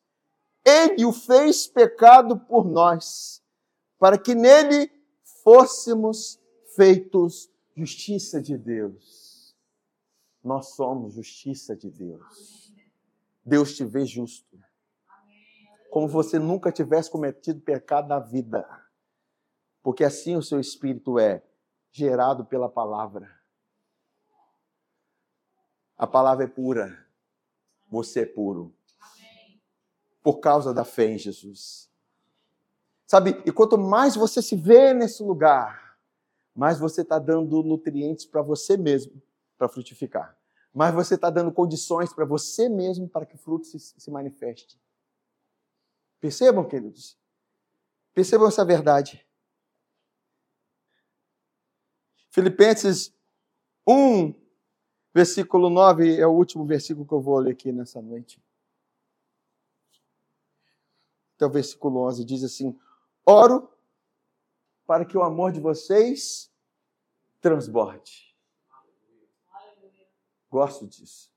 ele 0.65 1.05
o 1.05 1.13
fez 1.13 1.68
pecado 1.68 2.38
por 2.38 2.65
nós, 2.65 3.43
para 3.97 4.18
que 4.18 4.36
nele 4.36 4.91
fôssemos 5.43 6.39
feitos 6.76 7.49
justiça 7.76 8.41
de 8.41 8.57
Deus. 8.57 9.55
Nós 10.43 10.76
somos 10.76 11.13
justiça 11.13 11.76
de 11.76 11.89
Deus. 11.89 12.74
Deus 13.45 13.76
te 13.76 13.84
vê 13.86 14.05
justo. 14.05 14.57
Como 15.89 16.07
você 16.07 16.38
nunca 16.38 16.72
tivesse 16.72 17.09
cometido 17.09 17.61
pecado 17.61 18.09
na 18.09 18.20
vida. 18.20 18.68
Porque 19.82 20.03
assim 20.03 20.36
o 20.36 20.41
seu 20.41 20.59
espírito 20.59 21.18
é 21.18 21.43
gerado 21.98 22.45
pela 22.45 22.70
palavra. 22.70 23.36
A 25.98 26.06
palavra 26.06 26.45
é 26.45 26.48
pura. 26.48 27.06
Você 27.89 28.22
é 28.22 28.26
puro. 28.26 28.72
Por 30.22 30.39
causa 30.39 30.74
da 30.74 30.84
fé 30.84 31.06
em 31.06 31.18
Jesus. 31.18 31.89
Sabe, 33.08 33.41
e 33.45 33.52
quanto 33.52 33.78
mais 33.78 34.16
você 34.16 34.41
se 34.41 34.56
vê 34.56 34.93
nesse 34.93 35.24
lugar, 35.24 35.98
mais 36.54 36.78
você 36.78 37.02
está 37.02 37.18
dando 37.18 37.64
nutrientes 37.64 38.26
para 38.26 38.41
você 38.41 38.78
mesmo, 38.78 39.20
para 39.58 39.70
frutificar. 39.70 40.38
Mais 40.74 40.93
você 40.93 41.16
está 41.16 41.30
dando 41.30 41.52
condições 41.52 42.14
para 42.14 42.26
você 42.26 42.70
mesmo 42.70 43.10
para 43.10 43.26
que 43.26 43.36
o 43.36 43.39
fruto 43.39 43.66
se, 43.66 43.80
se 43.80 44.12
manifeste. 44.12 44.80
Percebam, 46.20 46.68
queridos? 46.68 47.18
Percebam 48.14 48.48
essa 48.48 48.66
verdade. 48.66 49.26
Filipenses 52.38 53.12
1, 53.88 54.32
versículo 55.12 55.72
9 55.72 56.20
é 56.20 56.28
o 56.28 56.34
último 56.34 56.64
versículo 56.68 57.04
que 57.04 57.12
eu 57.12 57.20
vou 57.20 57.40
ler 57.40 57.54
aqui 57.54 57.72
nessa 57.72 58.00
noite. 58.00 58.40
Até 61.36 61.48
o 61.48 61.50
versículo 61.50 62.02
11 62.02 62.24
diz 62.24 62.44
assim: 62.44 62.80
Oro 63.26 63.68
para 64.86 65.04
que 65.04 65.18
o 65.18 65.24
amor 65.24 65.52
de 65.52 65.60
vocês 65.60 66.54
transborde. 67.42 68.38
Gosto 70.48 70.86
disso. 70.86 71.34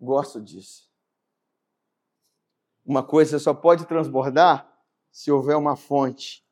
Gosto 0.00 0.40
disso. 0.40 0.90
Uma 2.86 3.02
coisa 3.02 3.38
só 3.38 3.52
pode 3.52 3.84
transbordar 3.84 4.66
se 5.10 5.30
houver 5.30 5.58
uma 5.58 5.76
fonte 5.76 6.47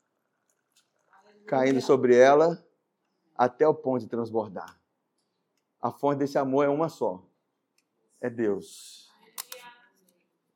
caindo 1.46 1.80
sobre 1.80 2.16
ela 2.16 2.64
até 3.36 3.66
o 3.66 3.74
ponto 3.74 4.00
de 4.00 4.08
transbordar. 4.08 4.78
A 5.80 5.90
fonte 5.90 6.18
desse 6.18 6.38
amor 6.38 6.64
é 6.64 6.68
uma 6.68 6.88
só: 6.88 7.24
é 8.20 8.28
Deus. 8.28 9.08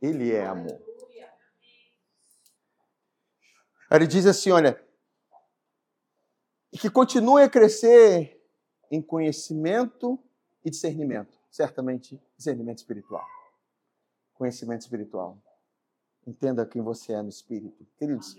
Ele 0.00 0.32
é 0.32 0.46
amor. 0.46 0.80
Ele 3.90 4.06
diz 4.06 4.26
assim: 4.26 4.50
olha, 4.50 4.82
que 6.72 6.88
continue 6.88 7.42
a 7.42 7.50
crescer 7.50 8.40
em 8.90 9.02
conhecimento 9.02 10.18
e 10.64 10.70
discernimento. 10.70 11.38
Certamente, 11.50 12.20
discernimento 12.36 12.78
espiritual. 12.78 13.26
Conhecimento 14.34 14.82
espiritual. 14.82 15.38
Entenda 16.26 16.64
quem 16.64 16.80
você 16.80 17.12
é 17.12 17.22
no 17.22 17.28
espírito. 17.28 17.86
Queridos, 17.98 18.36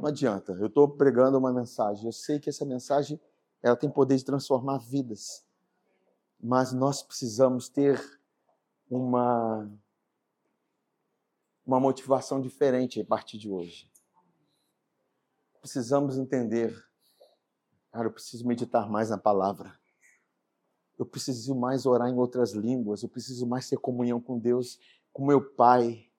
não 0.00 0.08
adianta. 0.08 0.52
Eu 0.52 0.66
estou 0.66 0.88
pregando 0.88 1.38
uma 1.38 1.52
mensagem. 1.52 2.06
Eu 2.06 2.12
sei 2.12 2.40
que 2.40 2.48
essa 2.48 2.64
mensagem 2.64 3.20
ela 3.62 3.76
tem 3.76 3.90
poder 3.90 4.16
de 4.16 4.24
transformar 4.24 4.78
vidas. 4.78 5.44
Mas 6.38 6.72
nós 6.72 7.02
precisamos 7.02 7.68
ter 7.68 8.00
uma 8.88 9.70
uma 11.66 11.78
motivação 11.78 12.40
diferente 12.40 13.00
a 13.00 13.04
partir 13.04 13.38
de 13.38 13.48
hoje. 13.48 13.88
Precisamos 15.60 16.18
entender, 16.18 16.74
cara, 17.92 18.08
eu 18.08 18.12
preciso 18.12 18.44
meditar 18.44 18.90
mais 18.90 19.10
na 19.10 19.18
palavra. 19.18 19.78
Eu 20.98 21.06
preciso 21.06 21.54
mais 21.54 21.86
orar 21.86 22.08
em 22.08 22.16
outras 22.16 22.52
línguas, 22.52 23.02
eu 23.02 23.08
preciso 23.08 23.46
mais 23.46 23.68
ter 23.68 23.76
comunhão 23.76 24.20
com 24.20 24.38
Deus, 24.38 24.80
com 25.12 25.24
meu 25.24 25.54
Pai. 25.54 26.09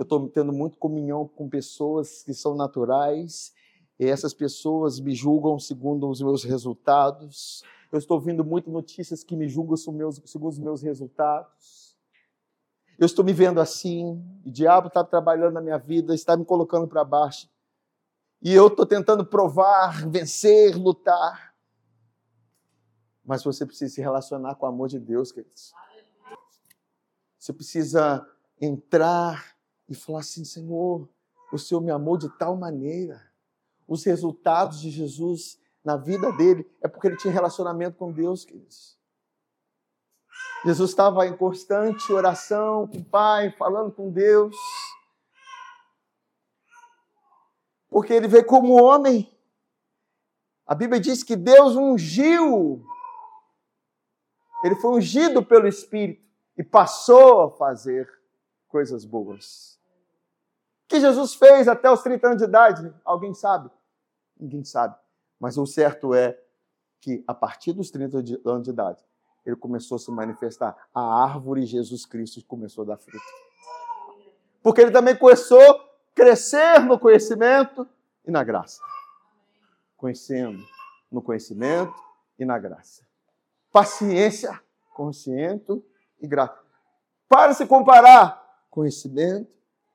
Eu 0.00 0.04
estou 0.04 0.30
tendo 0.30 0.50
muito 0.50 0.78
comunhão 0.78 1.28
com 1.28 1.46
pessoas 1.46 2.22
que 2.22 2.32
são 2.32 2.54
naturais, 2.54 3.52
e 3.98 4.06
essas 4.06 4.32
pessoas 4.32 4.98
me 4.98 5.14
julgam 5.14 5.58
segundo 5.58 6.08
os 6.08 6.22
meus 6.22 6.42
resultados. 6.42 7.62
Eu 7.92 7.98
estou 7.98 8.16
ouvindo 8.16 8.42
muito 8.42 8.70
notícias 8.70 9.22
que 9.22 9.36
me 9.36 9.46
julgam 9.46 9.76
segundo 9.76 10.48
os 10.48 10.58
meus 10.58 10.80
resultados. 10.80 11.98
Eu 12.98 13.04
estou 13.04 13.22
me 13.22 13.34
vendo 13.34 13.60
assim, 13.60 14.24
o 14.42 14.50
diabo 14.50 14.88
está 14.88 15.04
trabalhando 15.04 15.52
na 15.52 15.60
minha 15.60 15.76
vida, 15.76 16.14
está 16.14 16.34
me 16.34 16.46
colocando 16.46 16.88
para 16.88 17.04
baixo. 17.04 17.46
E 18.40 18.54
eu 18.54 18.68
estou 18.68 18.86
tentando 18.86 19.26
provar, 19.26 20.08
vencer, 20.08 20.78
lutar. 20.78 21.54
Mas 23.22 23.44
você 23.44 23.66
precisa 23.66 23.96
se 23.96 24.00
relacionar 24.00 24.54
com 24.54 24.64
o 24.64 24.68
amor 24.70 24.88
de 24.88 24.98
Deus, 24.98 25.30
queridos. 25.30 25.74
Você 27.38 27.52
precisa 27.52 28.26
entrar 28.58 29.59
e 29.90 29.94
falar 29.94 30.20
assim: 30.20 30.44
Senhor, 30.44 31.08
o 31.52 31.58
Senhor 31.58 31.80
me 31.80 31.90
amou 31.90 32.16
de 32.16 32.28
tal 32.38 32.56
maneira. 32.56 33.20
Os 33.88 34.04
resultados 34.04 34.80
de 34.80 34.88
Jesus 34.88 35.60
na 35.84 35.96
vida 35.96 36.30
dele 36.32 36.70
é 36.80 36.86
porque 36.86 37.08
ele 37.08 37.16
tinha 37.16 37.32
relacionamento 37.32 37.96
com 37.96 38.12
Deus, 38.12 38.44
queridos. 38.44 38.96
Jesus 40.64 40.90
estava 40.90 41.26
em 41.26 41.36
constante 41.36 42.12
oração 42.12 42.86
com 42.86 42.98
o 42.98 43.04
Pai, 43.04 43.50
falando 43.58 43.90
com 43.90 44.10
Deus. 44.10 44.54
Porque 47.88 48.12
ele 48.12 48.28
veio 48.28 48.46
como 48.46 48.80
homem. 48.80 49.36
A 50.66 50.74
Bíblia 50.74 51.00
diz 51.00 51.24
que 51.24 51.34
Deus 51.34 51.74
ungiu. 51.74 52.84
Ele 54.62 54.76
foi 54.76 54.92
ungido 54.92 55.42
pelo 55.42 55.66
Espírito 55.66 56.22
e 56.56 56.62
passou 56.62 57.42
a 57.42 57.50
fazer 57.50 58.08
coisas 58.68 59.04
boas. 59.04 59.79
Que 60.90 60.98
Jesus 60.98 61.34
fez 61.34 61.68
até 61.68 61.88
os 61.88 62.02
30 62.02 62.26
anos 62.26 62.38
de 62.38 62.48
idade? 62.48 62.92
Alguém 63.04 63.32
sabe? 63.32 63.70
Ninguém 64.36 64.64
sabe. 64.64 64.96
Mas 65.38 65.56
o 65.56 65.64
certo 65.64 66.12
é 66.12 66.36
que 67.00 67.22
a 67.28 67.32
partir 67.32 67.72
dos 67.72 67.92
30 67.92 68.16
anos 68.44 68.64
de 68.64 68.70
idade, 68.70 69.00
ele 69.46 69.54
começou 69.54 69.94
a 69.94 69.98
se 70.00 70.10
manifestar. 70.10 70.76
A 70.92 71.22
árvore 71.22 71.64
Jesus 71.64 72.04
Cristo 72.04 72.44
começou 72.44 72.82
a 72.82 72.88
dar 72.88 72.96
fruto. 72.96 73.24
Porque 74.64 74.80
ele 74.80 74.90
também 74.90 75.16
começou 75.16 75.62
a 75.62 75.88
crescer 76.12 76.80
no 76.80 76.98
conhecimento 76.98 77.88
e 78.26 78.30
na 78.32 78.42
graça. 78.42 78.82
Conhecendo 79.96 80.60
no 81.08 81.22
conhecimento 81.22 81.94
e 82.36 82.44
na 82.44 82.58
graça. 82.58 83.06
Paciência, 83.70 84.60
conhecimento 84.92 85.84
e 86.20 86.26
graça. 86.26 86.58
Para 87.28 87.54
se 87.54 87.64
comparar 87.64 88.66
conhecimento 88.68 89.48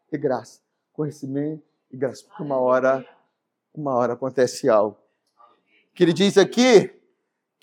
e 0.09 0.17
graça. 0.17 0.64
Conhecimento 0.95 1.63
e 1.91 1.97
graça. 1.97 2.23
Porque 2.25 2.41
uma 2.41 2.57
hora, 2.57 3.05
uma 3.73 3.93
hora 3.95 4.13
acontece 4.13 4.69
algo. 4.69 4.97
Que 5.93 6.03
ele 6.03 6.13
diz 6.13 6.37
aqui, 6.37 6.95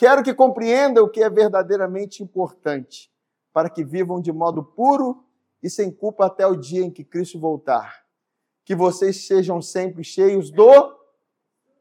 Quero 0.02 0.24
que 0.24 0.34
compreendam 0.34 1.04
o 1.04 1.08
que 1.08 1.22
é 1.22 1.30
verdadeiramente 1.30 2.24
importante, 2.24 3.08
para 3.52 3.70
que 3.70 3.84
vivam 3.84 4.20
de 4.20 4.32
modo 4.32 4.64
puro 4.64 5.24
e 5.62 5.70
sem 5.70 5.92
culpa 5.92 6.26
até 6.26 6.44
o 6.44 6.56
dia 6.56 6.84
em 6.84 6.90
que 6.90 7.04
Cristo 7.04 7.38
voltar. 7.38 8.04
Que 8.64 8.74
vocês 8.74 9.28
sejam 9.28 9.62
sempre 9.62 10.02
cheios 10.02 10.50
do 10.50 10.98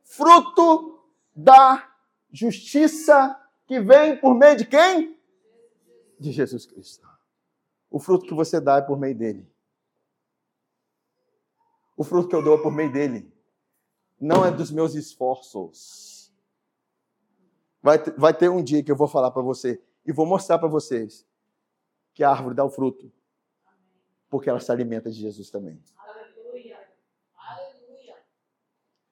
fruto 0.03 1.03
da 1.35 1.91
justiça 2.31 3.35
que 3.65 3.79
vem 3.79 4.15
por 4.17 4.35
meio 4.35 4.55
de 4.55 4.65
quem? 4.65 5.19
De 6.19 6.31
Jesus 6.31 6.67
Cristo. 6.67 7.07
O 7.89 7.99
fruto 7.99 8.27
que 8.27 8.35
você 8.35 8.61
dá 8.61 8.77
é 8.77 8.81
por 8.81 8.99
meio 8.99 9.15
dele. 9.15 9.50
O 11.95 12.03
fruto 12.03 12.27
que 12.27 12.35
eu 12.35 12.43
dou 12.43 12.57
é 12.57 12.61
por 12.61 12.71
meio 12.71 12.91
dele. 12.91 13.31
Não 14.19 14.45
é 14.45 14.51
dos 14.51 14.71
meus 14.71 14.95
esforços 14.95 16.11
Vai, 17.81 17.97
vai 18.15 18.33
ter 18.33 18.49
um 18.49 18.63
dia 18.63 18.83
que 18.83 18.91
eu 18.91 18.95
vou 18.95 19.07
falar 19.07 19.31
para 19.31 19.41
você 19.41 19.81
e 20.05 20.11
vou 20.11 20.25
mostrar 20.25 20.59
para 20.59 20.67
vocês 20.67 21.25
que 22.13 22.23
a 22.23 22.29
árvore 22.29 22.55
dá 22.55 22.63
o 22.63 22.69
fruto. 22.69 23.11
Porque 24.29 24.49
ela 24.49 24.59
se 24.59 24.71
alimenta 24.71 25.09
de 25.09 25.19
Jesus 25.19 25.49
também. 25.49 25.81
Aleluia. 25.97 26.79
Aleluia. 27.35 28.17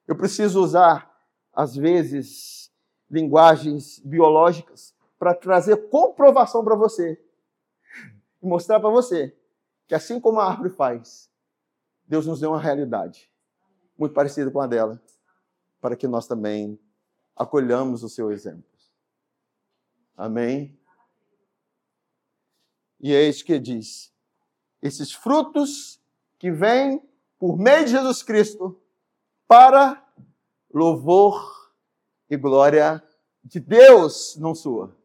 Eu 0.06 0.16
preciso 0.16 0.62
usar, 0.62 1.10
às 1.52 1.74
vezes, 1.74 2.72
linguagens 3.10 3.98
biológicas 3.98 4.94
para 5.18 5.34
trazer 5.34 5.88
comprovação 5.88 6.64
para 6.64 6.76
você. 6.76 7.20
E 8.40 8.46
mostrar 8.46 8.78
para 8.78 8.88
você 8.88 9.36
que 9.86 9.94
assim 9.94 10.20
como 10.20 10.38
a 10.38 10.48
árvore 10.48 10.70
faz, 10.70 11.28
Deus 12.10 12.26
nos 12.26 12.40
deu 12.40 12.50
uma 12.50 12.60
realidade 12.60 13.30
muito 13.96 14.12
parecida 14.12 14.50
com 14.50 14.60
a 14.60 14.66
dela, 14.66 15.00
para 15.80 15.94
que 15.94 16.08
nós 16.08 16.26
também 16.26 16.76
acolhamos 17.36 18.02
o 18.02 18.08
seu 18.08 18.32
exemplo. 18.32 18.68
Amém? 20.16 20.76
E 22.98 23.14
é 23.14 23.22
isso 23.22 23.44
que 23.44 23.60
diz. 23.60 24.12
Esses 24.82 25.12
frutos 25.12 26.02
que 26.36 26.50
vêm 26.50 27.00
por 27.38 27.56
meio 27.56 27.84
de 27.84 27.92
Jesus 27.92 28.24
Cristo 28.24 28.82
para 29.46 30.04
louvor 30.74 31.70
e 32.28 32.36
glória 32.36 33.00
de 33.44 33.60
Deus, 33.60 34.36
não 34.36 34.52
sua. 34.52 34.96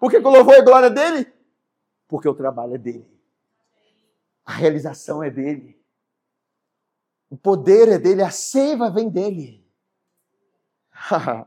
Por 0.00 0.10
que 0.10 0.16
o 0.16 0.28
louvor 0.28 0.54
e 0.54 0.62
glória 0.62 0.90
dele? 0.90 1.32
Porque 2.08 2.28
o 2.28 2.34
trabalho 2.34 2.74
é 2.74 2.78
dele. 2.78 3.08
A 4.44 4.52
realização 4.52 5.22
é 5.22 5.30
dele. 5.30 5.77
O 7.30 7.36
poder 7.36 7.88
é 7.88 7.98
dele, 7.98 8.22
a 8.22 8.30
seiva 8.30 8.90
vem 8.90 9.08
dele. 9.08 9.66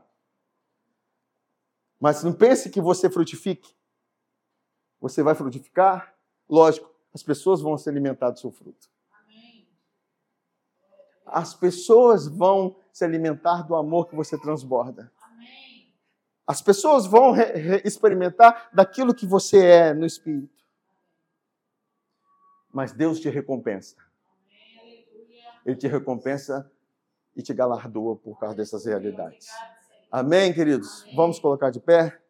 Mas 1.98 2.22
não 2.22 2.32
pense 2.32 2.70
que 2.70 2.80
você 2.80 3.10
frutifique. 3.10 3.74
Você 5.00 5.22
vai 5.22 5.34
frutificar? 5.34 6.16
Lógico, 6.48 6.92
as 7.12 7.22
pessoas 7.22 7.60
vão 7.60 7.76
se 7.76 7.88
alimentar 7.88 8.30
do 8.30 8.38
seu 8.38 8.50
fruto. 8.50 8.90
As 11.26 11.54
pessoas 11.54 12.26
vão 12.26 12.76
se 12.92 13.04
alimentar 13.04 13.62
do 13.62 13.74
amor 13.74 14.08
que 14.08 14.14
você 14.14 14.38
transborda. 14.38 15.12
As 16.46 16.60
pessoas 16.60 17.06
vão 17.06 17.34
experimentar 17.84 18.68
daquilo 18.72 19.14
que 19.14 19.26
você 19.26 19.64
é 19.64 19.94
no 19.94 20.04
espírito. 20.04 20.62
Mas 22.72 22.92
Deus 22.92 23.20
te 23.20 23.28
recompensa. 23.28 23.96
Ele 25.64 25.76
te 25.76 25.88
recompensa 25.88 26.70
e 27.36 27.42
te 27.42 27.54
galardoa 27.54 28.16
por 28.16 28.38
causa 28.38 28.56
dessas 28.56 28.84
realidades. 28.86 29.48
Amém, 30.10 30.52
queridos? 30.52 31.06
Vamos 31.14 31.38
colocar 31.40 31.70
de 31.70 31.80
pé? 31.80 32.21